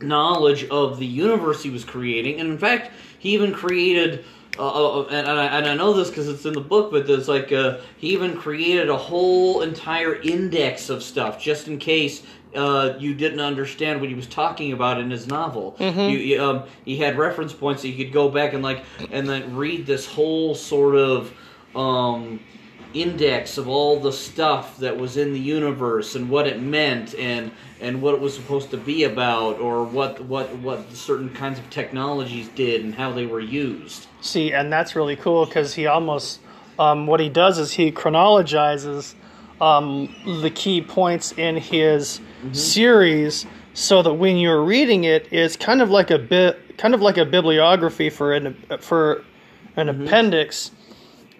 knowledge 0.00 0.64
of 0.68 0.98
the 0.98 1.06
universe 1.06 1.62
he 1.62 1.70
was 1.70 1.84
creating, 1.84 2.40
and 2.40 2.50
in 2.50 2.58
fact, 2.58 2.90
he 3.18 3.30
even 3.30 3.52
created. 3.52 4.24
Uh, 4.58 5.00
uh, 5.00 5.02
and, 5.04 5.26
and, 5.26 5.40
I, 5.40 5.46
and 5.46 5.66
I 5.66 5.74
know 5.74 5.94
this 5.94 6.10
because 6.10 6.28
it's 6.28 6.44
in 6.44 6.52
the 6.52 6.60
book, 6.60 6.90
but 6.90 7.06
there's 7.06 7.26
like 7.26 7.50
uh, 7.52 7.78
he 7.96 8.10
even 8.10 8.36
created 8.36 8.90
a 8.90 8.96
whole 8.98 9.62
entire 9.62 10.16
index 10.16 10.90
of 10.90 11.02
stuff 11.02 11.40
just 11.40 11.68
in 11.68 11.78
case 11.78 12.22
uh, 12.54 12.94
you 12.98 13.14
didn't 13.14 13.40
understand 13.40 14.00
what 14.00 14.08
he 14.08 14.14
was 14.14 14.26
talking 14.26 14.72
about 14.72 15.00
in 15.00 15.10
his 15.10 15.26
novel. 15.26 15.76
You, 16.10 16.18
you, 16.18 16.42
um, 16.42 16.64
he 16.84 16.96
had 16.96 17.16
reference 17.16 17.52
points 17.52 17.82
that 17.82 17.88
you 17.88 18.04
could 18.04 18.12
go 18.12 18.28
back 18.28 18.52
and 18.52 18.62
like 18.62 18.84
and 19.10 19.28
then 19.28 19.56
read 19.56 19.86
this 19.86 20.06
whole 20.06 20.54
sort 20.54 20.94
of 20.96 21.32
um, 21.74 22.40
index 22.94 23.56
of 23.56 23.68
all 23.68 23.98
the 23.98 24.12
stuff 24.12 24.76
that 24.78 24.96
was 24.96 25.16
in 25.16 25.32
the 25.32 25.40
universe 25.40 26.14
and 26.14 26.28
what 26.28 26.46
it 26.46 26.60
meant 26.60 27.14
and 27.14 27.50
and 27.80 28.00
what 28.00 28.14
it 28.14 28.20
was 28.20 28.34
supposed 28.34 28.70
to 28.70 28.76
be 28.76 29.04
about 29.04 29.58
or 29.58 29.84
what 29.84 30.20
what 30.24 30.54
what 30.58 30.90
certain 30.92 31.30
kinds 31.30 31.58
of 31.58 31.68
technologies 31.70 32.48
did 32.50 32.84
and 32.84 32.94
how 32.94 33.10
they 33.12 33.26
were 33.26 33.40
used. 33.40 34.06
See, 34.20 34.52
and 34.52 34.72
that's 34.72 34.94
really 34.94 35.16
cool 35.16 35.46
because 35.46 35.74
he 35.74 35.86
almost 35.86 36.40
um, 36.78 37.06
what 37.06 37.20
he 37.20 37.28
does 37.28 37.58
is 37.58 37.72
he 37.72 37.90
chronologizes 37.90 39.14
um, 39.60 40.14
the 40.42 40.50
key 40.50 40.82
points 40.82 41.32
in 41.32 41.56
his 41.56 42.20
Mm-hmm. 42.42 42.54
series 42.54 43.46
so 43.72 44.02
that 44.02 44.14
when 44.14 44.36
you're 44.36 44.64
reading 44.64 45.04
it, 45.04 45.28
it's 45.30 45.54
kind 45.54 45.80
of 45.80 45.90
like 45.90 46.10
a 46.10 46.18
bit, 46.18 46.76
kind 46.76 46.92
of 46.92 47.00
like 47.00 47.16
a 47.16 47.24
bibliography 47.24 48.10
for 48.10 48.34
an 48.34 48.56
for 48.80 49.22
an 49.76 49.86
mm-hmm. 49.86 50.02
appendix 50.02 50.72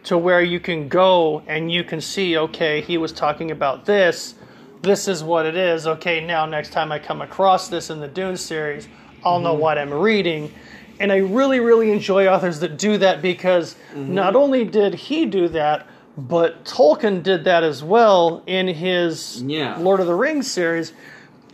to 0.04 0.16
where 0.16 0.42
you 0.42 0.60
can 0.60 0.86
go 0.86 1.42
and 1.48 1.72
you 1.72 1.82
can 1.82 2.00
see, 2.00 2.38
okay, 2.38 2.82
he 2.82 2.98
was 2.98 3.10
talking 3.10 3.50
about 3.50 3.84
this. 3.84 4.36
This 4.82 5.08
is 5.08 5.24
what 5.24 5.44
it 5.44 5.56
is. 5.56 5.88
Okay, 5.88 6.24
now 6.24 6.46
next 6.46 6.70
time 6.70 6.92
I 6.92 7.00
come 7.00 7.20
across 7.20 7.66
this 7.68 7.90
in 7.90 7.98
the 7.98 8.06
Dune 8.06 8.36
series, 8.36 8.86
I'll 9.24 9.40
know 9.40 9.54
mm-hmm. 9.54 9.60
what 9.60 9.78
I'm 9.78 9.92
reading. 9.92 10.52
And 11.00 11.10
I 11.10 11.16
really, 11.16 11.58
really 11.58 11.90
enjoy 11.90 12.28
authors 12.28 12.60
that 12.60 12.78
do 12.78 12.96
that 12.98 13.22
because 13.22 13.74
not 13.96 14.36
only 14.36 14.64
did 14.64 14.94
he 14.94 15.26
do 15.26 15.48
that, 15.48 15.88
but 16.16 16.64
Tolkien 16.64 17.22
did 17.22 17.44
that 17.44 17.62
as 17.62 17.82
well 17.82 18.42
in 18.46 18.68
his 18.68 19.42
Yeah. 19.42 19.76
Lord 19.78 20.00
of 20.00 20.06
the 20.06 20.14
Rings 20.14 20.50
series. 20.50 20.92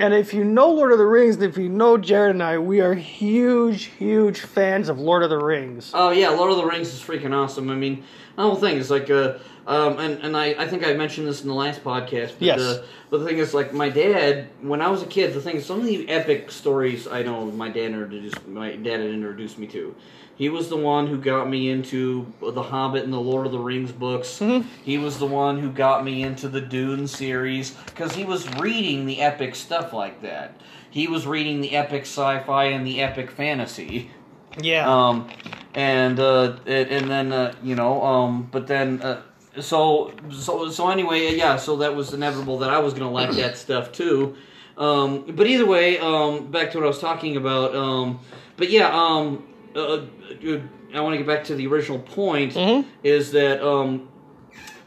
And 0.01 0.14
if 0.14 0.33
you 0.33 0.44
know 0.44 0.71
Lord 0.71 0.92
of 0.92 0.99
the 0.99 1.07
Rings, 1.07 1.40
if 1.42 1.57
you 1.59 1.68
know 1.68 1.97
Jared 1.99 2.31
and 2.31 2.42
I, 2.42 2.59
we 2.59 2.81
are 2.81 2.94
huge, 2.94 3.85
huge 3.85 4.40
fans 4.40 4.88
of 4.88 5.01
Lord 5.01 5.23
of 5.25 5.31
the 5.31 5.38
Rings. 5.38 5.90
Oh 5.92 6.11
yeah, 6.11 6.29
Lord 6.31 6.51
of 6.53 6.57
the 6.57 6.64
Rings 6.66 6.92
is 6.92 7.01
freaking 7.01 7.35
awesome. 7.35 7.68
I 7.71 7.75
mean, 7.75 8.05
the 8.37 8.42
whole 8.42 8.55
thing 8.55 8.77
is 8.77 8.90
like, 8.90 9.11
uh, 9.11 9.35
um, 9.68 9.98
and 9.98 10.22
and 10.22 10.37
I, 10.37 10.54
I 10.59 10.66
think 10.66 10.85
I 10.85 10.94
mentioned 10.94 11.28
this 11.28 11.42
in 11.42 11.48
the 11.48 11.54
last 11.54 11.85
podcast. 11.85 12.33
But, 12.38 12.42
Yes. 12.42 12.61
Uh, 12.61 12.87
but 13.11 13.18
the 13.18 13.26
thing 13.26 13.38
is, 13.38 13.54
like, 13.54 13.72
my 13.72 13.88
dad, 13.88 14.48
when 14.61 14.83
I 14.83 14.88
was 14.88 15.02
a 15.02 15.07
kid, 15.07 15.33
the 15.33 15.40
thing 15.40 15.57
is, 15.57 15.66
some 15.66 15.81
of 15.81 15.87
the 15.87 16.09
epic 16.09 16.50
stories 16.50 17.07
I 17.07 17.22
know 17.22 17.46
my 17.46 17.68
dad 17.68 17.87
introduced, 17.92 18.46
my 18.46 18.76
dad 18.76 19.00
had 19.00 19.11
introduced 19.11 19.59
me 19.59 19.66
to. 19.68 19.94
He 20.37 20.48
was 20.48 20.68
the 20.68 20.76
one 20.76 21.07
who 21.09 21.18
got 21.18 21.50
me 21.50 21.68
into 21.68 22.33
the 22.40 22.62
Hobbit 22.62 23.04
and 23.04 23.12
the 23.12 23.20
Lord 23.20 23.44
of 23.44 23.52
the 23.52 23.59
Rings 23.59 23.92
books. 23.92 24.40
He 24.85 24.96
was 24.96 25.18
the 25.18 25.26
one 25.26 25.59
who 25.59 25.70
got 25.70 26.04
me 26.04 26.22
into 26.22 26.48
the 26.48 26.61
Dune 26.61 27.09
series 27.09 27.72
because 27.72 28.14
he 28.14 28.24
was 28.24 28.48
reading 28.54 29.04
the 29.04 29.20
epic 29.20 29.54
stuff 29.57 29.92
like 29.92 30.22
that. 30.22 30.61
He 30.90 31.09
was 31.09 31.26
reading 31.26 31.61
the 31.61 31.76
epic 31.76 32.02
sci-fi 32.02 32.66
and 32.66 32.87
the 32.87 33.00
epic 33.02 33.31
fantasy. 33.33 34.12
Yeah. 34.61 34.88
Um, 34.88 35.28
and 35.74 36.20
uh, 36.20 36.57
and, 36.66 36.88
and 36.88 37.11
then 37.11 37.33
uh, 37.33 37.54
you 37.62 37.74
know, 37.74 38.02
um, 38.02 38.48
but 38.50 38.66
then 38.68 39.02
uh, 39.02 39.22
so 39.61 40.12
so 40.31 40.71
so 40.71 40.90
anyway, 40.90 41.35
yeah. 41.37 41.57
So 41.57 41.77
that 41.77 41.94
was 41.94 42.12
inevitable 42.12 42.59
that 42.59 42.71
I 42.71 42.79
was 42.79 42.94
gonna 42.94 43.11
like 43.11 43.33
that 43.33 43.57
stuff 43.66 43.92
too. 43.92 44.37
Um, 44.77 45.25
but 45.35 45.47
either 45.47 45.66
way, 45.66 45.99
um, 45.99 46.51
back 46.51 46.71
to 46.73 46.79
what 46.79 46.85
I 46.85 46.88
was 46.88 47.01
talking 47.01 47.37
about. 47.37 47.75
Um, 47.75 48.21
but 48.57 48.71
yeah, 48.71 48.88
um, 48.92 49.47
uh, 49.75 49.81
uh, 49.81 50.61
I 50.94 51.01
want 51.01 51.14
to 51.14 51.18
get 51.18 51.27
back 51.27 51.44
to 51.44 51.55
the 51.55 51.66
original 51.66 51.99
point. 51.99 52.57
Is 53.03 53.33
that 53.33 53.66
um, 53.66 54.09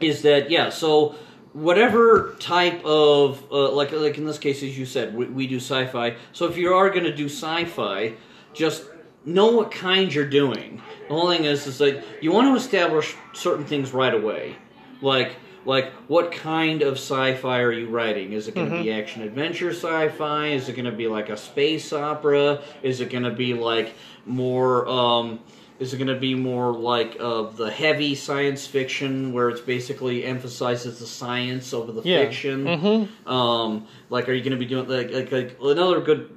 is 0.00 0.22
that 0.22 0.50
yeah? 0.50 0.70
So 0.70 1.14
whatever 1.52 2.36
type 2.40 2.82
of 2.84 3.42
uh, 3.52 3.70
like 3.70 3.92
like 3.92 4.18
in 4.18 4.24
this 4.24 4.38
case, 4.38 4.62
as 4.62 4.76
you 4.78 4.86
said, 4.86 5.14
we, 5.14 5.26
we 5.26 5.46
do 5.46 5.56
sci-fi. 5.56 6.16
So 6.32 6.46
if 6.46 6.56
you 6.56 6.72
are 6.74 6.90
going 6.90 7.04
to 7.04 7.14
do 7.14 7.26
sci-fi, 7.26 8.14
just 8.54 8.84
know 9.24 9.52
what 9.52 9.70
kind 9.70 10.12
you're 10.12 10.28
doing. 10.28 10.82
The 11.08 11.14
whole 11.14 11.30
thing 11.30 11.44
is 11.44 11.66
is 11.66 11.80
like 11.80 12.02
you 12.20 12.32
want 12.32 12.48
to 12.48 12.56
establish 12.56 13.14
certain 13.32 13.64
things 13.64 13.92
right 13.92 14.14
away, 14.14 14.56
like. 15.02 15.36
Like, 15.64 15.92
what 16.08 16.32
kind 16.32 16.82
of 16.82 16.94
sci-fi 16.94 17.60
are 17.60 17.70
you 17.70 17.86
writing? 17.86 18.32
Is 18.32 18.48
it 18.48 18.56
going 18.56 18.68
to 18.68 18.82
be 18.82 18.90
action 18.92 19.22
adventure 19.22 19.70
sci-fi? 19.70 20.48
Is 20.48 20.68
it 20.68 20.72
going 20.72 20.86
to 20.86 20.90
be 20.90 21.06
like 21.06 21.28
a 21.28 21.36
space 21.36 21.92
opera? 21.92 22.60
Is 22.82 23.00
it 23.00 23.10
going 23.10 23.22
to 23.22 23.30
be 23.30 23.54
like 23.54 23.94
more? 24.26 24.88
Um, 24.88 25.38
is 25.78 25.94
it 25.94 25.98
going 25.98 26.08
to 26.08 26.18
be 26.18 26.34
more 26.34 26.72
like 26.72 27.16
uh, 27.20 27.42
the 27.42 27.70
heavy 27.70 28.16
science 28.16 28.66
fiction, 28.66 29.32
where 29.32 29.50
it's 29.50 29.60
basically 29.60 30.24
emphasizes 30.24 30.98
the 30.98 31.06
science 31.06 31.72
over 31.72 31.92
the 31.92 32.02
Yeah. 32.02 32.24
fiction? 32.24 32.66
Um, 33.24 33.86
like, 34.10 34.28
are 34.28 34.32
you 34.32 34.42
going 34.42 34.52
to 34.52 34.56
be 34.58 34.66
doing 34.66 34.88
like, 34.88 35.12
like, 35.12 35.30
like 35.30 35.56
another 35.62 36.00
good 36.00 36.28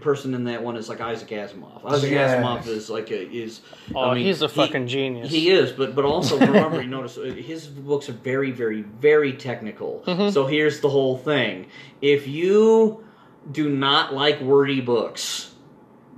person 0.00 0.34
in 0.34 0.44
that 0.44 0.62
one 0.62 0.76
is 0.76 0.88
like 0.88 1.00
Isaac 1.00 1.28
Asimov. 1.28 1.84
Isaac 1.84 2.10
Yes. 2.10 2.42
Asimov 2.42 2.66
is 2.66 2.90
like 2.90 3.10
a, 3.10 3.30
is. 3.30 3.60
Oh, 3.94 4.10
I 4.10 4.14
mean, 4.14 4.24
he's 4.24 4.42
a 4.42 4.48
he- 4.48 4.54
fucking 4.54 4.86
genius. 4.86 5.30
He 5.30 5.50
is, 5.50 5.72
but 5.72 5.94
but 5.94 6.04
also 6.04 6.38
remember, 6.40 6.80
you 6.82 6.88
notice 6.88 7.18
uh, 7.18 7.22
his 7.22 7.66
books 7.66 8.08
are 8.08 8.12
very, 8.12 8.50
very, 8.50 8.82
very 8.82 9.32
technical. 9.32 10.02
Mm-hmm. 10.06 10.30
So 10.30 10.46
here's 10.46 10.80
the 10.80 10.88
whole 10.88 11.18
thing: 11.18 11.66
if 12.00 12.26
you 12.26 13.04
do 13.50 13.68
not 13.68 14.14
like 14.14 14.40
wordy 14.40 14.80
books, 14.80 15.52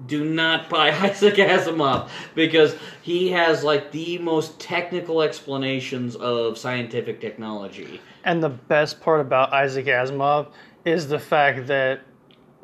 do 0.06 0.24
not 0.24 0.68
buy 0.70 0.90
Isaac 0.90 1.34
Asimov 1.34 2.08
because 2.34 2.74
he 3.02 3.30
has 3.30 3.62
like 3.64 3.92
the 3.92 4.18
most 4.18 4.58
technical 4.58 5.22
explanations 5.22 6.16
of 6.16 6.58
scientific 6.58 7.20
technology. 7.20 8.00
And 8.24 8.42
the 8.42 8.48
best 8.48 9.00
part 9.00 9.20
about 9.20 9.52
Isaac 9.52 9.86
Asimov 9.86 10.48
is 10.84 11.08
the 11.08 11.18
fact 11.18 11.66
that 11.68 12.00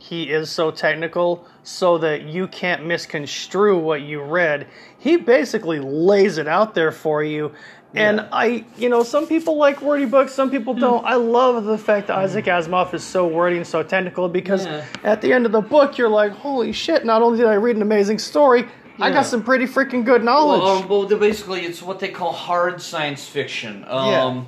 he 0.08 0.30
is 0.30 0.50
so 0.50 0.70
technical 0.70 1.44
so 1.64 1.98
that 1.98 2.22
you 2.22 2.46
can't 2.46 2.84
misconstrue 2.86 3.76
what 3.76 4.02
you 4.02 4.22
read. 4.22 4.68
He 4.98 5.16
basically 5.16 5.80
lays 5.80 6.38
it 6.38 6.46
out 6.46 6.74
there 6.76 6.92
for 6.92 7.24
you. 7.24 7.52
And 7.94 8.18
Yeah. 8.18 8.28
I, 8.30 8.64
you 8.76 8.88
know, 8.88 9.02
some 9.02 9.26
people 9.26 9.56
like 9.56 9.82
wordy 9.82 10.04
books, 10.04 10.32
some 10.32 10.48
people 10.50 10.74
don't. 10.74 11.04
I 11.04 11.14
love 11.14 11.64
the 11.64 11.78
fact 11.78 12.06
that 12.06 12.18
Isaac 12.18 12.44
Asimov 12.44 12.94
is 12.94 13.02
so 13.02 13.26
wordy 13.26 13.56
and 13.56 13.66
so 13.66 13.82
technical 13.82 14.28
because 14.28 14.66
Yeah. 14.66 14.84
at 15.02 15.22
the 15.22 15.32
end 15.32 15.44
of 15.44 15.50
the 15.52 15.60
book, 15.60 15.98
you're 15.98 16.08
like, 16.08 16.30
holy 16.32 16.72
shit, 16.72 17.04
not 17.04 17.22
only 17.22 17.38
did 17.38 17.46
I 17.48 17.54
read 17.54 17.74
an 17.74 17.82
amazing 17.82 18.18
story, 18.20 18.66
I 19.00 19.10
got 19.10 19.26
some 19.26 19.42
pretty 19.42 19.66
freaking 19.66 20.04
good 20.04 20.22
knowledge. 20.22 20.62
Well, 20.62 20.78
um, 20.82 20.88
well, 20.88 21.18
basically, 21.18 21.62
it's 21.66 21.82
what 21.82 21.98
they 21.98 22.08
call 22.08 22.32
hard 22.32 22.80
science 22.80 23.26
fiction. 23.26 23.84
Um, 23.88 24.08
Yeah. 24.08 24.42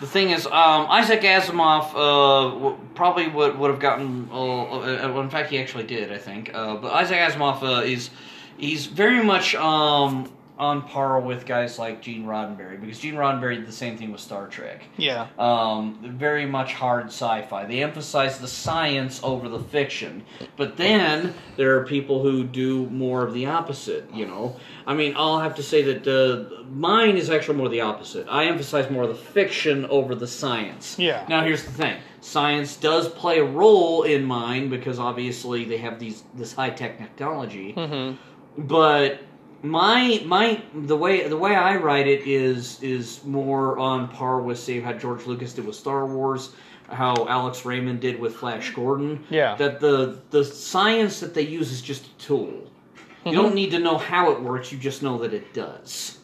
The 0.00 0.06
thing 0.06 0.30
is, 0.30 0.44
um, 0.46 0.86
Isaac 0.90 1.22
Asimov 1.22 1.90
uh, 1.94 2.50
w- 2.54 2.76
probably 2.94 3.28
would, 3.28 3.58
would 3.58 3.70
have 3.70 3.80
gotten. 3.80 4.28
Uh, 4.30 4.34
uh, 4.34 5.10
well, 5.12 5.22
in 5.22 5.30
fact, 5.30 5.48
he 5.50 5.58
actually 5.58 5.84
did, 5.84 6.12
I 6.12 6.18
think. 6.18 6.50
Uh, 6.54 6.76
but 6.76 6.92
Isaac 6.92 7.18
Asimov 7.18 7.62
uh, 7.62 7.80
is 7.82 8.10
he's 8.58 8.86
very 8.86 9.22
much 9.24 9.54
um, 9.54 10.30
on 10.58 10.82
par 10.82 11.20
with 11.20 11.44
guys 11.44 11.78
like 11.78 12.00
Gene 12.00 12.24
Roddenberry 12.24 12.80
because 12.80 12.98
Gene 12.98 13.14
Roddenberry 13.14 13.56
did 13.56 13.66
the 13.66 13.72
same 13.72 13.98
thing 13.98 14.10
with 14.10 14.20
Star 14.20 14.46
Trek. 14.48 14.84
yeah. 14.96 15.26
um, 15.38 15.98
very 16.16 16.46
much 16.46 16.72
hard 16.72 17.06
sci-fi. 17.06 17.66
They 17.66 17.82
emphasize 17.82 18.38
the 18.38 18.48
science 18.48 19.20
over 19.22 19.48
the 19.48 19.58
fiction, 19.58 20.24
but 20.56 20.76
then 20.76 21.34
there 21.56 21.76
are 21.76 21.84
people 21.84 22.22
who 22.22 22.44
do 22.44 22.88
more 22.90 23.22
of 23.22 23.34
the 23.34 23.46
opposite. 23.46 24.08
You 24.14 24.26
know, 24.26 24.56
I 24.86 24.94
mean, 24.94 25.14
I'll 25.16 25.40
have 25.40 25.54
to 25.56 25.62
say 25.62 25.82
that 25.82 26.06
uh, 26.06 26.64
mine 26.64 27.16
is 27.16 27.28
actually 27.28 27.58
more 27.58 27.68
the 27.68 27.82
opposite. 27.82 28.26
I 28.28 28.46
emphasize 28.46 28.90
more 28.90 29.02
of 29.02 29.10
the 29.10 29.14
fiction 29.14 29.84
over 29.86 30.14
the 30.14 30.26
science. 30.26 30.98
Yeah. 30.98 31.26
Now 31.28 31.44
here's 31.44 31.64
the 31.64 31.72
thing: 31.72 32.00
science 32.20 32.76
does 32.76 33.08
play 33.08 33.40
a 33.40 33.44
role 33.44 34.04
in 34.04 34.24
mine 34.24 34.70
because 34.70 34.98
obviously 34.98 35.64
they 35.64 35.78
have 35.78 35.98
these 35.98 36.24
this 36.34 36.54
high 36.54 36.70
tech 36.70 36.98
technology 36.98 37.72
hmm 37.72 38.12
but 38.58 39.20
my 39.66 40.22
my 40.24 40.62
the 40.74 40.96
way 40.96 41.28
the 41.28 41.36
way 41.36 41.54
I 41.54 41.76
write 41.76 42.06
it 42.06 42.26
is 42.26 42.82
is 42.82 43.24
more 43.24 43.78
on 43.78 44.08
par 44.08 44.40
with 44.40 44.58
say 44.58 44.80
how 44.80 44.92
George 44.92 45.26
Lucas 45.26 45.54
did 45.54 45.66
with 45.66 45.76
Star 45.76 46.06
Wars, 46.06 46.52
how 46.88 47.26
Alex 47.28 47.64
Raymond 47.64 48.00
did 48.00 48.18
with 48.18 48.36
Flash 48.36 48.70
Gordon. 48.70 49.24
Yeah. 49.30 49.56
That 49.56 49.80
the 49.80 50.20
the 50.30 50.44
science 50.44 51.20
that 51.20 51.34
they 51.34 51.42
use 51.42 51.72
is 51.72 51.82
just 51.82 52.06
a 52.06 52.10
tool. 52.18 52.70
You 53.24 53.32
don't 53.32 53.56
need 53.56 53.72
to 53.72 53.80
know 53.80 53.98
how 53.98 54.30
it 54.30 54.40
works. 54.40 54.70
You 54.70 54.78
just 54.78 55.02
know 55.02 55.18
that 55.18 55.34
it 55.34 55.52
does. 55.52 56.18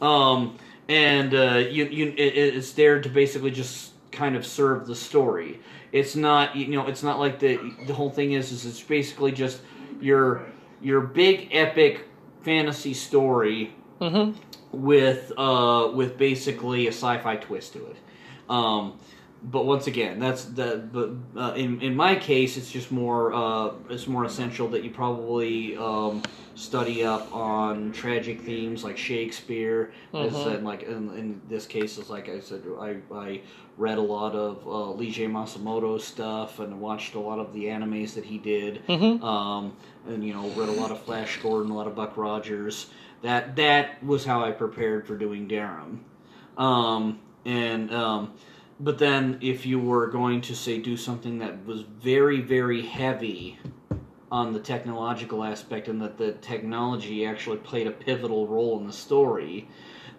Um, 0.00 0.56
and 0.88 1.34
uh, 1.34 1.58
you 1.70 1.84
you 1.86 2.14
it, 2.16 2.54
it's 2.56 2.72
there 2.72 3.02
to 3.02 3.08
basically 3.10 3.50
just 3.50 3.92
kind 4.12 4.34
of 4.34 4.46
serve 4.46 4.86
the 4.86 4.94
story. 4.94 5.60
It's 5.92 6.16
not 6.16 6.56
you 6.56 6.68
know 6.68 6.86
it's 6.86 7.02
not 7.02 7.18
like 7.18 7.38
the 7.38 7.58
the 7.86 7.92
whole 7.92 8.10
thing 8.10 8.32
is 8.32 8.50
is 8.50 8.64
it's 8.64 8.80
basically 8.80 9.32
just 9.32 9.60
your 10.00 10.46
your 10.80 11.02
big 11.02 11.48
epic 11.52 12.06
fantasy 12.46 12.94
story 12.94 13.74
hmm 14.00 14.30
with 14.72 15.32
uh 15.36 15.90
with 15.94 16.16
basically 16.18 16.86
a 16.86 16.92
sci-fi 16.92 17.34
twist 17.36 17.72
to 17.72 17.80
it. 17.86 17.96
Um, 18.48 18.98
but 19.42 19.64
once 19.64 19.86
again, 19.86 20.18
that's 20.18 20.44
the 20.44 20.68
but 20.96 21.08
uh, 21.40 21.54
in 21.54 21.80
in 21.80 21.94
my 21.96 22.14
case, 22.14 22.56
it's 22.56 22.70
just 22.70 22.90
more 22.92 23.32
uh, 23.32 23.72
it's 23.90 24.06
more 24.06 24.24
essential 24.24 24.68
that 24.68 24.84
you 24.84 24.90
probably 24.90 25.76
um, 25.76 26.22
study 26.56 27.04
up 27.04 27.32
on 27.34 27.92
tragic 27.92 28.40
themes 28.40 28.82
like 28.82 28.96
Shakespeare. 28.96 29.92
As 30.14 30.34
I 30.34 30.44
said, 30.44 30.64
like 30.64 30.82
in, 30.82 31.10
in 31.16 31.40
this 31.48 31.66
case, 31.66 31.98
is 31.98 32.08
like 32.10 32.28
I 32.28 32.40
said, 32.40 32.62
I, 32.80 32.96
I 33.14 33.40
read 33.76 33.98
a 33.98 34.02
lot 34.02 34.34
of 34.34 34.66
uh, 34.66 34.98
Leiji 34.98 35.30
Matsumoto 35.30 36.00
stuff 36.00 36.58
and 36.58 36.80
watched 36.80 37.14
a 37.14 37.20
lot 37.20 37.38
of 37.38 37.52
the 37.52 37.64
animes 37.64 38.14
that 38.14 38.24
he 38.24 38.38
did 38.38 38.78
hmm 38.86 39.22
um, 39.22 39.76
and 40.08 40.24
you 40.24 40.32
know 40.32 40.48
read 40.50 40.68
a 40.68 40.72
lot 40.72 40.90
of 40.90 41.00
Flash 41.02 41.40
Gordon, 41.42 41.70
a 41.70 41.76
lot 41.76 41.86
of 41.86 41.94
Buck 41.94 42.16
Rogers. 42.16 42.86
That 43.22 43.56
that 43.56 44.02
was 44.02 44.24
how 44.24 44.42
I 44.42 44.50
prepared 44.50 45.06
for 45.06 45.16
doing 45.16 45.46
Darum. 45.48 45.98
Um, 46.56 47.20
and 47.44 47.92
um, 47.92 48.32
but 48.80 48.98
then 48.98 49.38
if 49.42 49.66
you 49.66 49.78
were 49.78 50.06
going 50.06 50.40
to 50.42 50.56
say 50.56 50.78
do 50.78 50.96
something 50.96 51.38
that 51.40 51.66
was 51.66 51.82
very 51.82 52.40
very 52.40 52.80
heavy 52.82 53.58
on 54.30 54.52
the 54.52 54.60
technological 54.60 55.44
aspect 55.44 55.88
and 55.88 56.00
that 56.02 56.18
the 56.18 56.32
technology 56.32 57.24
actually 57.24 57.58
played 57.58 57.86
a 57.86 57.92
pivotal 57.92 58.46
role 58.46 58.78
in 58.78 58.86
the 58.86 58.92
story 58.92 59.68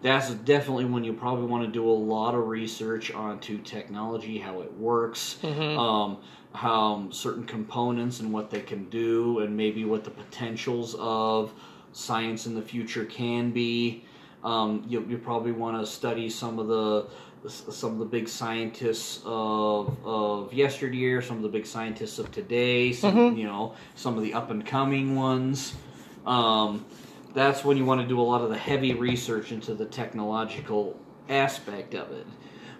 that's 0.02 0.30
definitely 0.30 0.86
when 0.86 1.04
you 1.04 1.12
probably 1.12 1.46
want 1.46 1.66
to 1.66 1.72
do 1.72 1.88
a 1.88 1.92
lot 1.92 2.36
of 2.36 2.48
research 2.48 3.12
onto 3.12 3.58
technology 3.60 4.38
how 4.38 4.62
it 4.62 4.72
works 4.74 5.38
hmm 5.42 5.78
um, 5.78 6.18
how 6.58 7.08
certain 7.12 7.44
components 7.44 8.20
and 8.20 8.34
what 8.34 8.50
they 8.50 8.62
can 8.62 8.90
do, 8.90 9.40
and 9.40 9.56
maybe 9.56 9.86
what 9.86 10.04
the 10.04 10.10
potentials 10.10 10.96
of 10.98 11.54
science 11.92 12.48
in 12.48 12.56
the 12.56 12.62
future 12.62 13.06
can 13.06 13.52
be. 13.52 14.04
Um, 14.44 14.84
you, 14.88 15.06
you 15.08 15.18
probably 15.20 15.52
want 15.52 15.80
to 15.80 15.86
study 15.86 16.30
some 16.30 16.58
of 16.58 16.68
the 16.68 17.08
some 17.48 17.94
of 17.94 18.00
the 18.00 18.06
big 18.06 18.28
scientists 18.28 19.22
of 19.26 19.96
of 20.06 20.54
yesteryear, 20.54 21.22
some 21.22 21.38
of 21.38 21.44
the 21.44 21.50
big 21.50 21.66
scientists 21.66 22.20
of 22.20 22.32
today, 22.32 22.92
some 22.92 23.14
Mhm. 23.16 23.38
you 23.38 23.46
know 23.46 23.74
some 23.96 24.18
of 24.18 24.24
the 24.24 24.34
up 24.34 24.50
and 24.52 24.66
coming 24.66 25.16
ones. 25.16 25.76
Um, 26.26 26.86
that's 27.34 27.64
when 27.64 27.78
you 27.78 27.86
want 27.86 28.02
to 28.02 28.08
do 28.08 28.20
a 28.20 28.24
lot 28.24 28.42
of 28.42 28.50
the 28.50 28.58
heavy 28.58 28.94
research 28.94 29.52
into 29.52 29.74
the 29.74 29.86
technological 29.86 30.98
aspect 31.30 31.94
of 31.94 32.12
it. 32.12 32.26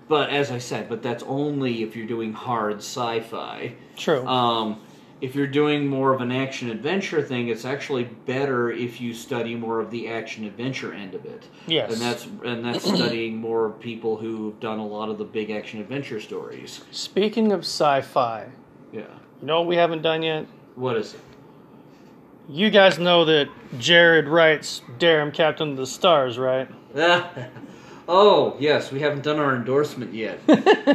But 0.10 0.30
as 0.30 0.52
I 0.52 0.58
said, 0.58 0.88
but 0.90 1.04
that's 1.04 1.24
only 1.24 1.84
if 1.84 1.96
you're 1.96 2.08
doing 2.08 2.34
hard 2.34 2.78
sci-fi. 2.78 3.74
True. 3.98 4.26
Um, 4.26 4.78
if 5.20 5.34
you're 5.36 5.48
doing 5.48 5.88
more 5.88 6.14
of 6.14 6.22
an 6.22 6.32
action 6.32 6.70
adventure 6.70 7.22
thing, 7.22 7.48
it's 7.48 7.66
actually 7.66 8.04
better 8.26 8.70
if 8.72 9.02
you 9.02 9.14
study 9.14 9.56
more 9.56 9.80
of 9.80 9.90
the 9.90 10.08
action 10.08 10.46
adventure 10.46 10.94
end 10.94 11.16
of 11.16 11.26
it. 11.26 11.48
yes. 11.66 11.92
And 11.92 12.02
that's 12.02 12.26
and 12.44 12.64
that's 12.64 12.84
studying 12.96 13.38
more 13.38 13.66
of 13.66 13.80
people 13.80 14.18
who've 14.18 14.60
done 14.60 14.80
a 14.80 14.86
lot 14.86 15.10
of 15.10 15.18
the 15.18 15.24
big 15.26 15.50
action 15.50 15.80
adventure 15.82 16.20
stories. 16.22 16.82
Speaking 16.92 17.52
of 17.52 17.62
sci-fi, 17.62 18.48
Yeah. 18.94 19.02
you 19.42 19.48
know 19.48 19.60
what 19.60 19.68
we 19.68 19.76
haven't 19.76 20.04
done 20.04 20.22
yet? 20.22 20.46
What 20.76 20.98
is 20.98 21.14
it? 21.16 21.20
You 22.50 22.70
guys 22.70 22.98
know 23.00 23.26
that 23.26 23.50
Jared 23.78 24.28
writes 24.28 24.82
Darum 25.00 25.34
Captain 25.34 25.72
of 25.72 25.78
the 25.78 25.88
Stars, 25.88 26.38
right? 26.38 26.70
oh 28.08 28.56
yes, 28.60 28.92
we 28.92 29.00
haven't 29.00 29.24
done 29.24 29.40
our 29.40 29.56
endorsement 29.56 30.14
yet. 30.14 30.40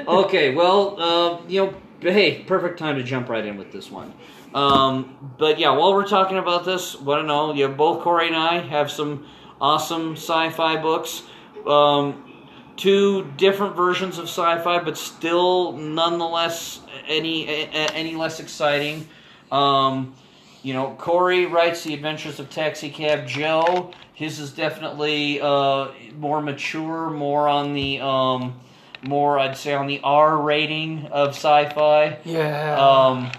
okay, 0.08 0.54
well, 0.54 1.00
uh, 1.00 1.40
you 1.48 1.66
know, 1.66 1.74
hey, 2.03 2.42
perfect 2.44 2.78
time 2.78 2.96
to 2.96 3.03
jump 3.03 3.28
right 3.28 3.44
in 3.44 3.57
with 3.57 3.72
this 3.72 3.90
one. 3.90 4.12
Um, 4.55 5.16
but 5.38 5.59
yeah, 5.59 5.70
while 5.70 5.94
we're 5.94 6.07
talking 6.07 6.38
about 6.38 6.64
this, 6.64 7.00
what 7.00 7.18
I 7.18 7.22
know, 7.22 7.55
yeah, 7.55 7.68
both 7.68 8.03
Corey 8.03 8.26
and 8.26 8.36
I 8.36 8.59
have 8.59 8.90
some 8.90 9.26
awesome 9.61 10.12
sci-fi 10.12 10.80
books. 10.80 11.22
Um, 11.66 12.32
two 12.76 13.30
different 13.36 13.76
versions 13.76 14.18
of 14.18 14.24
sci-fi, 14.24 14.80
but 14.80 14.98
still 14.98 15.72
nonetheless 15.72 16.80
any 17.07 17.46
any 17.72 18.14
less 18.14 18.40
exciting. 18.40 19.07
Um, 19.50 20.14
you 20.62 20.74
know, 20.74 20.94
Corey 20.98 21.46
writes 21.46 21.82
The 21.84 21.94
Adventures 21.94 22.38
of 22.38 22.48
Taxi 22.50 22.88
Cab 22.88 23.26
Joe. 23.26 23.92
His 24.14 24.38
is 24.38 24.53
definitely 24.53 25.40
uh, 25.40 25.88
more 26.16 26.40
mature, 26.40 27.11
more 27.11 27.48
on 27.48 27.74
the 27.74 28.00
um, 28.00 28.61
more 29.03 29.38
I'd 29.38 29.57
say 29.57 29.74
on 29.74 29.86
the 29.86 30.00
R 30.03 30.36
rating 30.40 31.07
of 31.07 31.30
sci-fi. 31.30 32.18
Yeah. 32.24 32.76
Um, 32.78 33.30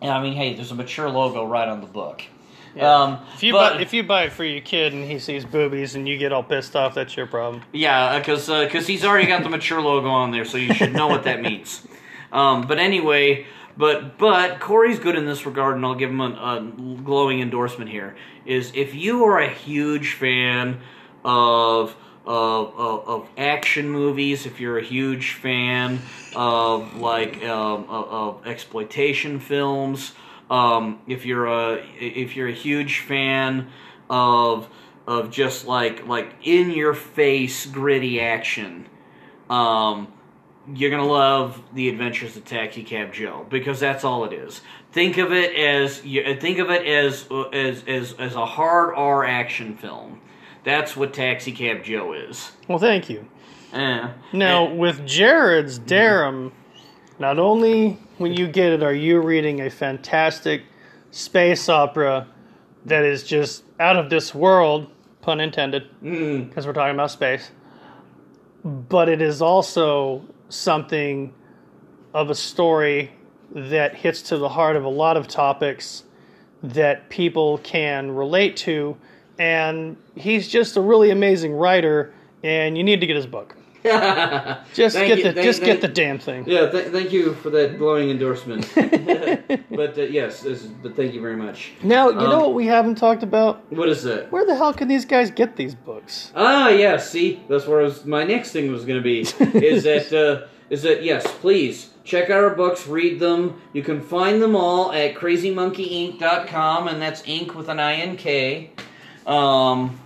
and 0.00 0.10
I 0.12 0.22
mean, 0.22 0.34
hey, 0.34 0.54
there's 0.54 0.70
a 0.70 0.74
mature 0.74 1.08
logo 1.08 1.44
right 1.44 1.68
on 1.68 1.80
the 1.80 1.86
book. 1.86 2.22
Yeah. 2.74 2.94
Um, 2.94 3.18
if 3.34 3.42
you 3.42 3.52
but- 3.52 3.74
buy 3.74 3.80
if 3.80 3.92
you 3.92 4.02
buy 4.02 4.24
it 4.24 4.32
for 4.32 4.44
your 4.44 4.60
kid 4.60 4.92
and 4.92 5.04
he 5.04 5.18
sees 5.18 5.44
boobies 5.44 5.94
and 5.94 6.08
you 6.08 6.18
get 6.18 6.32
all 6.32 6.42
pissed 6.42 6.76
off, 6.76 6.94
that's 6.94 7.16
your 7.16 7.26
problem. 7.26 7.62
Yeah, 7.72 8.18
because 8.18 8.46
because 8.48 8.86
he's 8.86 9.04
already 9.04 9.26
got 9.26 9.42
the 9.42 9.48
mature 9.48 9.80
logo 9.80 10.08
on 10.08 10.30
there, 10.30 10.44
so 10.44 10.58
you 10.58 10.74
should 10.74 10.92
know 10.92 11.08
what 11.08 11.24
that 11.24 11.40
means. 11.40 11.86
Um, 12.30 12.66
but 12.66 12.78
anyway, 12.78 13.46
but 13.76 14.18
but 14.18 14.60
Corey's 14.60 14.98
good 14.98 15.16
in 15.16 15.24
this 15.24 15.46
regard, 15.46 15.76
and 15.76 15.84
I'll 15.84 15.94
give 15.94 16.10
him 16.10 16.20
a, 16.20 16.26
a 16.26 16.72
glowing 17.02 17.40
endorsement 17.40 17.90
here. 17.90 18.16
Is 18.44 18.70
if 18.74 18.94
you 18.94 19.24
are 19.24 19.38
a 19.40 19.48
huge 19.48 20.12
fan 20.14 20.80
of 21.24 21.96
of, 22.28 22.78
of, 22.78 23.08
of 23.08 23.28
action 23.38 23.88
movies, 23.88 24.44
if 24.44 24.60
you're 24.60 24.76
a 24.76 24.84
huge 24.84 25.32
fan 25.32 25.98
of 26.36 26.94
like 26.96 27.42
um, 27.44 27.86
of, 27.88 28.08
of 28.08 28.46
exploitation 28.46 29.40
films, 29.40 30.12
um, 30.50 31.00
if 31.06 31.24
you're 31.24 31.46
a 31.46 31.82
if 31.98 32.36
you're 32.36 32.48
a 32.48 32.52
huge 32.52 33.00
fan 33.00 33.70
of 34.10 34.68
of 35.06 35.30
just 35.30 35.66
like 35.66 36.06
like 36.06 36.34
in 36.42 36.70
your 36.70 36.92
face 36.92 37.64
gritty 37.64 38.20
action, 38.20 38.86
um, 39.48 40.12
you're 40.74 40.90
gonna 40.90 41.06
love 41.06 41.62
the 41.72 41.88
Adventures 41.88 42.36
of 42.36 42.44
Taxi 42.44 42.82
Cab 42.82 43.14
Joe 43.14 43.46
because 43.48 43.80
that's 43.80 44.04
all 44.04 44.26
it 44.26 44.34
is. 44.34 44.60
Think 44.92 45.16
of 45.16 45.32
it 45.32 45.54
as 45.56 46.00
think 46.00 46.58
of 46.58 46.70
it 46.70 46.86
as 46.86 47.26
as 47.54 47.84
as, 47.86 48.12
as 48.18 48.34
a 48.34 48.44
hard 48.44 48.94
R 48.94 49.24
action 49.24 49.78
film. 49.78 50.20
That's 50.68 50.94
what 50.94 51.14
Taxi 51.14 51.50
Cab 51.52 51.82
Joe 51.82 52.12
is. 52.12 52.52
Well, 52.68 52.78
thank 52.78 53.08
you. 53.08 53.26
Eh. 53.72 54.06
Now 54.34 54.66
Eh, 54.66 54.74
with 54.74 55.06
Jared's 55.06 55.78
Darum, 55.78 56.52
not 57.18 57.38
only 57.38 57.96
when 58.18 58.34
you 58.34 58.46
get 58.46 58.72
it 58.74 58.82
are 58.82 58.92
you 58.92 59.18
reading 59.22 59.62
a 59.62 59.70
fantastic 59.70 60.64
space 61.10 61.70
opera 61.70 62.26
that 62.84 63.02
is 63.02 63.24
just 63.24 63.64
out 63.80 63.96
of 63.96 64.10
this 64.10 64.34
world, 64.34 64.90
pun 65.22 65.40
intended, 65.40 65.84
Mm. 66.04 66.50
because 66.50 66.66
we're 66.66 66.74
talking 66.74 66.94
about 66.94 67.12
space, 67.12 67.50
but 68.62 69.08
it 69.08 69.22
is 69.22 69.40
also 69.40 70.22
something 70.50 71.32
of 72.12 72.28
a 72.28 72.34
story 72.34 73.10
that 73.54 73.94
hits 73.94 74.20
to 74.20 74.36
the 74.36 74.50
heart 74.50 74.76
of 74.76 74.84
a 74.84 74.90
lot 74.90 75.16
of 75.16 75.28
topics 75.28 76.04
that 76.62 77.08
people 77.08 77.56
can 77.62 78.10
relate 78.10 78.54
to. 78.58 78.98
And 79.38 79.96
he's 80.16 80.48
just 80.48 80.76
a 80.76 80.80
really 80.80 81.10
amazing 81.10 81.52
writer, 81.52 82.12
and 82.42 82.76
you 82.76 82.82
need 82.84 83.00
to 83.00 83.06
get 83.06 83.16
his 83.16 83.26
book. 83.26 83.54
Just 83.84 84.96
Thank 84.96 85.08
get 85.08 85.18
you, 85.18 85.24
the 85.24 85.32
thank- 85.32 85.36
just 85.46 85.60
thank- 85.60 85.72
get 85.74 85.80
the 85.80 85.88
damn 85.88 86.18
thing. 86.18 86.44
Yeah, 86.48 86.68
th- 86.68 86.88
thank 86.88 87.12
you 87.12 87.32
for 87.34 87.48
that 87.50 87.78
glowing 87.78 88.10
endorsement. 88.10 88.68
but 88.74 89.96
uh, 89.96 90.02
yes, 90.02 90.40
this, 90.42 90.64
but 90.64 90.96
thank 90.96 91.14
you 91.14 91.20
very 91.22 91.36
much. 91.36 91.70
Now, 91.84 92.08
you 92.08 92.16
know 92.16 92.32
Um, 92.32 92.40
what 92.42 92.54
we 92.54 92.66
haven't 92.66 92.96
talked 92.96 93.22
about? 93.22 93.62
What 93.72 93.88
is 93.88 94.02
that? 94.02 94.32
Where 94.32 94.44
the 94.44 94.56
hell 94.56 94.74
can 94.74 94.88
these 94.88 95.04
guys 95.04 95.30
get 95.30 95.54
these 95.54 95.76
books? 95.76 96.32
Ah, 96.34 96.68
yeah. 96.70 96.96
See, 96.96 97.40
that's 97.48 97.66
where 97.66 97.80
I 97.80 97.84
was, 97.84 98.04
my 98.04 98.24
next 98.24 98.50
thing 98.50 98.70
was 98.72 98.84
going 98.84 98.98
to 98.98 99.02
be. 99.02 99.20
is 99.64 99.84
that 99.84 100.12
uh, 100.12 100.48
is 100.70 100.82
that 100.82 101.04
yes? 101.04 101.24
Please 101.40 101.90
check 102.04 102.30
out 102.30 102.42
our 102.42 102.54
books, 102.56 102.86
read 102.88 103.20
them. 103.20 103.58
You 103.72 103.84
can 103.84 104.02
find 104.02 104.42
them 104.42 104.56
all 104.56 104.90
at 104.92 105.14
crazymonkeyinc.com, 105.14 106.88
and 106.88 107.00
that's 107.00 107.22
ink 107.26 107.54
with 107.54 107.68
an 107.68 107.78
I 107.80 107.94
N 107.94 108.16
K. 108.16 108.72
Um, 109.28 110.00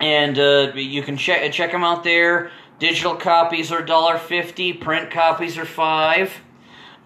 and 0.00 0.38
uh, 0.38 0.72
you 0.74 1.02
can 1.02 1.16
check 1.16 1.50
check 1.52 1.72
them 1.72 1.84
out 1.84 2.04
there. 2.04 2.50
Digital 2.78 3.14
copies 3.14 3.70
are 3.70 3.82
$1.50, 3.82 4.80
print 4.80 5.10
copies 5.10 5.58
are 5.58 5.66
five. 5.66 6.32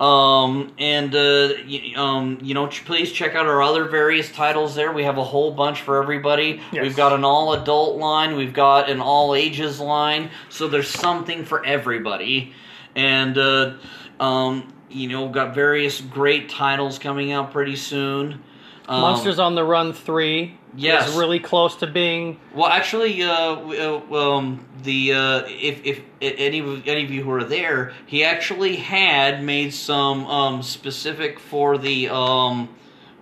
Um, 0.01 0.73
and 0.79 1.15
uh, 1.15 1.51
y- 1.69 1.93
um, 1.97 2.39
you 2.43 2.55
know, 2.55 2.69
ch- 2.69 2.85
please 2.85 3.13
check 3.13 3.35
out 3.35 3.47
our 3.47 3.63
other 3.63 3.85
various 3.85 4.31
titles 4.33 4.75
there. 4.75 4.93
We 4.93 5.05
have 5.05 5.19
a 5.19 5.25
whole 5.25 5.51
bunch 5.53 5.83
for 5.83 6.01
everybody. 6.03 6.61
Yes. 6.73 6.83
We've 6.83 6.97
got 6.97 7.13
an 7.13 7.25
all 7.25 7.53
adult 7.55 7.97
line, 7.99 8.37
we've 8.37 8.53
got 8.55 8.89
an 8.91 9.01
all 9.01 9.35
ages 9.35 9.81
line, 9.81 10.31
so 10.49 10.67
there's 10.69 10.89
something 10.89 11.45
for 11.45 11.65
everybody. 11.65 12.53
And 12.97 13.37
uh, 13.39 13.75
um, 14.21 14.73
you 14.91 15.09
know, 15.09 15.25
we've 15.25 15.33
got 15.33 15.55
various 15.55 16.01
great 16.01 16.49
titles 16.49 16.99
coming 16.99 17.33
out 17.33 17.53
pretty 17.53 17.77
soon. 17.77 18.43
Um, 18.89 19.01
Monsters 19.01 19.39
on 19.39 19.55
the 19.55 19.65
Run 19.65 19.93
three 19.93 20.57
Yes. 20.77 21.09
is 21.09 21.17
really 21.17 21.39
close 21.39 21.77
to 21.77 21.87
being. 21.87 22.39
Well, 22.55 22.69
actually, 22.69 23.23
uh, 23.23 23.31
uh, 23.31 24.01
um, 24.13 24.65
the 24.83 25.13
uh, 25.13 25.43
if 25.47 25.85
if 25.85 26.01
any 26.21 26.59
of 26.61 26.87
any 26.87 27.05
of 27.05 27.11
you 27.11 27.23
who 27.23 27.31
are 27.33 27.45
there, 27.45 27.93
he 28.07 28.25
actually 28.25 28.77
had 28.77 29.43
made 29.43 29.73
some 29.73 30.27
um, 30.27 30.63
specific 30.63 31.39
for 31.39 31.79
the 31.79 32.09
um, 32.09 32.69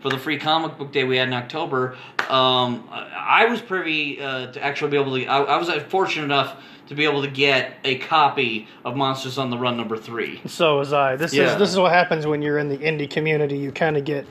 for 0.01 0.09
the 0.11 0.19
free 0.19 0.39
comic 0.39 0.79
book 0.79 0.93
day 0.93 1.05
we 1.05 1.17
had 1.17 1.29
in 1.29 1.35
October. 1.35 1.97
Um, 2.29 2.89
I 2.91 3.43
I 3.43 3.45
was 3.47 3.61
privy 3.61 4.21
uh, 4.21 4.53
to 4.53 4.63
actually 4.63 4.91
be 4.91 4.97
able 4.97 5.17
to. 5.17 5.27
I, 5.27 5.43
I 5.43 5.57
was 5.57 5.71
fortunate 5.89 6.25
enough 6.25 6.57
to 6.89 6.95
be 6.95 7.05
able 7.05 7.23
to 7.23 7.31
get 7.31 7.75
a 7.85 7.99
copy 7.99 8.69
of 8.85 8.97
Monsters 8.97 9.39
on 9.39 9.51
the 9.51 9.59
Run 9.59 9.77
number 9.77 9.97
three. 9.97 10.41
So 10.47 10.79
was 10.79 10.93
I. 10.93 11.17
This 11.17 11.33
Yeah. 11.33 11.53
is 11.53 11.59
this 11.59 11.71
is 11.71 11.79
what 11.79 11.93
happens 11.93 12.27
when 12.27 12.43
you're 12.43 12.59
in 12.59 12.69
the 12.69 12.79
indie 12.79 13.09
community. 13.09 13.57
You 13.57 13.73
kind 13.73 13.97
of 13.97 14.05
get 14.05 14.27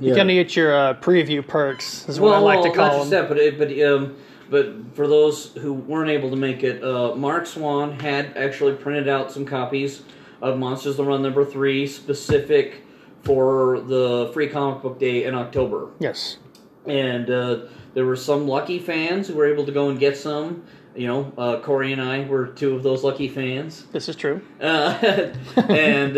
you 0.00 0.10
Yeah. 0.10 0.16
gonna 0.16 0.34
get 0.34 0.56
your 0.56 0.74
uh, 0.76 0.94
preview 0.94 1.46
perks. 1.46 2.08
Is 2.08 2.18
what 2.20 2.34
I 2.34 2.38
like 2.38 2.62
to 2.62 2.70
call 2.70 2.86
not 2.86 2.90
call 2.90 2.98
just 3.00 3.10
that, 3.10 3.28
but 3.28 3.38
it, 3.38 3.58
but 3.58 3.70
um, 3.82 4.16
but 4.50 4.72
for 4.94 5.06
those 5.06 5.52
who 5.58 5.72
weren't 5.72 6.10
able 6.10 6.30
to 6.30 6.36
make 6.36 6.62
it, 6.64 6.82
uh, 6.82 7.14
Mark 7.14 7.46
Swan 7.46 7.98
had 8.00 8.36
actually 8.36 8.74
printed 8.74 9.08
out 9.08 9.30
some 9.30 9.44
copies 9.44 10.02
of 10.42 10.58
Monsters 10.58 10.96
the 10.96 11.04
Run 11.04 11.22
number 11.22 11.44
three, 11.44 11.86
specific 11.86 12.82
for 13.22 13.80
the 13.80 14.30
free 14.32 14.48
comic 14.48 14.82
book 14.82 14.98
day 14.98 15.24
in 15.24 15.34
October, 15.34 15.88
Yes. 15.98 16.38
and 16.86 17.30
uh, 17.30 17.58
there 17.94 18.06
were 18.06 18.16
some 18.16 18.48
lucky 18.48 18.78
fans 18.78 19.28
who 19.28 19.34
were 19.34 19.46
able 19.46 19.66
to 19.66 19.72
go 19.72 19.90
and 19.90 19.98
get 20.00 20.16
some. 20.16 20.64
You 20.96 21.06
know, 21.06 21.32
uh, 21.38 21.60
Corey 21.60 21.92
and 21.92 22.02
I 22.02 22.24
were 22.24 22.46
two 22.48 22.74
of 22.74 22.82
those 22.82 23.04
lucky 23.04 23.28
fans. 23.28 23.84
This 23.92 24.08
is 24.08 24.16
true. 24.16 24.40
Uh, 24.60 24.98
and 25.68 26.16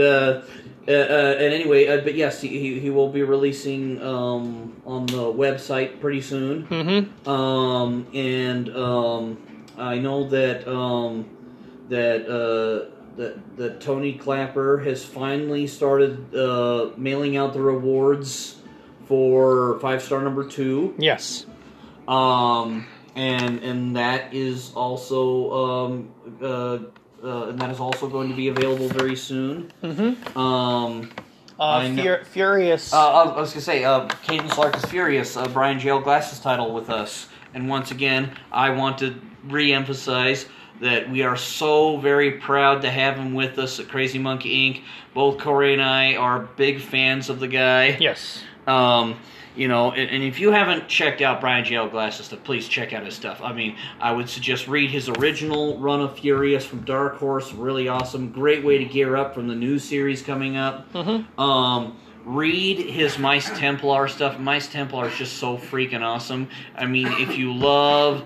uh, 0.88 0.90
uh, 0.90 1.34
and 1.38 1.54
anyway, 1.54 1.86
uh, 1.86 2.00
but 2.02 2.14
yes, 2.14 2.40
he, 2.40 2.48
he- 2.48 2.80
he 2.80 2.90
will 2.90 3.08
be 3.08 3.22
releasing 3.22 4.02
um, 4.02 4.80
on 4.84 5.06
the 5.06 5.32
website 5.32 6.00
pretty 6.00 6.20
soon. 6.20 6.66
Mm-hmm. 6.66 7.28
Um, 7.28 8.06
and 8.14 8.68
um, 8.76 9.38
I 9.78 9.98
know 9.98 10.28
that 10.28 10.66
um, 10.68 11.28
that 11.88 12.26
uh, 12.26 12.90
that 13.16 13.56
that 13.56 13.80
Tony 13.80 14.14
Clapper 14.14 14.78
has 14.78 15.04
finally 15.04 15.66
started 15.66 16.34
uh, 16.34 16.90
mailing 16.96 17.36
out 17.36 17.52
the 17.52 17.60
rewards 17.62 18.56
for 19.06 19.78
five 19.80 20.02
star 20.02 20.22
number 20.22 20.48
two. 20.48 20.94
Yes. 20.98 21.46
Um, 22.08 22.86
and 23.14 23.62
and 23.62 23.96
that 23.96 24.34
is 24.34 24.72
also 24.74 25.52
um, 25.52 26.94
uh, 27.22 27.44
and 27.48 27.58
that 27.60 27.70
is 27.70 27.80
also 27.80 28.08
going 28.08 28.28
to 28.28 28.34
be 28.34 28.48
available 28.48 28.88
very 28.88 29.16
soon. 29.16 29.70
Mm-hmm. 29.82 30.38
Um, 30.38 31.10
Uh, 31.60 31.64
I 31.64 31.88
know- 31.88 32.02
Fur- 32.02 32.24
Furious. 32.24 32.92
uh, 32.92 32.98
I 33.22 33.38
was 33.40 33.50
gonna 33.52 33.60
say, 33.60 33.84
uh, 33.84 34.08
Cadence 34.22 34.56
Lark 34.58 34.76
is 34.76 34.84
furious. 34.86 35.36
Uh, 35.36 35.46
Bryan 35.48 35.78
J. 35.78 35.90
L. 35.90 36.00
Glass's 36.00 36.40
title 36.40 36.72
with 36.74 36.90
us, 36.90 37.28
and 37.54 37.68
once 37.68 37.90
again, 37.92 38.30
I 38.50 38.70
want 38.70 38.98
to 38.98 39.14
re-emphasize 39.48 40.46
that 40.80 41.08
we 41.10 41.22
are 41.22 41.36
so 41.36 41.98
very 41.98 42.32
proud 42.32 42.82
to 42.82 42.90
have 42.90 43.16
him 43.16 43.34
with 43.34 43.58
us 43.58 43.78
at 43.78 43.88
Crazy 43.88 44.18
Monkey 44.18 44.72
Inc. 44.72 44.82
Both 45.14 45.38
Corey 45.38 45.72
and 45.74 45.82
I 45.82 46.16
are 46.16 46.40
big 46.56 46.80
fans 46.80 47.28
of 47.30 47.38
the 47.38 47.46
guy. 47.48 47.96
yes. 48.00 48.42
Um, 48.66 49.16
you 49.54 49.68
know, 49.68 49.92
and, 49.92 50.22
if 50.22 50.38
you 50.40 50.50
haven't 50.50 50.88
checked 50.88 51.20
out 51.20 51.40
Bryan 51.40 51.64
J. 51.64 51.76
L. 51.76 51.88
Glass's 51.88 52.26
stuff, 52.26 52.42
please 52.44 52.68
check 52.68 52.92
out 52.92 53.04
his 53.04 53.14
stuff. 53.14 53.40
I 53.42 53.52
mean, 53.52 53.76
I 54.00 54.12
would 54.12 54.28
suggest 54.28 54.66
read 54.66 54.90
his 54.90 55.08
original 55.08 55.78
run 55.78 56.00
of 56.00 56.18
Furious 56.18 56.64
from 56.64 56.82
Dark 56.84 57.16
Horse. 57.16 57.52
Really 57.52 57.88
awesome. 57.88 58.32
Great 58.32 58.64
way 58.64 58.78
to 58.78 58.84
gear 58.84 59.16
up 59.16 59.34
from 59.34 59.48
the 59.48 59.54
new 59.54 59.78
series 59.78 60.22
coming 60.22 60.56
up. 60.56 60.90
Mm-hmm. 60.92 61.40
Um, 61.40 61.98
read 62.24 62.78
his 62.78 63.18
Mice 63.18 63.50
Templar 63.58 64.08
stuff. 64.08 64.38
Mice 64.38 64.68
Templar 64.68 65.08
is 65.08 65.16
just 65.16 65.38
so 65.38 65.56
freaking 65.58 66.02
awesome. 66.02 66.48
I 66.76 66.86
mean, 66.86 67.08
if 67.18 67.36
you 67.36 67.52
love 67.52 68.24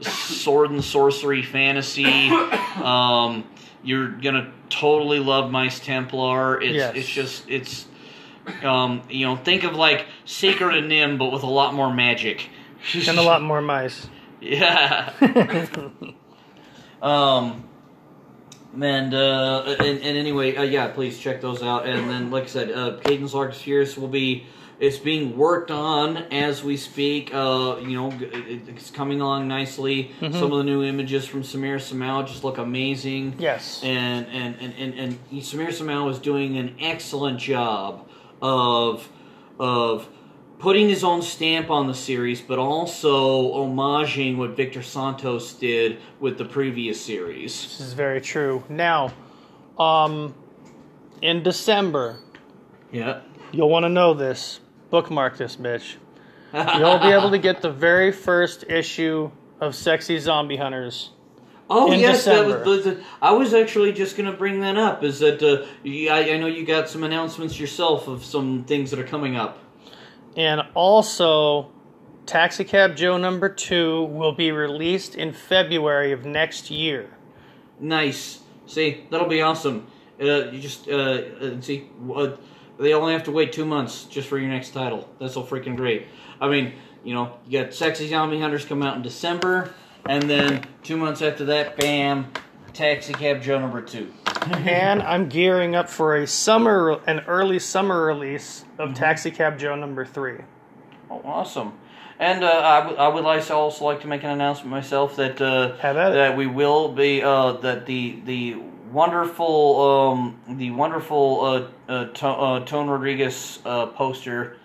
sword 0.00 0.70
and 0.70 0.84
sorcery 0.84 1.42
fantasy, 1.42 2.28
um, 2.82 3.44
you're 3.82 4.08
gonna 4.08 4.52
totally 4.68 5.18
love 5.18 5.50
Mice 5.50 5.80
Templar. 5.80 6.60
It's 6.60 6.74
Yes. 6.74 6.94
it's 6.94 7.08
just 7.08 7.48
it's 7.48 7.86
um, 8.62 9.02
you 9.08 9.26
know 9.26 9.36
think 9.36 9.64
of 9.64 9.74
like 9.74 10.06
Secret 10.24 10.76
of 10.76 10.84
NIMH, 10.84 11.18
but 11.18 11.32
with 11.32 11.42
a 11.42 11.50
lot 11.50 11.74
more 11.74 11.92
magic. 11.92 12.48
And 12.94 13.18
a 13.18 13.22
lot 13.22 13.42
more 13.42 13.60
mice. 13.60 14.08
Yeah. 14.42 15.12
um. 17.02 17.68
And 18.80 19.12
uh, 19.12 19.76
and, 19.80 19.98
and 19.98 20.16
anyway, 20.16 20.56
uh, 20.56 20.62
yeah, 20.62 20.88
please 20.88 21.18
check 21.18 21.42
those 21.42 21.62
out. 21.62 21.86
And 21.86 22.08
then, 22.08 22.30
like 22.30 22.44
I 22.44 22.46
said, 22.46 22.70
uh, 22.70 22.96
Cadence 23.04 23.34
Lark's 23.34 23.58
Furious 23.58 23.98
will 23.98 24.08
be 24.08 24.46
it's 24.80 24.96
being 24.96 25.36
worked 25.36 25.70
on 25.70 26.16
as 26.32 26.64
we 26.64 26.78
speak. 26.78 27.34
Uh, 27.34 27.76
you 27.82 27.94
know, 28.00 28.10
it's 28.20 28.90
coming 28.90 29.20
along 29.20 29.46
nicely. 29.46 30.10
Mm-hmm. 30.20 30.32
Some 30.32 30.52
of 30.52 30.58
the 30.58 30.64
new 30.64 30.82
images 30.82 31.26
from 31.26 31.42
Samir 31.42 31.76
Samal 31.76 32.26
just 32.26 32.42
look 32.44 32.56
amazing. 32.56 33.34
Yes. 33.38 33.82
And 33.84 34.26
and 34.28 34.56
and 34.58 34.74
and, 34.78 34.94
and 34.94 35.18
Samir 35.42 35.68
Samal 35.68 36.10
is 36.10 36.18
doing 36.18 36.56
an 36.56 36.76
excellent 36.80 37.38
job 37.38 38.08
of 38.42 39.08
of 39.58 40.08
putting 40.58 40.88
his 40.88 41.02
own 41.04 41.22
stamp 41.22 41.70
on 41.70 41.86
the 41.86 41.94
series, 41.94 42.40
but 42.40 42.58
also 42.58 43.52
homaging 43.54 44.36
what 44.36 44.50
Victor 44.56 44.82
Santos 44.82 45.54
did 45.54 45.98
with 46.20 46.36
the 46.38 46.44
previous 46.44 47.00
series. 47.00 47.62
This 47.62 47.80
is 47.80 47.92
very 47.94 48.20
true. 48.20 48.62
Now, 48.68 49.12
um, 49.78 50.34
in 51.22 51.42
December, 51.42 52.18
Yeah. 52.92 53.20
you'll 53.52 53.70
want 53.70 53.84
to 53.84 53.88
know 53.88 54.12
this. 54.14 54.60
Bookmark 54.90 55.38
this, 55.38 55.56
bitch. 55.56 55.94
You'll 56.52 56.98
be 56.98 57.08
able 57.12 57.30
to 57.30 57.38
get 57.38 57.62
the 57.62 57.70
very 57.70 58.12
first 58.12 58.64
issue 58.68 59.30
of 59.60 59.74
Sexy 59.74 60.18
Zombie 60.18 60.56
Hunters. 60.56 61.10
Oh 61.72 61.92
yes, 61.92 62.24
that 62.24 62.44
was. 62.44 62.84
The, 62.84 62.90
the, 62.90 63.04
I 63.22 63.30
was 63.30 63.54
actually 63.54 63.92
just 63.92 64.16
going 64.16 64.30
to 64.30 64.36
bring 64.36 64.60
that 64.60 64.76
up. 64.76 65.04
Is 65.04 65.20
that 65.20 65.40
uh, 65.40 65.64
I, 65.86 66.32
I 66.32 66.36
know 66.36 66.48
you 66.48 66.66
got 66.66 66.88
some 66.88 67.04
announcements 67.04 67.60
yourself 67.60 68.08
of 68.08 68.24
some 68.24 68.64
things 68.64 68.90
that 68.90 68.98
are 68.98 69.06
coming 69.06 69.36
up. 69.36 69.58
And 70.36 70.62
also, 70.74 71.70
Taxicab 72.26 72.96
Joe 72.96 73.16
number 73.16 73.48
two 73.48 74.04
will 74.04 74.32
be 74.32 74.50
released 74.50 75.14
in 75.14 75.32
February 75.32 76.12
of 76.12 76.24
next 76.24 76.70
year. 76.70 77.10
Nice. 77.78 78.40
See, 78.66 79.06
that'll 79.10 79.28
be 79.28 79.40
awesome. 79.40 79.86
Uh, 80.20 80.50
you 80.50 80.60
just 80.60 80.88
uh, 80.88 80.92
uh, 80.92 81.60
see. 81.60 81.88
Uh, 82.12 82.36
they 82.78 82.94
only 82.94 83.12
have 83.12 83.24
to 83.24 83.30
wait 83.30 83.52
two 83.52 83.64
months 83.64 84.04
just 84.04 84.28
for 84.28 84.38
your 84.38 84.48
next 84.48 84.70
title. 84.70 85.08
That's 85.20 85.34
so 85.34 85.44
freaking 85.44 85.76
great. 85.76 86.06
I 86.40 86.48
mean, 86.48 86.72
you 87.04 87.14
know, 87.14 87.38
you 87.46 87.62
got 87.62 87.74
Sexy 87.74 88.08
Zombie 88.08 88.40
Hunters 88.40 88.64
come 88.64 88.82
out 88.82 88.96
in 88.96 89.02
December, 89.02 89.74
and 90.08 90.22
then 90.28 90.64
two 90.82 90.96
months 90.96 91.22
after 91.22 91.44
that, 91.46 91.76
bam, 91.76 92.30
Taxi 92.72 93.12
Cab 93.12 93.42
Joe 93.42 93.58
number 93.58 93.82
two. 93.82 94.12
and 94.52 95.02
I'm 95.02 95.28
gearing 95.28 95.74
up 95.74 95.88
for 95.88 96.16
a 96.16 96.26
summer, 96.26 97.00
an 97.06 97.20
early 97.26 97.58
summer 97.58 98.04
release 98.06 98.64
of 98.78 98.94
Taxi 98.94 99.30
Cab 99.30 99.58
Joe 99.58 99.74
number 99.74 100.04
three. 100.04 100.38
Oh, 101.10 101.20
awesome. 101.24 101.74
And 102.18 102.44
uh, 102.44 102.48
I, 102.48 102.80
w- 102.80 102.96
I 102.98 103.08
would 103.08 103.24
like 103.24 103.44
to 103.46 103.54
also 103.54 103.84
like 103.84 104.00
to 104.02 104.06
make 104.06 104.22
an 104.24 104.30
announcement 104.30 104.70
myself 104.70 105.16
that 105.16 105.40
uh, 105.40 105.76
Have 105.78 105.96
at 105.96 106.12
it. 106.12 106.14
that 106.14 106.36
we 106.36 106.46
will 106.46 106.92
be 106.92 107.22
uh, 107.22 107.52
that 107.52 107.86
the 107.86 108.20
the 108.26 108.56
wonderful 108.92 109.80
um, 109.80 110.38
the 110.58 110.70
wonderful 110.70 111.40
uh, 111.88 111.90
uh, 111.92 112.04
to- 112.12 112.26
uh, 112.26 112.64
Tone 112.66 112.88
Rodriguez 112.88 113.60
uh, 113.64 113.86
poster 113.86 114.58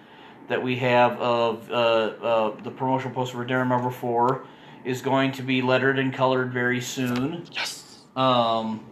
that 0.50 0.62
we 0.62 0.76
have 0.78 1.14
of 1.20 1.72
uh, 1.72 1.74
uh, 1.74 2.62
the 2.62 2.72
promotional 2.72 3.16
poster 3.16 3.38
for 3.38 3.46
Darum 3.46 3.70
Number 3.70 3.90
Four 3.90 4.46
is 4.86 5.02
going 5.02 5.32
to 5.34 5.42
be 5.42 5.62
lettered 5.62 6.00
and 6.00 6.14
colored 6.14 6.54
very 6.54 6.82
soon. 6.82 7.46
Yes. 7.52 8.00
Um, 8.16 8.86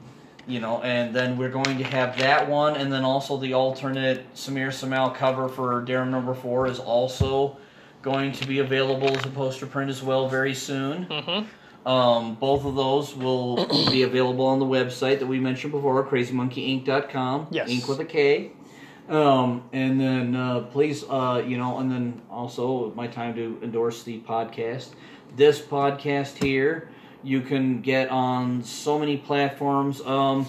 you 0.46 0.60
know, 0.60 0.82
and 0.82 1.16
then 1.16 1.38
we're 1.38 1.50
going 1.50 1.78
to 1.78 1.84
have 1.84 2.18
that 2.18 2.50
one, 2.50 2.76
and 2.76 2.92
then 2.92 3.04
also 3.04 3.38
the 3.38 3.54
alternate 3.54 4.34
Samir 4.34 4.68
Samal 4.68 5.16
cover 5.16 5.48
for 5.48 5.82
Darum 5.86 6.10
Number 6.10 6.34
Four 6.34 6.68
is 6.68 6.80
also 6.80 7.58
going 8.02 8.34
to 8.34 8.48
be 8.48 8.60
available 8.60 9.16
as 9.18 9.26
a 9.26 9.30
poster 9.30 9.66
print 9.66 9.90
as 9.90 10.04
well 10.04 10.28
very 10.28 10.54
soon. 10.54 11.06
Mm-hmm. 11.06 11.88
Um, 11.88 12.36
both 12.36 12.66
of 12.66 12.76
those 12.76 13.16
will 13.16 13.66
be 13.92 14.04
available 14.04 14.46
on 14.46 14.60
the 14.60 14.66
website 14.66 15.20
that 15.20 15.28
we 15.28 15.40
mentioned 15.40 15.72
before, 15.72 16.06
crazymonkeyinc.com. 16.06 17.48
Yes. 17.52 17.70
Ink 17.70 17.88
with 17.88 18.00
a 18.00 18.06
K. 18.06 18.52
Um, 19.10 19.64
and 19.74 20.00
then 20.00 20.36
uh, 20.36 20.62
please, 20.62 21.04
uh, 21.04 21.44
you 21.46 21.58
know, 21.58 21.80
and 21.80 21.92
then 21.92 22.22
also 22.30 22.94
my 22.96 23.08
time 23.08 23.36
to 23.36 23.60
endorse 23.62 24.04
the 24.04 24.20
podcast. 24.22 24.90
This 25.36 25.60
podcast 25.60 26.44
here, 26.44 26.90
you 27.24 27.42
can 27.42 27.82
get 27.82 28.10
on 28.10 28.64
so 28.64 29.00
many 29.00 29.18
platforms. 29.18 30.00
Um, 30.02 30.48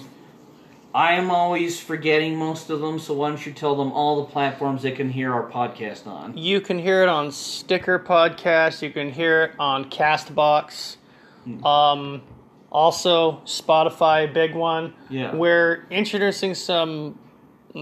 I 0.93 1.13
am 1.13 1.31
always 1.31 1.79
forgetting 1.79 2.37
most 2.37 2.69
of 2.69 2.81
them, 2.81 2.99
so 2.99 3.15
why 3.15 3.29
don't 3.29 3.45
you 3.45 3.51
tell 3.51 3.75
them 3.75 3.91
all 3.91 4.23
the 4.23 4.31
platforms 4.31 4.83
they 4.83 4.91
can 4.91 5.09
hear 5.09 5.33
our 5.33 5.49
podcast 5.49 6.05
on? 6.07 6.37
You 6.37 6.61
can 6.61 6.77
hear 6.79 7.01
it 7.01 7.09
on 7.09 7.31
Stitcher 7.31 7.99
Podcast. 7.99 8.81
You 8.81 8.91
can 8.91 9.11
hear 9.11 9.43
it 9.43 9.51
on 9.59 9.89
Castbox. 9.89 10.97
Um, 11.63 12.21
also, 12.71 13.41
Spotify, 13.45 14.31
big 14.31 14.55
one. 14.55 14.93
Yeah. 15.09 15.35
We're 15.35 15.85
introducing 15.89 16.53
some 16.53 17.19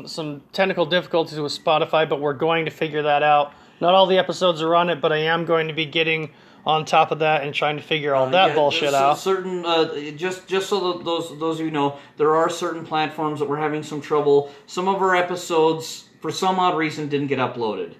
some 0.08 0.42
technical 0.54 0.88
difficulties 0.88 1.40
with 1.40 1.52
Spotify, 1.52 2.10
but 2.10 2.20
we're 2.20 2.34
going 2.34 2.66
to 2.66 2.72
figure 2.72 3.04
that 3.04 3.22
out. 3.22 3.54
Not 3.80 3.94
all 3.94 4.08
the 4.08 4.18
episodes 4.18 4.62
are 4.62 4.74
on 4.76 4.90
it, 4.90 5.02
but 5.02 5.12
I 5.12 5.18
am 5.18 5.46
going 5.46 5.68
to 5.68 5.74
be 5.74 5.86
getting 5.86 6.32
on 6.66 6.86
top 6.86 7.12
of 7.12 7.20
that 7.20 7.44
and 7.44 7.54
trying 7.54 7.78
to 7.78 7.84
figure 7.84 8.16
all 8.16 8.30
that 8.30 8.50
Yeah, 8.50 8.56
bullshit 8.56 8.94
out. 8.94 9.18
Certain, 9.18 9.66
uh, 9.66 10.12
just 10.16 10.48
just 10.48 10.70
so 10.70 10.94
that 10.94 11.06
those 11.06 11.38
those 11.40 11.60
of 11.60 11.66
you 11.66 11.72
know, 11.72 11.98
there 12.18 12.36
are 12.36 12.50
certain 12.50 12.86
platforms 12.86 13.40
that 13.40 13.50
we're 13.50 13.58
having 13.58 13.84
some 13.84 14.02
trouble. 14.02 14.52
Some 14.68 14.88
of 14.88 15.02
our 15.02 15.16
episodes, 15.16 16.10
for 16.22 16.32
some 16.32 16.60
odd 16.60 16.78
reason, 16.78 17.10
didn't 17.10 17.28
get 17.28 17.40
uploaded. 17.40 17.96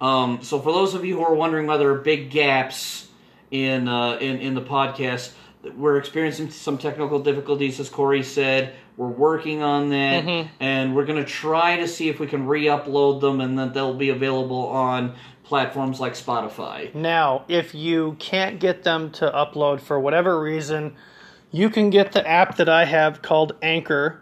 Um, 0.00 0.40
so 0.42 0.60
for 0.60 0.72
those 0.72 0.94
of 0.94 1.04
you 1.04 1.16
who 1.16 1.22
are 1.24 1.34
wondering 1.34 1.66
why 1.66 1.76
there 1.76 1.90
are 1.90 1.98
big 1.98 2.30
gaps 2.30 3.08
in 3.50 3.88
uh, 3.88 4.18
in 4.20 4.38
in 4.38 4.54
the 4.54 4.62
podcast, 4.62 5.32
we're 5.76 5.96
experiencing 5.98 6.50
some 6.50 6.78
technical 6.78 7.18
difficulties, 7.20 7.78
as 7.80 7.88
Corey 7.88 8.22
said. 8.22 8.74
We're 8.96 9.06
working 9.06 9.62
on 9.62 9.90
that, 9.90 10.24
Mm-hmm. 10.24 10.48
and 10.58 10.96
we're 10.96 11.04
going 11.04 11.24
to 11.24 11.30
try 11.30 11.76
to 11.76 11.86
see 11.86 12.08
if 12.08 12.18
we 12.18 12.26
can 12.26 12.48
re-upload 12.48 13.20
them, 13.20 13.40
and 13.40 13.56
then 13.56 13.72
they'll 13.72 13.94
be 13.94 14.08
available 14.08 14.66
on 14.66 15.14
platforms 15.48 15.98
like 15.98 16.12
Spotify. 16.12 16.94
Now, 16.94 17.44
if 17.48 17.74
you 17.74 18.16
can't 18.18 18.60
get 18.60 18.84
them 18.84 19.10
to 19.12 19.30
upload 19.30 19.80
for 19.80 19.98
whatever 19.98 20.38
reason, 20.38 20.94
you 21.50 21.70
can 21.70 21.88
get 21.88 22.12
the 22.12 22.26
app 22.28 22.56
that 22.56 22.68
I 22.68 22.84
have 22.84 23.22
called 23.22 23.56
Anchor 23.62 24.20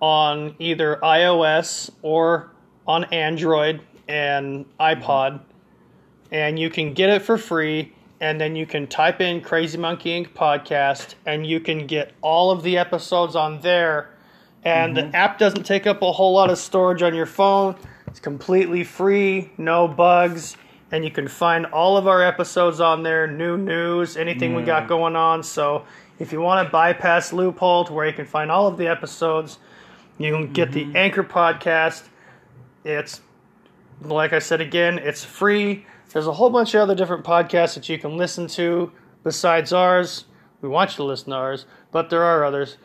on 0.00 0.54
either 0.60 1.00
iOS 1.02 1.90
or 2.02 2.52
on 2.86 3.04
Android 3.06 3.80
and 4.06 4.66
iPod. 4.78 5.40
And 6.30 6.60
you 6.60 6.70
can 6.70 6.94
get 6.94 7.10
it 7.10 7.22
for 7.22 7.36
free. 7.36 7.92
And 8.20 8.40
then 8.40 8.54
you 8.54 8.64
can 8.64 8.86
type 8.86 9.20
in 9.20 9.40
Crazy 9.40 9.78
Monkey 9.78 10.10
Inc. 10.10 10.32
podcast 10.32 11.14
and 11.26 11.44
you 11.44 11.58
can 11.58 11.88
get 11.88 12.12
all 12.20 12.52
of 12.52 12.62
the 12.62 12.78
episodes 12.78 13.34
on 13.34 13.60
there. 13.62 14.10
And 14.64 14.96
the 14.96 15.02
mm-hmm. 15.02 15.14
app 15.14 15.38
doesn't 15.38 15.64
take 15.64 15.88
up 15.88 16.02
a 16.02 16.12
whole 16.12 16.34
lot 16.34 16.50
of 16.50 16.58
storage 16.58 17.02
on 17.02 17.14
your 17.14 17.26
phone. 17.26 17.74
It's 18.06 18.20
completely 18.20 18.84
free, 18.84 19.50
no 19.58 19.86
bugs, 19.86 20.56
and 20.90 21.04
you 21.04 21.10
can 21.10 21.28
find 21.28 21.66
all 21.66 21.96
of 21.96 22.06
our 22.06 22.22
episodes 22.22 22.80
on 22.80 23.02
there, 23.02 23.26
new 23.26 23.56
news, 23.56 24.16
anything 24.16 24.54
we 24.54 24.62
got 24.62 24.88
going 24.88 25.16
on. 25.16 25.42
So 25.42 25.84
if 26.18 26.32
you 26.32 26.40
want 26.40 26.66
to 26.66 26.72
bypass 26.72 27.32
loophole 27.32 27.84
to 27.84 27.92
where 27.92 28.06
you 28.06 28.12
can 28.12 28.26
find 28.26 28.50
all 28.50 28.66
of 28.66 28.78
the 28.78 28.88
episodes, 28.88 29.58
you 30.18 30.32
can 30.32 30.52
get 30.52 30.72
the 30.72 30.84
mm-hmm. 30.84 30.96
Anchor 30.96 31.24
podcast. 31.24 32.08
It's 32.84 33.20
like 34.02 34.32
I 34.32 34.38
said 34.38 34.60
again, 34.60 34.98
it's 34.98 35.24
free. 35.24 35.84
There's 36.12 36.26
a 36.26 36.32
whole 36.32 36.50
bunch 36.50 36.74
of 36.74 36.80
other 36.80 36.94
different 36.94 37.24
podcasts 37.24 37.74
that 37.74 37.88
you 37.88 37.98
can 37.98 38.16
listen 38.16 38.46
to 38.48 38.90
besides 39.24 39.72
ours. 39.72 40.24
We 40.62 40.68
want 40.68 40.92
you 40.92 40.96
to 40.96 41.04
listen 41.04 41.30
to 41.30 41.36
ours, 41.36 41.66
but 41.92 42.10
there 42.10 42.22
are 42.22 42.44
others. 42.44 42.78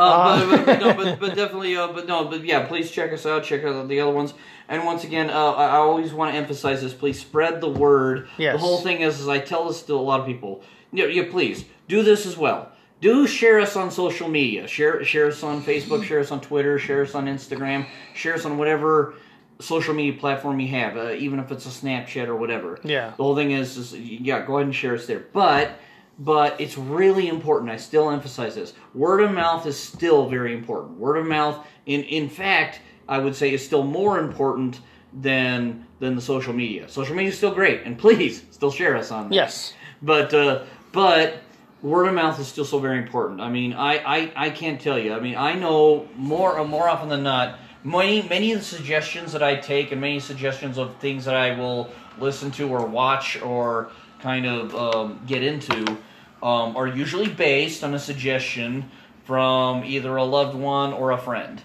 Uh, 0.00 0.46
but, 0.50 0.56
but, 0.56 0.66
but 0.66 0.80
no, 0.80 0.94
but, 0.94 1.20
but 1.20 1.34
definitely, 1.36 1.76
uh, 1.76 1.88
but 1.88 2.06
no, 2.06 2.24
but 2.24 2.44
yeah, 2.44 2.66
please 2.66 2.90
check 2.90 3.12
us 3.12 3.26
out. 3.26 3.44
Check 3.44 3.64
out 3.64 3.88
the 3.88 4.00
other 4.00 4.12
ones. 4.12 4.34
And 4.68 4.84
once 4.84 5.04
again, 5.04 5.30
uh, 5.30 5.52
I 5.52 5.66
I 5.66 5.76
always 5.76 6.12
want 6.12 6.32
to 6.32 6.38
emphasize 6.38 6.82
this. 6.82 6.94
Please 6.94 7.20
spread 7.20 7.60
the 7.60 7.68
word. 7.68 8.28
Yes. 8.38 8.54
The 8.54 8.58
whole 8.58 8.80
thing 8.80 9.00
is, 9.02 9.20
is 9.20 9.28
I 9.28 9.38
tell 9.38 9.68
this 9.68 9.82
to 9.82 9.94
a 9.94 9.96
lot 9.96 10.20
of 10.20 10.26
people. 10.26 10.62
Yeah, 10.92 11.06
yeah, 11.06 11.24
please 11.30 11.64
do 11.88 12.02
this 12.02 12.26
as 12.26 12.36
well. 12.36 12.72
Do 13.00 13.26
share 13.26 13.60
us 13.60 13.76
on 13.76 13.90
social 13.90 14.28
media. 14.28 14.66
Share 14.66 15.04
share 15.04 15.28
us 15.28 15.42
on 15.42 15.62
Facebook. 15.62 16.04
Share 16.04 16.20
us 16.20 16.30
on 16.30 16.40
Twitter. 16.40 16.78
Share 16.78 17.02
us 17.02 17.14
on 17.14 17.26
Instagram. 17.26 17.86
Share 18.14 18.34
us 18.34 18.44
on 18.44 18.58
whatever 18.58 19.14
social 19.60 19.94
media 19.94 20.18
platform 20.18 20.58
you 20.58 20.68
have, 20.68 20.96
uh, 20.96 21.12
even 21.12 21.38
if 21.38 21.52
it's 21.52 21.66
a 21.66 21.68
Snapchat 21.68 22.28
or 22.28 22.36
whatever. 22.36 22.78
Yeah. 22.82 23.10
The 23.10 23.22
whole 23.22 23.36
thing 23.36 23.50
is, 23.50 23.76
is 23.76 23.94
yeah, 23.94 24.44
go 24.44 24.56
ahead 24.56 24.66
and 24.66 24.74
share 24.74 24.94
us 24.94 25.06
there. 25.06 25.24
But 25.32 25.72
but 26.20 26.60
it's 26.60 26.76
really 26.76 27.28
important. 27.28 27.70
I 27.70 27.78
still 27.78 28.10
emphasize 28.10 28.54
this. 28.54 28.74
Word 28.94 29.20
of 29.20 29.32
mouth 29.32 29.66
is 29.66 29.78
still 29.78 30.28
very 30.28 30.52
important. 30.54 30.98
Word 30.98 31.16
of 31.16 31.26
mouth, 31.26 31.66
in 31.86 32.02
in 32.04 32.28
fact, 32.28 32.80
I 33.08 33.18
would 33.18 33.34
say 33.34 33.52
is 33.52 33.64
still 33.64 33.82
more 33.82 34.20
important 34.20 34.80
than 35.14 35.86
than 35.98 36.14
the 36.14 36.22
social 36.22 36.52
media. 36.52 36.88
Social 36.88 37.16
media 37.16 37.30
is 37.30 37.38
still 37.38 37.54
great, 37.54 37.82
and 37.84 37.98
please 37.98 38.44
still 38.50 38.70
share 38.70 38.96
us 38.96 39.10
on 39.10 39.30
that. 39.30 39.34
Yes. 39.34 39.72
But 40.02 40.32
uh, 40.34 40.64
but 40.92 41.42
word 41.82 42.06
of 42.06 42.14
mouth 42.14 42.38
is 42.38 42.46
still 42.46 42.66
so 42.66 42.78
very 42.78 42.98
important. 42.98 43.40
I 43.40 43.48
mean, 43.48 43.72
I, 43.72 43.96
I, 43.96 44.32
I 44.36 44.50
can't 44.50 44.78
tell 44.78 44.98
you. 44.98 45.14
I 45.14 45.20
mean, 45.20 45.36
I 45.36 45.54
know 45.54 46.06
more 46.16 46.62
more 46.66 46.88
often 46.88 47.08
than 47.08 47.22
not. 47.22 47.58
Many 47.82 48.28
many 48.28 48.52
of 48.52 48.58
the 48.58 48.64
suggestions 48.64 49.32
that 49.32 49.42
I 49.42 49.56
take 49.56 49.90
and 49.90 50.00
many 50.02 50.20
suggestions 50.20 50.76
of 50.76 50.94
things 50.96 51.24
that 51.24 51.34
I 51.34 51.58
will 51.58 51.90
listen 52.18 52.50
to 52.52 52.68
or 52.68 52.84
watch 52.84 53.40
or 53.40 53.90
kind 54.20 54.44
of 54.44 54.74
um, 54.74 55.20
get 55.26 55.42
into 55.42 55.96
um, 56.42 56.76
are 56.76 56.86
usually 56.86 57.28
based 57.28 57.84
on 57.84 57.94
a 57.94 57.98
suggestion 57.98 58.90
from 59.24 59.84
either 59.84 60.16
a 60.16 60.24
loved 60.24 60.56
one 60.56 60.92
or 60.92 61.12
a 61.12 61.18
friend. 61.18 61.62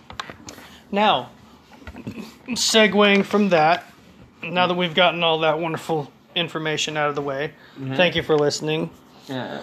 Now, 0.92 1.30
segueing 2.50 3.26
from 3.26 3.50
that, 3.50 3.86
now 4.44 4.68
that 4.68 4.76
we've 4.76 4.94
gotten 4.94 5.24
all 5.24 5.40
that 5.40 5.60
wonderful 5.60 6.12
information 6.36 6.98
out 6.98 7.10
of 7.10 7.16
the 7.16 7.22
way, 7.22 7.54
thank 7.96 8.16
you 8.16 8.24
for 8.24 8.38
listening. 8.38 8.90
Yeah. 9.28 9.62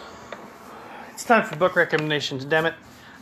It's 1.12 1.24
time 1.24 1.44
for 1.44 1.56
book 1.56 1.76
recommendations, 1.76 2.44
damn 2.44 2.66
it. 2.66 2.74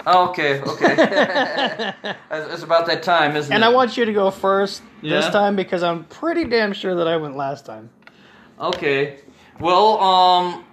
Okay. 0.06 0.60
Okay. 0.60 0.94
it's, 2.30 2.62
about 2.62 2.86
that 2.86 3.02
time, 3.02 3.36
isn't 3.36 3.52
And 3.52 3.62
it? 3.62 3.66
I 3.66 3.70
want 3.70 3.96
you 3.96 4.04
to 4.04 4.12
go 4.12 4.30
first 4.30 4.82
this 5.02 5.28
time 5.28 5.56
because 5.56 5.82
I'm 5.82 6.04
pretty 6.04 6.44
damn 6.44 6.72
sure 6.72 6.94
that 6.94 7.06
I 7.06 7.16
went 7.18 7.36
last 7.36 7.66
time. 7.66 7.90
Okay. 8.58 9.20
Well, 9.58 10.00
um, 10.00 10.64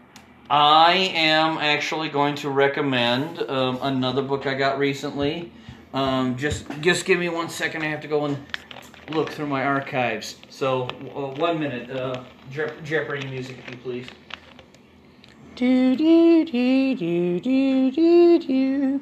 I 0.49 0.93
am 1.13 1.57
actually 1.57 2.07
going 2.09 2.35
to 2.35 2.49
recommend 2.49 3.39
um, 3.49 3.79
another 3.81 4.21
book 4.21 4.47
I 4.47 4.53
got 4.53 4.79
recently. 4.79 5.51
Um, 5.93 6.37
just 6.37 6.65
just 6.79 7.05
give 7.05 7.19
me 7.19 7.27
one 7.29 7.49
second. 7.49 7.83
I 7.83 7.87
have 7.87 8.01
to 8.01 8.07
go 8.07 8.25
and 8.25 8.37
look 9.09 9.29
through 9.29 9.47
my 9.47 9.65
archives. 9.65 10.37
So 10.49 10.83
uh, 10.83 11.35
one 11.39 11.59
minute. 11.59 11.89
Uh, 11.89 12.23
Je- 12.49 12.71
Jeopardy 12.83 13.27
music, 13.27 13.57
if 13.59 13.69
you 13.69 13.77
please. 13.77 14.07
Do 15.55 15.95
do 15.97 16.45
do 16.45 16.95
do 16.95 17.39
do 17.41 17.91
do 17.91 18.39
do 18.39 19.01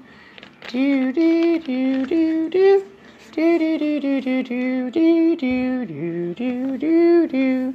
do 0.67 1.13
do 1.13 1.59
do 1.59 2.05
do 2.05 2.49
do. 2.49 2.85
Do 3.31 3.59
do 3.59 3.77
do 3.77 3.99
do 3.99 4.21
do 4.21 4.43
do 4.43 4.89
do 4.91 5.35
do 5.35 5.85
do 5.85 6.33
do 6.33 6.77
do 6.77 7.27
do 7.27 7.73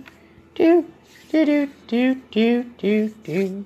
do 0.55 0.85
do 1.31 1.47
do 1.47 1.69
do 1.87 2.15
do 2.33 2.65
do 2.77 3.09
do. 3.23 3.65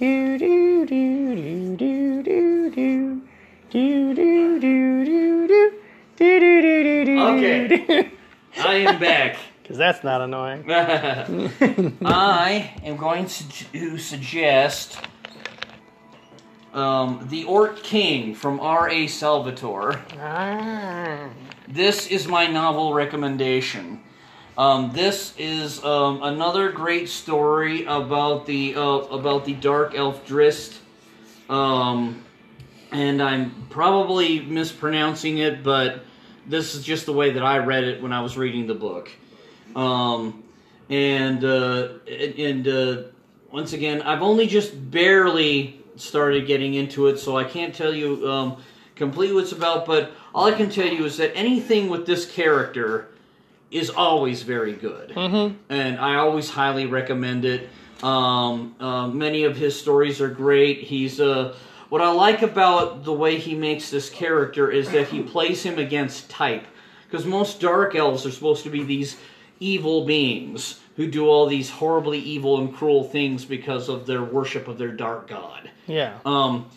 Do 0.00 0.38
do 0.38 0.84
do 0.84 0.86
do 0.86 1.76
do 1.76 2.22
do 2.24 2.70
do. 2.74 3.22
Do 3.70 4.14
do 4.14 4.58
do 4.58 5.04
do 5.04 5.46
do. 5.46 5.72
Do 6.16 6.40
do 6.40 6.60
do 6.60 6.82
do 6.82 7.04
do. 7.04 7.20
Okay. 7.20 8.10
I 8.58 8.74
am 8.74 8.98
back. 8.98 9.36
Because 9.62 9.76
that's 9.76 10.02
not 10.02 10.22
annoying. 10.22 10.64
I 12.02 12.72
am 12.82 12.96
going 12.96 13.26
to 13.26 13.98
suggest 13.98 14.98
um, 16.72 17.26
The 17.28 17.44
Orc 17.44 17.82
King 17.82 18.34
from 18.34 18.60
R.A. 18.60 19.08
Salvatore. 19.08 20.00
Ah. 20.18 21.28
This 21.68 22.06
is 22.06 22.26
my 22.26 22.46
novel 22.46 22.94
recommendation. 22.94 24.00
Um, 24.58 24.90
this 24.92 25.34
is 25.38 25.84
um, 25.84 26.20
another 26.24 26.72
great 26.72 27.08
story 27.08 27.84
about 27.84 28.44
the 28.44 28.74
uh, 28.74 28.82
about 28.82 29.44
the 29.44 29.54
dark 29.54 29.94
elf 29.94 30.26
Drist. 30.26 30.78
Um, 31.48 32.24
and 32.90 33.22
I'm 33.22 33.68
probably 33.70 34.40
mispronouncing 34.40 35.38
it, 35.38 35.62
but 35.62 36.02
this 36.44 36.74
is 36.74 36.82
just 36.82 37.06
the 37.06 37.12
way 37.12 37.30
that 37.30 37.44
I 37.44 37.58
read 37.58 37.84
it 37.84 38.02
when 38.02 38.12
I 38.12 38.20
was 38.20 38.36
reading 38.36 38.66
the 38.66 38.74
book. 38.74 39.12
Um, 39.76 40.42
and 40.90 41.44
uh, 41.44 41.90
and 42.08 42.66
uh, 42.66 43.02
once 43.52 43.74
again, 43.74 44.02
I've 44.02 44.22
only 44.22 44.48
just 44.48 44.90
barely 44.90 45.84
started 45.94 46.48
getting 46.48 46.74
into 46.74 47.06
it, 47.06 47.18
so 47.18 47.36
I 47.36 47.44
can't 47.44 47.72
tell 47.72 47.94
you 47.94 48.28
um, 48.28 48.60
completely 48.96 49.36
what 49.36 49.44
it's 49.44 49.52
about. 49.52 49.86
But 49.86 50.10
all 50.34 50.46
I 50.46 50.52
can 50.52 50.68
tell 50.68 50.88
you 50.88 51.04
is 51.04 51.16
that 51.18 51.30
anything 51.36 51.88
with 51.88 52.06
this 52.06 52.28
character 52.28 53.10
is 53.70 53.90
always 53.90 54.42
very 54.42 54.72
good, 54.72 55.10
Mm-hmm. 55.10 55.56
and 55.68 55.98
I 55.98 56.16
always 56.16 56.48
highly 56.50 56.86
recommend 56.86 57.44
it. 57.44 57.68
Um, 58.02 58.74
uh, 58.80 59.08
many 59.08 59.44
of 59.44 59.56
his 59.56 59.78
stories 59.78 60.20
are 60.20 60.28
great. 60.30 60.78
He's 60.82 61.20
uh, 61.20 61.54
what 61.88 62.00
I 62.00 62.10
like 62.10 62.42
about 62.42 63.04
the 63.04 63.12
way 63.12 63.38
he 63.38 63.54
makes 63.54 63.90
this 63.90 64.08
character 64.10 64.70
is 64.70 64.90
that 64.92 65.08
he 65.08 65.22
plays 65.22 65.62
him 65.62 65.78
against 65.78 66.30
type, 66.30 66.64
because 67.10 67.26
most 67.26 67.60
dark 67.60 67.94
elves 67.94 68.24
are 68.24 68.30
supposed 68.30 68.62
to 68.64 68.70
be 68.70 68.82
these 68.84 69.16
evil 69.60 70.04
beings 70.04 70.80
who 70.96 71.10
do 71.10 71.26
all 71.28 71.46
these 71.46 71.70
horribly 71.70 72.18
evil 72.18 72.58
and 72.60 72.74
cruel 72.74 73.04
things 73.04 73.44
because 73.44 73.88
of 73.88 74.06
their 74.06 74.22
worship 74.22 74.68
of 74.68 74.78
their 74.78 74.92
dark 74.92 75.28
god. 75.28 75.70
Yeah. 75.86 76.18
Um, 76.24 76.68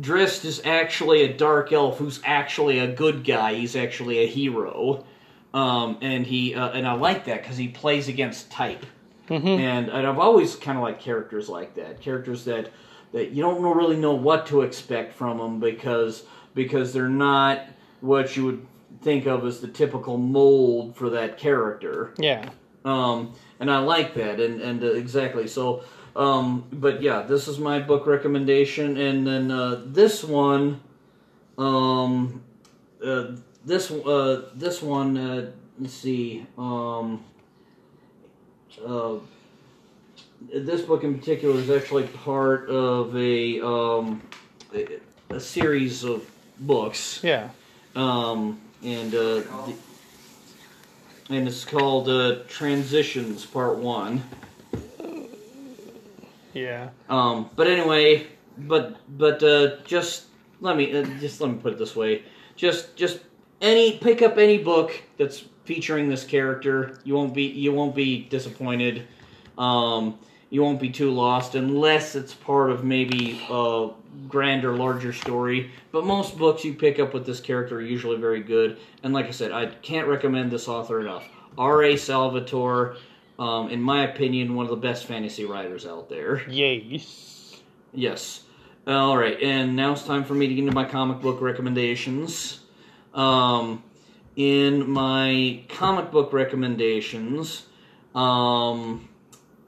Drist 0.00 0.44
is 0.44 0.62
actually 0.64 1.22
a 1.24 1.32
dark 1.36 1.72
elf 1.72 1.98
who's 1.98 2.20
actually 2.24 2.78
a 2.78 2.86
good 2.86 3.24
guy. 3.24 3.54
He's 3.54 3.74
actually 3.74 4.18
a 4.18 4.26
hero, 4.28 5.04
um, 5.54 5.98
and 6.00 6.26
he 6.26 6.54
uh, 6.54 6.70
and 6.70 6.86
I 6.86 6.92
like 6.92 7.24
that 7.26 7.42
because 7.42 7.56
he 7.56 7.68
plays 7.68 8.08
against 8.08 8.50
type. 8.50 8.84
And, 9.58 9.90
and 9.90 10.06
I've 10.06 10.18
always 10.18 10.56
kind 10.56 10.78
of 10.78 10.84
liked 10.84 11.02
characters 11.02 11.48
like 11.48 11.74
that, 11.74 12.00
characters 12.00 12.44
that 12.46 12.70
that 13.12 13.30
you 13.30 13.42
don't 13.42 13.62
really 13.62 13.96
know 13.96 14.14
what 14.14 14.46
to 14.46 14.62
expect 14.62 15.12
from 15.14 15.38
them 15.38 15.60
because 15.60 16.24
because 16.54 16.92
they're 16.92 17.08
not 17.08 17.66
what 18.00 18.36
you 18.36 18.44
would 18.44 18.66
think 19.02 19.26
of 19.26 19.44
as 19.46 19.60
the 19.60 19.68
typical 19.68 20.18
mold 20.18 20.96
for 20.96 21.10
that 21.10 21.38
character. 21.38 22.14
Yeah. 22.18 22.50
Um, 22.84 23.34
and 23.60 23.70
I 23.70 23.78
like 23.78 24.14
that, 24.14 24.40
and 24.40 24.60
and 24.60 24.82
uh, 24.82 24.92
exactly 24.92 25.46
so. 25.46 25.82
Um, 26.16 26.66
but 26.72 27.02
yeah, 27.02 27.22
this 27.22 27.48
is 27.48 27.58
my 27.58 27.78
book 27.78 28.06
recommendation, 28.06 28.96
and 28.96 29.26
then 29.26 29.50
uh, 29.50 29.82
this 29.86 30.24
one, 30.24 30.80
um, 31.56 32.42
uh, 33.04 33.32
this 33.68 33.90
uh, 33.90 34.48
this 34.54 34.82
one, 34.82 35.16
uh, 35.16 35.50
let's 35.78 35.94
see, 35.94 36.46
um, 36.56 37.22
uh, 38.84 39.16
this 40.52 40.82
book 40.82 41.04
in 41.04 41.18
particular 41.18 41.54
is 41.60 41.70
actually 41.70 42.04
part 42.24 42.68
of 42.68 43.14
a 43.16 43.60
um, 43.60 44.22
a, 44.74 44.98
a 45.30 45.40
series 45.40 46.04
of 46.04 46.28
books 46.60 47.20
Yeah. 47.22 47.50
um, 47.94 48.60
and 48.82 49.14
uh, 49.14 49.18
the, 49.66 49.74
and 51.30 51.46
it's 51.46 51.64
called 51.64 52.08
uh, 52.08 52.42
Transitions 52.48 53.44
Part 53.44 53.76
One. 53.78 54.22
Yeah. 56.54 56.88
Um, 57.08 57.50
but 57.54 57.66
anyway, 57.66 58.26
but 58.56 58.96
but 59.18 59.42
uh, 59.42 59.76
just 59.84 60.24
let 60.60 60.76
me 60.76 60.96
uh, 60.96 61.04
just 61.20 61.40
let 61.40 61.50
me 61.50 61.58
put 61.58 61.74
it 61.74 61.78
this 61.78 61.94
way: 61.94 62.22
just 62.56 62.96
just 62.96 63.20
any 63.60 63.98
pick 63.98 64.22
up 64.22 64.38
any 64.38 64.58
book 64.58 65.00
that's 65.16 65.44
featuring 65.64 66.08
this 66.08 66.24
character. 66.24 66.98
You 67.04 67.14
won't 67.14 67.34
be 67.34 67.44
you 67.44 67.72
won't 67.72 67.94
be 67.94 68.24
disappointed. 68.24 69.06
Um, 69.56 70.18
you 70.50 70.62
won't 70.62 70.80
be 70.80 70.88
too 70.88 71.10
lost 71.10 71.54
unless 71.54 72.14
it's 72.14 72.32
part 72.32 72.70
of 72.70 72.84
maybe 72.84 73.40
a 73.50 73.90
grander, 74.28 74.74
larger 74.74 75.12
story. 75.12 75.70
But 75.92 76.06
most 76.06 76.38
books 76.38 76.64
you 76.64 76.74
pick 76.74 76.98
up 76.98 77.12
with 77.12 77.26
this 77.26 77.40
character 77.40 77.76
are 77.76 77.82
usually 77.82 78.16
very 78.16 78.42
good. 78.42 78.78
And 79.02 79.12
like 79.12 79.26
I 79.26 79.30
said, 79.30 79.52
I 79.52 79.66
can't 79.66 80.08
recommend 80.08 80.50
this 80.50 80.68
author 80.68 81.00
enough. 81.00 81.28
R.A. 81.58 81.96
Salvatore, 81.96 82.96
um, 83.38 83.68
in 83.68 83.82
my 83.82 84.04
opinion, 84.04 84.54
one 84.54 84.64
of 84.64 84.70
the 84.70 84.76
best 84.76 85.04
fantasy 85.04 85.44
writers 85.44 85.84
out 85.86 86.08
there. 86.08 86.48
Yes. 86.48 87.60
Yes. 87.92 88.44
All 88.86 89.18
right, 89.18 89.38
and 89.42 89.76
now 89.76 89.92
it's 89.92 90.04
time 90.04 90.24
for 90.24 90.32
me 90.32 90.46
to 90.46 90.54
get 90.54 90.62
into 90.62 90.72
my 90.72 90.84
comic 90.84 91.20
book 91.20 91.42
recommendations. 91.42 92.60
Um, 93.18 93.82
in 94.36 94.88
my 94.88 95.64
comic 95.68 96.12
book 96.12 96.32
recommendations, 96.32 97.66
um, 98.14 99.08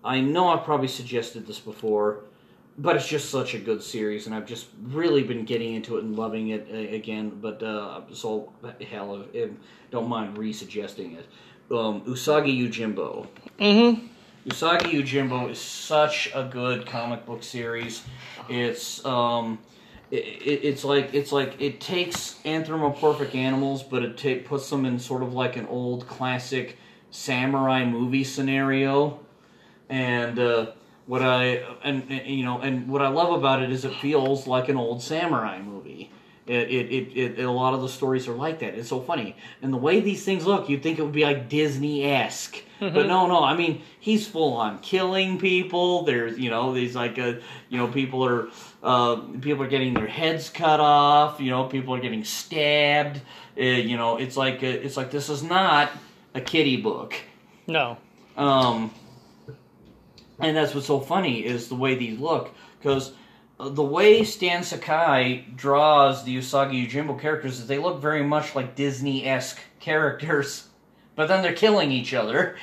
I 0.05 0.21
know 0.21 0.49
I've 0.49 0.65
probably 0.65 0.87
suggested 0.87 1.49
this 1.49 1.59
before, 1.59 2.21
but 2.79 2.95
it's 2.95 3.09
just 3.09 3.29
such 3.29 3.55
a 3.55 3.59
good 3.59 3.83
series, 3.83 4.27
and 4.27 4.35
I've 4.35 4.47
just 4.47 4.69
really 4.85 5.25
been 5.25 5.45
getting 5.45 5.75
into 5.75 5.99
it 5.99 6.05
and 6.05 6.17
loving 6.17 6.51
it 6.51 6.69
uh, 6.73 6.95
again. 6.95 7.41
But 7.43 7.61
uh, 7.63 8.03
so 8.13 8.53
hell, 8.89 9.27
if, 9.33 9.51
don't 9.91 10.09
mind 10.09 10.39
re-suggesting 10.39 11.15
it. 11.15 11.27
Um, 11.73 12.03
Usagi 12.03 12.57
Yojimbo. 12.57 13.27
Mm-hmm. 13.59 14.07
Usagi 14.49 14.93
Yojimbo 14.93 15.51
is 15.51 15.61
such 15.61 16.31
a 16.35 16.45
good 16.45 16.87
comic 16.87 17.27
book 17.27 17.43
series. 17.43 18.05
It's 18.49 19.05
um, 19.05 19.59
it, 20.11 20.17
it, 20.17 20.65
it's 20.65 20.85
like 20.85 21.15
it's 21.15 21.33
like 21.33 21.61
it 21.61 21.81
takes 21.81 22.41
anthropomorphic 22.45 23.35
animals, 23.35 23.83
but 23.83 24.03
it 24.03 24.45
puts 24.45 24.69
them 24.69 24.85
in 24.85 24.99
sort 24.99 25.23
of 25.23 25.33
like 25.33 25.57
an 25.57 25.67
old 25.67 26.07
classic 26.07 26.77
samurai 27.11 27.85
movie 27.85 28.25
scenario. 28.25 29.21
And 29.89 30.39
uh, 30.39 30.73
what 31.07 31.23
I 31.23 31.65
and, 31.85 32.05
and 32.11 32.27
you 32.27 32.45
know 32.45 32.61
and 32.61 32.89
what 32.89 33.03
I 33.03 33.09
love 33.09 33.33
about 33.33 33.63
it 33.63 33.71
is 33.71 33.85
it 33.85 33.95
feels 33.95 34.47
like 34.47 34.69
an 34.69 34.77
old 34.77 35.03
samurai 35.03 35.61
movie. 35.61 36.11
It, 36.51 36.69
it, 36.69 36.93
it, 36.93 37.39
it, 37.39 37.45
a 37.45 37.51
lot 37.51 37.75
of 37.75 37.81
the 37.81 37.89
stories 37.89 38.27
are 38.27 38.35
like 38.35 38.59
that. 38.59 38.75
It's 38.75 38.89
so 38.89 39.01
funny. 39.01 39.37
And 39.63 39.73
the 39.73 39.77
way 39.77 40.01
these 40.01 40.25
things 40.25 40.45
look, 40.45 40.69
you'd 40.69 40.83
think 40.83 40.99
it 40.99 41.03
would 41.03 41.13
be 41.13 41.23
like 41.23 41.49
Disney 41.49 42.05
esque. 42.05 42.61
But 42.81 43.07
no, 43.07 43.29
no. 43.29 43.45
I 43.45 43.55
mean, 43.57 43.83
he's 44.01 44.27
full 44.27 44.55
on 44.55 44.81
killing 44.81 45.39
people. 45.39 46.03
There's, 46.03 46.39
you 46.39 46.51
know, 46.51 46.75
these 46.75 46.97
like, 46.97 47.19
uh, 47.21 47.35
you 47.69 47.79
know, 47.79 47.87
people 47.87 48.25
are, 48.25 48.49
uh, 48.83 49.17
people 49.41 49.63
are 49.63 49.69
getting 49.69 49.95
their 49.95 50.09
heads 50.09 50.49
cut 50.49 50.81
off. 50.81 51.41
You 51.41 51.51
know, 51.51 51.67
people 51.67 51.95
are 51.95 52.01
getting 52.01 52.25
stabbed. 52.25 53.21
Uh, 53.57 53.63
you 53.63 53.97
know, 53.97 54.17
it's 54.17 54.37
like, 54.37 54.65
uh, 54.65 54.67
it's 54.67 54.97
like 54.97 55.13
this 55.13 55.29
is 55.29 55.45
not 55.45 55.93
a 56.35 56.41
kiddie 56.41 56.79
book. 56.79 57.15
No. 57.69 57.99
Um, 58.37 58.93
and 60.41 60.57
that's 60.57 60.75
what's 60.75 60.89
so 60.89 60.99
funny 60.99 61.45
is 61.45 61.69
the 61.69 61.77
way 61.77 61.95
these 61.95 62.19
look 62.19 62.51
because 62.79 63.13
the 63.69 63.83
way 63.83 64.25
Stan 64.25 64.63
Sakai 64.63 65.45
draws 65.55 66.25
the 66.25 66.37
Usagi 66.37 66.89
Yojimbo 66.89 67.21
characters 67.21 67.61
is 67.61 67.67
they 67.67 67.79
look 67.79 68.01
very 68.01 68.23
much 68.23 68.55
like 68.55 68.75
Disney 68.75 69.27
esque 69.27 69.61
characters, 69.81 70.69
but 71.17 71.29
then 71.29 71.43
they're 71.43 71.53
killing 71.53 71.93
each 71.93 72.15
other. 72.15 72.57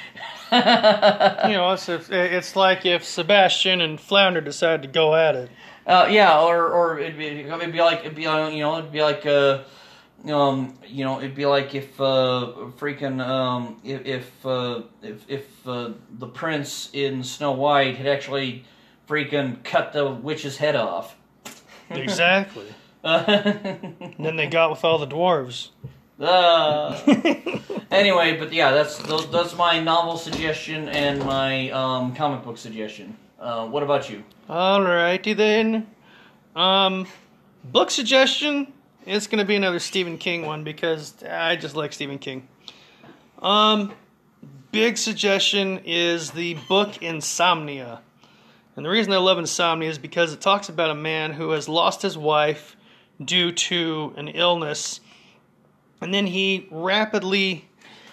You 0.49 0.57
know, 0.57 1.73
it's 1.73 1.89
if, 1.89 2.09
it's 2.11 2.55
like 2.55 2.85
if 2.85 3.03
Sebastian 3.03 3.81
and 3.81 3.99
Flounder 3.99 4.41
decided 4.41 4.81
to 4.83 4.87
go 4.87 5.13
at 5.13 5.35
it. 5.35 5.49
Uh, 5.85 6.07
yeah, 6.09 6.41
or 6.41 6.67
or 6.67 6.99
it'd 6.99 7.17
be, 7.17 7.27
it'd 7.27 7.71
be 7.71 7.81
like 7.81 7.99
it'd 7.99 8.15
be 8.15 8.27
uh, 8.27 8.49
you 8.49 8.61
know 8.61 8.77
it'd 8.77 8.91
be 8.91 9.01
like 9.01 9.25
uh, 9.25 9.63
um 10.27 10.77
you 10.85 11.05
know 11.05 11.19
it'd 11.19 11.35
be 11.35 11.45
like 11.45 11.75
if 11.75 11.99
uh 12.01 12.51
freaking 12.77 13.25
um 13.25 13.79
if 13.85 14.05
if 14.05 14.45
uh, 14.45 14.81
if, 15.01 15.29
if 15.29 15.67
uh, 15.67 15.91
the 16.11 16.27
prince 16.27 16.89
in 16.91 17.23
Snow 17.23 17.53
White 17.53 17.95
had 17.95 18.07
actually 18.07 18.65
freaking 19.07 19.63
cut 19.63 19.93
the 19.93 20.09
witch's 20.09 20.57
head 20.57 20.75
off. 20.75 21.15
Exactly. 21.89 22.65
And 23.03 24.15
then 24.19 24.35
they 24.35 24.47
got 24.47 24.71
with 24.71 24.83
all 24.83 24.97
the 24.97 25.07
dwarves. 25.07 25.69
uh, 26.19 26.99
anyway, 27.91 28.37
but 28.37 28.51
yeah, 28.51 28.71
that's 28.71 28.97
that's 29.27 29.55
my 29.55 29.79
novel 29.79 30.17
suggestion 30.17 30.89
and 30.89 31.23
my 31.23 31.69
um, 31.69 32.15
comic 32.15 32.43
book 32.43 32.57
suggestion. 32.57 33.15
Uh, 33.39 33.67
what 33.67 33.83
about 33.83 34.09
you? 34.09 34.23
Alrighty 34.49 35.37
then. 35.37 35.87
Um, 36.55 37.07
book 37.63 37.91
suggestion. 37.91 38.73
It's 39.05 39.27
gonna 39.27 39.45
be 39.45 39.55
another 39.55 39.79
Stephen 39.79 40.17
King 40.17 40.45
one 40.45 40.63
because 40.63 41.13
I 41.23 41.55
just 41.55 41.75
like 41.75 41.93
Stephen 41.93 42.17
King. 42.17 42.47
Um, 43.41 43.93
big 44.71 44.97
suggestion 44.97 45.81
is 45.85 46.31
the 46.31 46.55
book 46.67 47.01
Insomnia. 47.01 48.01
And 48.77 48.85
the 48.85 48.91
reason 48.91 49.11
I 49.11 49.17
love 49.17 49.39
Insomnia 49.39 49.89
is 49.89 49.97
because 49.97 50.33
it 50.33 50.39
talks 50.39 50.69
about 50.69 50.91
a 50.91 50.95
man 50.95 51.33
who 51.33 51.49
has 51.49 51.67
lost 51.67 52.03
his 52.03 52.15
wife 52.15 52.77
due 53.23 53.51
to 53.51 54.13
an 54.15 54.27
illness, 54.27 54.99
and 55.99 56.13
then 56.13 56.27
he 56.27 56.67
rapidly 56.69 57.67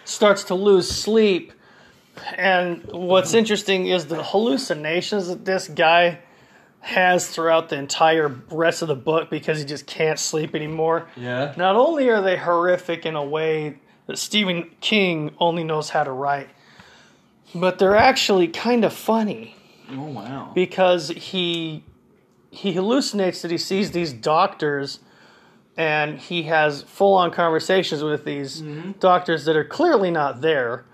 starts 0.06 0.44
to 0.44 0.54
lose 0.54 0.90
sleep. 0.90 1.52
And 2.34 2.82
what's 2.90 3.34
interesting 3.34 3.88
is 3.88 4.06
the 4.06 4.22
hallucinations 4.22 5.28
that 5.28 5.44
this 5.44 5.68
guy 5.68 6.20
has 6.80 7.28
throughout 7.28 7.68
the 7.68 7.76
entire 7.76 8.28
rest 8.50 8.80
of 8.80 8.88
the 8.88 8.94
book 8.94 9.28
because 9.28 9.58
he 9.58 9.66
just 9.66 9.86
can't 9.86 10.18
sleep 10.18 10.54
anymore. 10.54 11.08
Yeah. 11.14 11.52
Not 11.58 11.76
only 11.76 12.08
are 12.08 12.22
they 12.22 12.38
horrific 12.38 13.04
in 13.04 13.16
a 13.16 13.24
way 13.24 13.80
that 14.06 14.16
Stephen 14.16 14.70
King 14.80 15.34
only 15.38 15.62
knows 15.62 15.90
how 15.90 16.04
to 16.04 16.12
write, 16.12 16.48
but 17.54 17.78
they're 17.78 17.96
actually 17.96 18.48
kind 18.48 18.82
of 18.86 18.94
funny 18.94 19.56
Oh 19.90 20.06
wow. 20.06 20.52
because 20.54 21.08
he 21.08 21.84
he 22.50 22.74
hallucinates 22.74 23.42
that 23.42 23.50
he 23.50 23.58
sees 23.58 23.90
these 23.90 24.12
doctors 24.12 25.00
and 25.76 26.18
he 26.18 26.44
has 26.44 26.82
full 26.82 27.14
on 27.14 27.30
conversations 27.30 28.02
with 28.02 28.24
these 28.24 28.62
mm-hmm. 28.62 28.92
doctors 29.00 29.44
that 29.44 29.56
are 29.56 29.64
clearly 29.64 30.10
not 30.10 30.40
there 30.40 30.84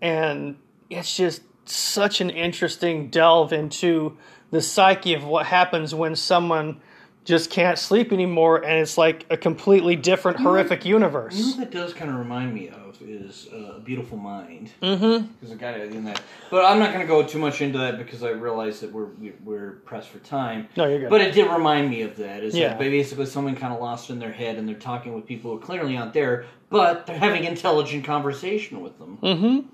and 0.00 0.56
it's 0.90 1.16
just 1.16 1.42
such 1.64 2.20
an 2.20 2.30
interesting 2.30 3.08
delve 3.08 3.52
into 3.52 4.16
the 4.50 4.60
psyche 4.60 5.14
of 5.14 5.24
what 5.24 5.46
happens 5.46 5.94
when 5.94 6.14
someone 6.14 6.80
just 7.26 7.50
can't 7.50 7.78
sleep 7.78 8.12
anymore 8.12 8.64
and 8.64 8.80
it's 8.80 8.96
like 8.96 9.26
a 9.30 9.36
completely 9.36 9.96
different 9.96 10.38
horrific 10.38 10.84
You 10.84 10.92
know 10.98 11.06
universe 11.06 11.56
what 11.56 11.58
that 11.58 11.70
does 11.70 11.92
kind 11.92 12.10
of 12.10 12.16
remind 12.16 12.54
me 12.54 12.68
of 12.70 12.86
is 13.02 13.48
uh, 13.52 13.74
a 13.76 13.80
beautiful 13.80 14.16
mind. 14.16 14.70
Mm-hmm. 14.82 15.26
Because 15.40 15.52
a 15.52 15.56
guy 15.56 15.74
in 15.76 16.04
that, 16.04 16.20
but 16.50 16.64
I'm 16.64 16.78
not 16.78 16.88
going 16.92 17.00
to 17.00 17.06
go 17.06 17.22
too 17.22 17.38
much 17.38 17.60
into 17.60 17.78
that 17.78 17.98
because 17.98 18.22
I 18.22 18.30
realize 18.30 18.80
that 18.80 18.92
we're 18.92 19.06
we- 19.06 19.34
we're 19.44 19.72
pressed 19.84 20.08
for 20.08 20.18
time. 20.20 20.68
No, 20.76 20.86
you're 20.86 21.00
good. 21.00 21.10
But 21.10 21.20
it 21.20 21.34
did 21.34 21.50
remind 21.50 21.90
me 21.90 22.02
of 22.02 22.16
that. 22.16 22.42
Is 22.42 22.54
Yeah. 22.56 22.68
that 22.70 22.78
basically 22.78 23.26
someone 23.26 23.54
kind 23.56 23.72
of 23.72 23.80
lost 23.80 24.10
in 24.10 24.18
their 24.18 24.32
head 24.32 24.56
and 24.56 24.68
they're 24.68 24.74
talking 24.74 25.14
with 25.14 25.26
people 25.26 25.52
who 25.52 25.60
clearly 25.60 25.96
aren't 25.96 26.12
there, 26.12 26.46
but 26.70 27.06
they're 27.06 27.18
having 27.18 27.44
intelligent 27.44 28.04
conversation 28.04 28.82
with 28.82 28.98
them. 28.98 29.18
Mm. 29.22 29.64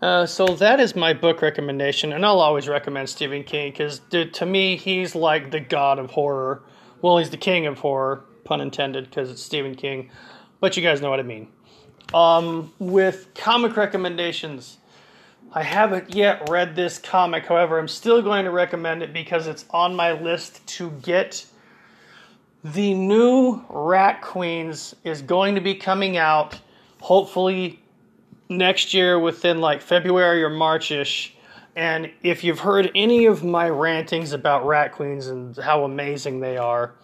Uh, 0.00 0.24
so 0.24 0.46
that 0.46 0.78
is 0.78 0.94
my 0.94 1.12
book 1.12 1.42
recommendation, 1.42 2.12
and 2.12 2.24
I'll 2.24 2.40
always 2.40 2.68
recommend 2.68 3.08
Stephen 3.08 3.42
King 3.42 3.72
because 3.72 4.00
to 4.10 4.46
me 4.46 4.76
he's 4.76 5.14
like 5.14 5.50
the 5.50 5.60
god 5.60 5.98
of 5.98 6.10
horror. 6.10 6.62
Well, 7.02 7.18
he's 7.18 7.30
the 7.30 7.36
king 7.36 7.66
of 7.66 7.78
horror, 7.78 8.24
pun 8.44 8.60
intended, 8.60 9.06
because 9.06 9.30
it's 9.30 9.42
Stephen 9.42 9.74
King. 9.74 10.10
But 10.60 10.76
you 10.76 10.82
guys 10.82 11.00
know 11.00 11.10
what 11.10 11.20
I 11.20 11.24
mean. 11.24 11.48
Um, 12.14 12.72
with 12.78 13.34
comic 13.34 13.76
recommendations, 13.76 14.78
I 15.52 15.62
haven't 15.62 16.14
yet 16.14 16.48
read 16.48 16.76
this 16.76 16.98
comic. 16.98 17.46
However, 17.46 17.78
I'm 17.78 17.88
still 17.88 18.22
going 18.22 18.44
to 18.44 18.50
recommend 18.50 19.02
it 19.02 19.12
because 19.12 19.46
it's 19.46 19.64
on 19.70 19.96
my 19.96 20.12
list 20.12 20.66
to 20.68 20.90
get. 21.02 21.44
The 22.64 22.94
new 22.94 23.62
Rat 23.68 24.20
Queens 24.20 24.94
is 25.04 25.22
going 25.22 25.54
to 25.54 25.60
be 25.60 25.74
coming 25.74 26.16
out, 26.16 26.58
hopefully 27.00 27.80
next 28.48 28.94
year 28.94 29.18
within 29.18 29.60
like 29.60 29.82
February 29.82 30.42
or 30.42 30.50
Marchish. 30.50 31.34
And 31.76 32.10
if 32.22 32.42
you've 32.42 32.60
heard 32.60 32.90
any 32.94 33.26
of 33.26 33.44
my 33.44 33.68
rantings 33.68 34.32
about 34.32 34.66
Rat 34.66 34.92
Queens 34.92 35.28
and 35.28 35.56
how 35.56 35.84
amazing 35.84 36.40
they 36.40 36.56
are, 36.56 36.94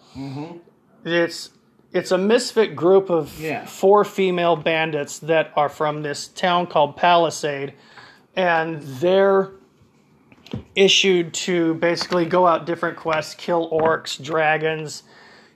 it's 1.05 1.51
it's 1.93 2.11
a 2.11 2.17
misfit 2.17 2.75
group 2.75 3.09
of 3.09 3.39
Yeah. 3.39 3.65
four 3.65 4.03
female 4.03 4.57
bandits 4.57 5.19
that 5.19 5.53
are 5.55 5.69
from 5.69 6.01
this 6.01 6.27
town 6.27 6.67
called 6.67 6.97
Palisade, 6.97 7.73
and 8.35 8.81
they're 8.81 9.51
issued 10.75 11.33
to 11.33 11.75
basically 11.75 12.25
go 12.25 12.45
out 12.45 12.65
different 12.65 12.97
quests, 12.97 13.33
kill 13.35 13.69
orcs, 13.71 14.21
dragons, 14.21 15.03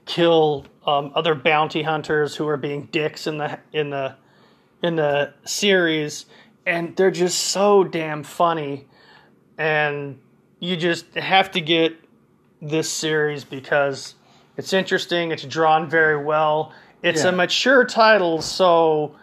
kill 0.05 0.65
um, 0.85 1.11
other 1.13 1.35
bounty 1.35 1.83
hunters 1.83 2.35
who 2.35 2.47
are 2.47 2.57
being 2.57 2.83
dicks 2.91 3.27
in 3.27 3.37
the 3.37 3.59
in 3.73 3.89
the 3.89 4.15
in 4.81 4.95
the 4.95 5.33
series, 5.45 6.25
and 6.65 6.95
they're 6.95 7.11
just 7.11 7.39
so 7.39 7.83
damn 7.83 8.23
funny, 8.23 8.87
and 9.57 10.19
you 10.59 10.75
just 10.77 11.13
have 11.15 11.51
to 11.51 11.61
get 11.61 11.93
this 12.61 12.89
series 12.89 13.43
because 13.43 14.15
it's 14.57 14.73
interesting. 14.73 15.31
It's 15.31 15.43
drawn 15.43 15.89
very 15.89 16.23
well. 16.23 16.73
It's 17.01 17.23
Yeah. 17.23 17.29
a 17.29 17.31
mature 17.31 17.85
title, 17.85 18.41
so 18.41 19.15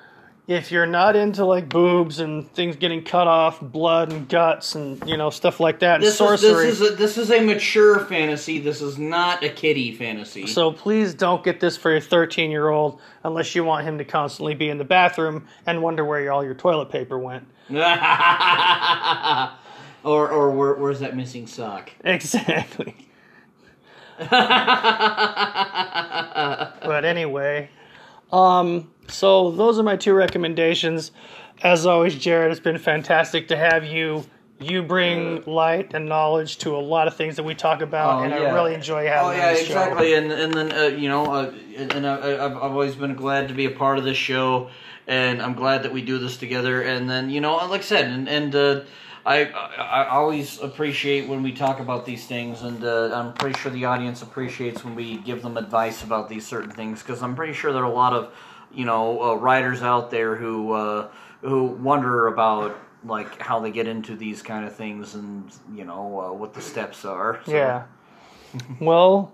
if 0.48 0.70
you're 0.70 0.86
not 0.86 1.16
into 1.16 1.44
like 1.44 1.68
boobs 1.68 2.20
and 2.20 2.48
things 2.52 2.76
getting 2.76 3.02
cut 3.02 3.26
off, 3.26 3.60
blood 3.60 4.12
and 4.12 4.28
guts 4.28 4.76
and 4.76 5.02
you 5.08 5.16
know 5.16 5.30
stuff 5.30 5.58
like 5.58 5.80
that, 5.80 5.96
and 5.96 6.04
This 6.04 6.12
is, 6.12 6.18
sorcery. 6.18 6.66
this 6.66 6.80
is 6.80 6.92
a, 6.92 6.94
this 6.94 7.18
is 7.18 7.30
a 7.32 7.40
mature 7.40 7.98
fantasy. 8.00 8.60
This 8.60 8.80
is 8.80 8.96
not 8.96 9.42
a 9.42 9.48
kiddie 9.48 9.92
fantasy. 9.92 10.46
So 10.46 10.70
please 10.70 11.14
don't 11.14 11.42
get 11.42 11.58
this 11.58 11.76
for 11.76 11.90
your 11.90 12.00
13 12.00 12.50
year 12.50 12.68
old 12.68 13.00
unless 13.24 13.56
you 13.56 13.64
want 13.64 13.86
him 13.86 13.98
to 13.98 14.04
constantly 14.04 14.54
be 14.54 14.68
in 14.68 14.78
the 14.78 14.84
bathroom 14.84 15.48
and 15.66 15.82
wonder 15.82 16.04
where 16.04 16.32
all 16.32 16.44
your 16.44 16.54
toilet 16.54 16.90
paper 16.90 17.18
went. 17.18 17.48
or 20.04 20.30
or 20.30 20.52
where, 20.52 20.74
where's 20.74 21.00
that 21.00 21.16
missing 21.16 21.48
sock? 21.48 21.90
Exactly. 22.04 22.94
but 24.18 24.30
anyway, 27.04 27.68
um, 28.32 28.88
so 29.08 29.50
those 29.50 29.78
are 29.78 29.82
my 29.82 29.96
two 29.96 30.14
recommendations. 30.14 31.12
As 31.62 31.86
always, 31.86 32.14
Jared, 32.14 32.50
it's 32.50 32.60
been 32.60 32.78
fantastic 32.78 33.48
to 33.48 33.56
have 33.56 33.84
you. 33.84 34.24
You 34.58 34.82
bring 34.82 35.42
light 35.44 35.92
and 35.92 36.08
knowledge 36.08 36.56
to 36.58 36.74
a 36.76 36.78
lot 36.80 37.08
of 37.08 37.14
things 37.16 37.36
that 37.36 37.42
we 37.42 37.54
talk 37.54 37.82
about, 37.82 38.20
Oh, 38.20 38.24
and 38.24 38.32
I 38.32 38.38
really 38.54 38.72
enjoy 38.72 39.06
having 39.06 39.28
Oh 39.28 39.32
you 39.32 39.38
yeah, 39.38 39.50
the 39.52 39.56
show. 39.58 39.64
exactly. 39.64 40.14
And 40.14 40.32
and 40.32 40.52
then 40.54 40.72
uh, 40.72 40.96
you 40.96 41.08
know, 41.10 41.26
uh, 41.26 41.52
and 41.76 42.06
I, 42.06 42.44
I've 42.44 42.56
I've 42.56 42.72
always 42.72 42.94
been 42.94 43.14
glad 43.16 43.48
to 43.48 43.54
be 43.54 43.66
a 43.66 43.70
part 43.70 43.98
of 43.98 44.04
this 44.04 44.16
show, 44.16 44.70
and 45.06 45.42
I'm 45.42 45.52
glad 45.54 45.82
that 45.82 45.92
we 45.92 46.00
do 46.00 46.16
this 46.18 46.38
together. 46.38 46.80
And 46.82 47.08
then 47.08 47.28
you 47.28 47.42
know, 47.42 47.56
like 47.66 47.82
I 47.82 47.84
said, 47.84 48.06
and 48.06 48.26
and 48.30 48.54
uh, 48.56 48.80
I, 49.26 49.44
I 49.44 50.04
I 50.04 50.08
always 50.08 50.58
appreciate 50.60 51.28
when 51.28 51.42
we 51.42 51.52
talk 51.52 51.78
about 51.80 52.06
these 52.06 52.26
things, 52.26 52.62
and 52.62 52.82
uh, 52.82 53.10
I'm 53.14 53.34
pretty 53.34 53.58
sure 53.58 53.70
the 53.70 53.84
audience 53.84 54.22
appreciates 54.22 54.82
when 54.84 54.94
we 54.94 55.18
give 55.18 55.42
them 55.42 55.58
advice 55.58 56.02
about 56.02 56.30
these 56.30 56.46
certain 56.46 56.70
things 56.70 57.02
because 57.02 57.22
I'm 57.22 57.36
pretty 57.36 57.52
sure 57.52 57.74
there 57.74 57.82
are 57.82 57.90
a 57.90 57.94
lot 57.94 58.14
of 58.14 58.32
you 58.72 58.84
know 58.84 59.22
uh, 59.22 59.34
writers 59.34 59.82
out 59.82 60.10
there 60.10 60.36
who 60.36 60.72
uh, 60.72 61.08
who 61.42 61.64
wonder 61.64 62.26
about 62.26 62.76
like 63.04 63.40
how 63.40 63.60
they 63.60 63.70
get 63.70 63.86
into 63.86 64.16
these 64.16 64.42
kind 64.42 64.64
of 64.66 64.74
things 64.74 65.14
and 65.14 65.50
you 65.74 65.84
know 65.84 66.20
uh, 66.20 66.32
what 66.32 66.54
the 66.54 66.60
steps 66.62 67.04
are. 67.04 67.40
So- 67.46 67.52
Yeah. 67.52 67.84
well, 68.80 69.32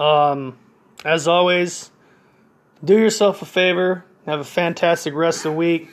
um, 0.00 0.56
as 1.04 1.28
always, 1.28 1.90
do 2.84 2.98
yourself 2.98 3.42
a 3.42 3.46
favor. 3.46 4.04
Have 4.26 4.40
a 4.40 4.44
fantastic 4.44 5.14
rest 5.14 5.38
of 5.44 5.52
the 5.52 5.58
week. 5.58 5.90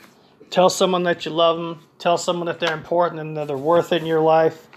Tell 0.50 0.68
someone 0.70 1.02
that 1.04 1.24
you 1.24 1.30
love 1.32 1.56
them. 1.58 1.86
Tell 1.98 2.16
someone 2.18 2.46
that 2.46 2.60
they're 2.60 2.72
important 2.74 3.20
and 3.20 3.36
that 3.36 3.46
they're 3.46 3.56
worth 3.56 3.92
it 3.92 4.00
in 4.02 4.06
your 4.06 4.20
life. 4.22 4.68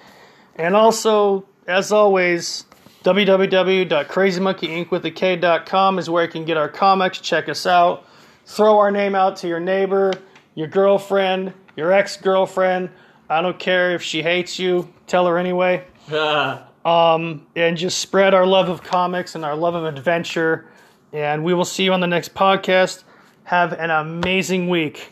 And 0.58 0.76
also, 0.76 1.46
as 1.68 1.92
always, 1.92 2.66
www.crazymonkeyincwithak.com 3.06 6.00
is 6.00 6.10
where 6.10 6.24
you 6.24 6.30
can 6.30 6.44
get 6.44 6.58
our 6.58 6.68
comics. 6.68 7.20
Check 7.20 7.48
us 7.48 7.68
out. 7.68 8.04
Throw 8.48 8.80
our 8.80 8.90
name 8.90 9.14
out 9.14 9.36
to 9.38 9.48
your 9.48 9.60
neighbor, 9.60 10.12
your 10.56 10.68
girlfriend, 10.68 11.54
your 11.76 11.92
ex 11.92 12.18
girlfriend. 12.18 12.90
I 13.30 13.44
don't 13.44 13.60
care 13.60 13.94
if 13.94 14.02
she 14.02 14.24
hates 14.24 14.58
you. 14.58 14.92
Tell 15.06 15.28
her 15.28 15.38
anyway 15.38 15.86
um, 16.86 17.46
and 17.56 17.78
just 17.78 18.00
spread 18.00 18.34
our 18.34 18.48
love 18.48 18.70
of 18.70 18.82
comics 18.82 19.36
and 19.36 19.46
our 19.46 19.56
love 19.56 19.76
of 19.76 19.86
adventure. 19.86 20.66
And 21.14 21.44
we 21.44 21.54
will 21.54 21.64
see 21.64 21.84
you 21.84 21.94
on 21.94 22.00
the 22.00 22.08
next 22.08 22.34
podcast. 22.34 23.04
Have 23.44 23.74
an 23.74 23.92
amazing 23.92 24.68
week. 24.68 25.12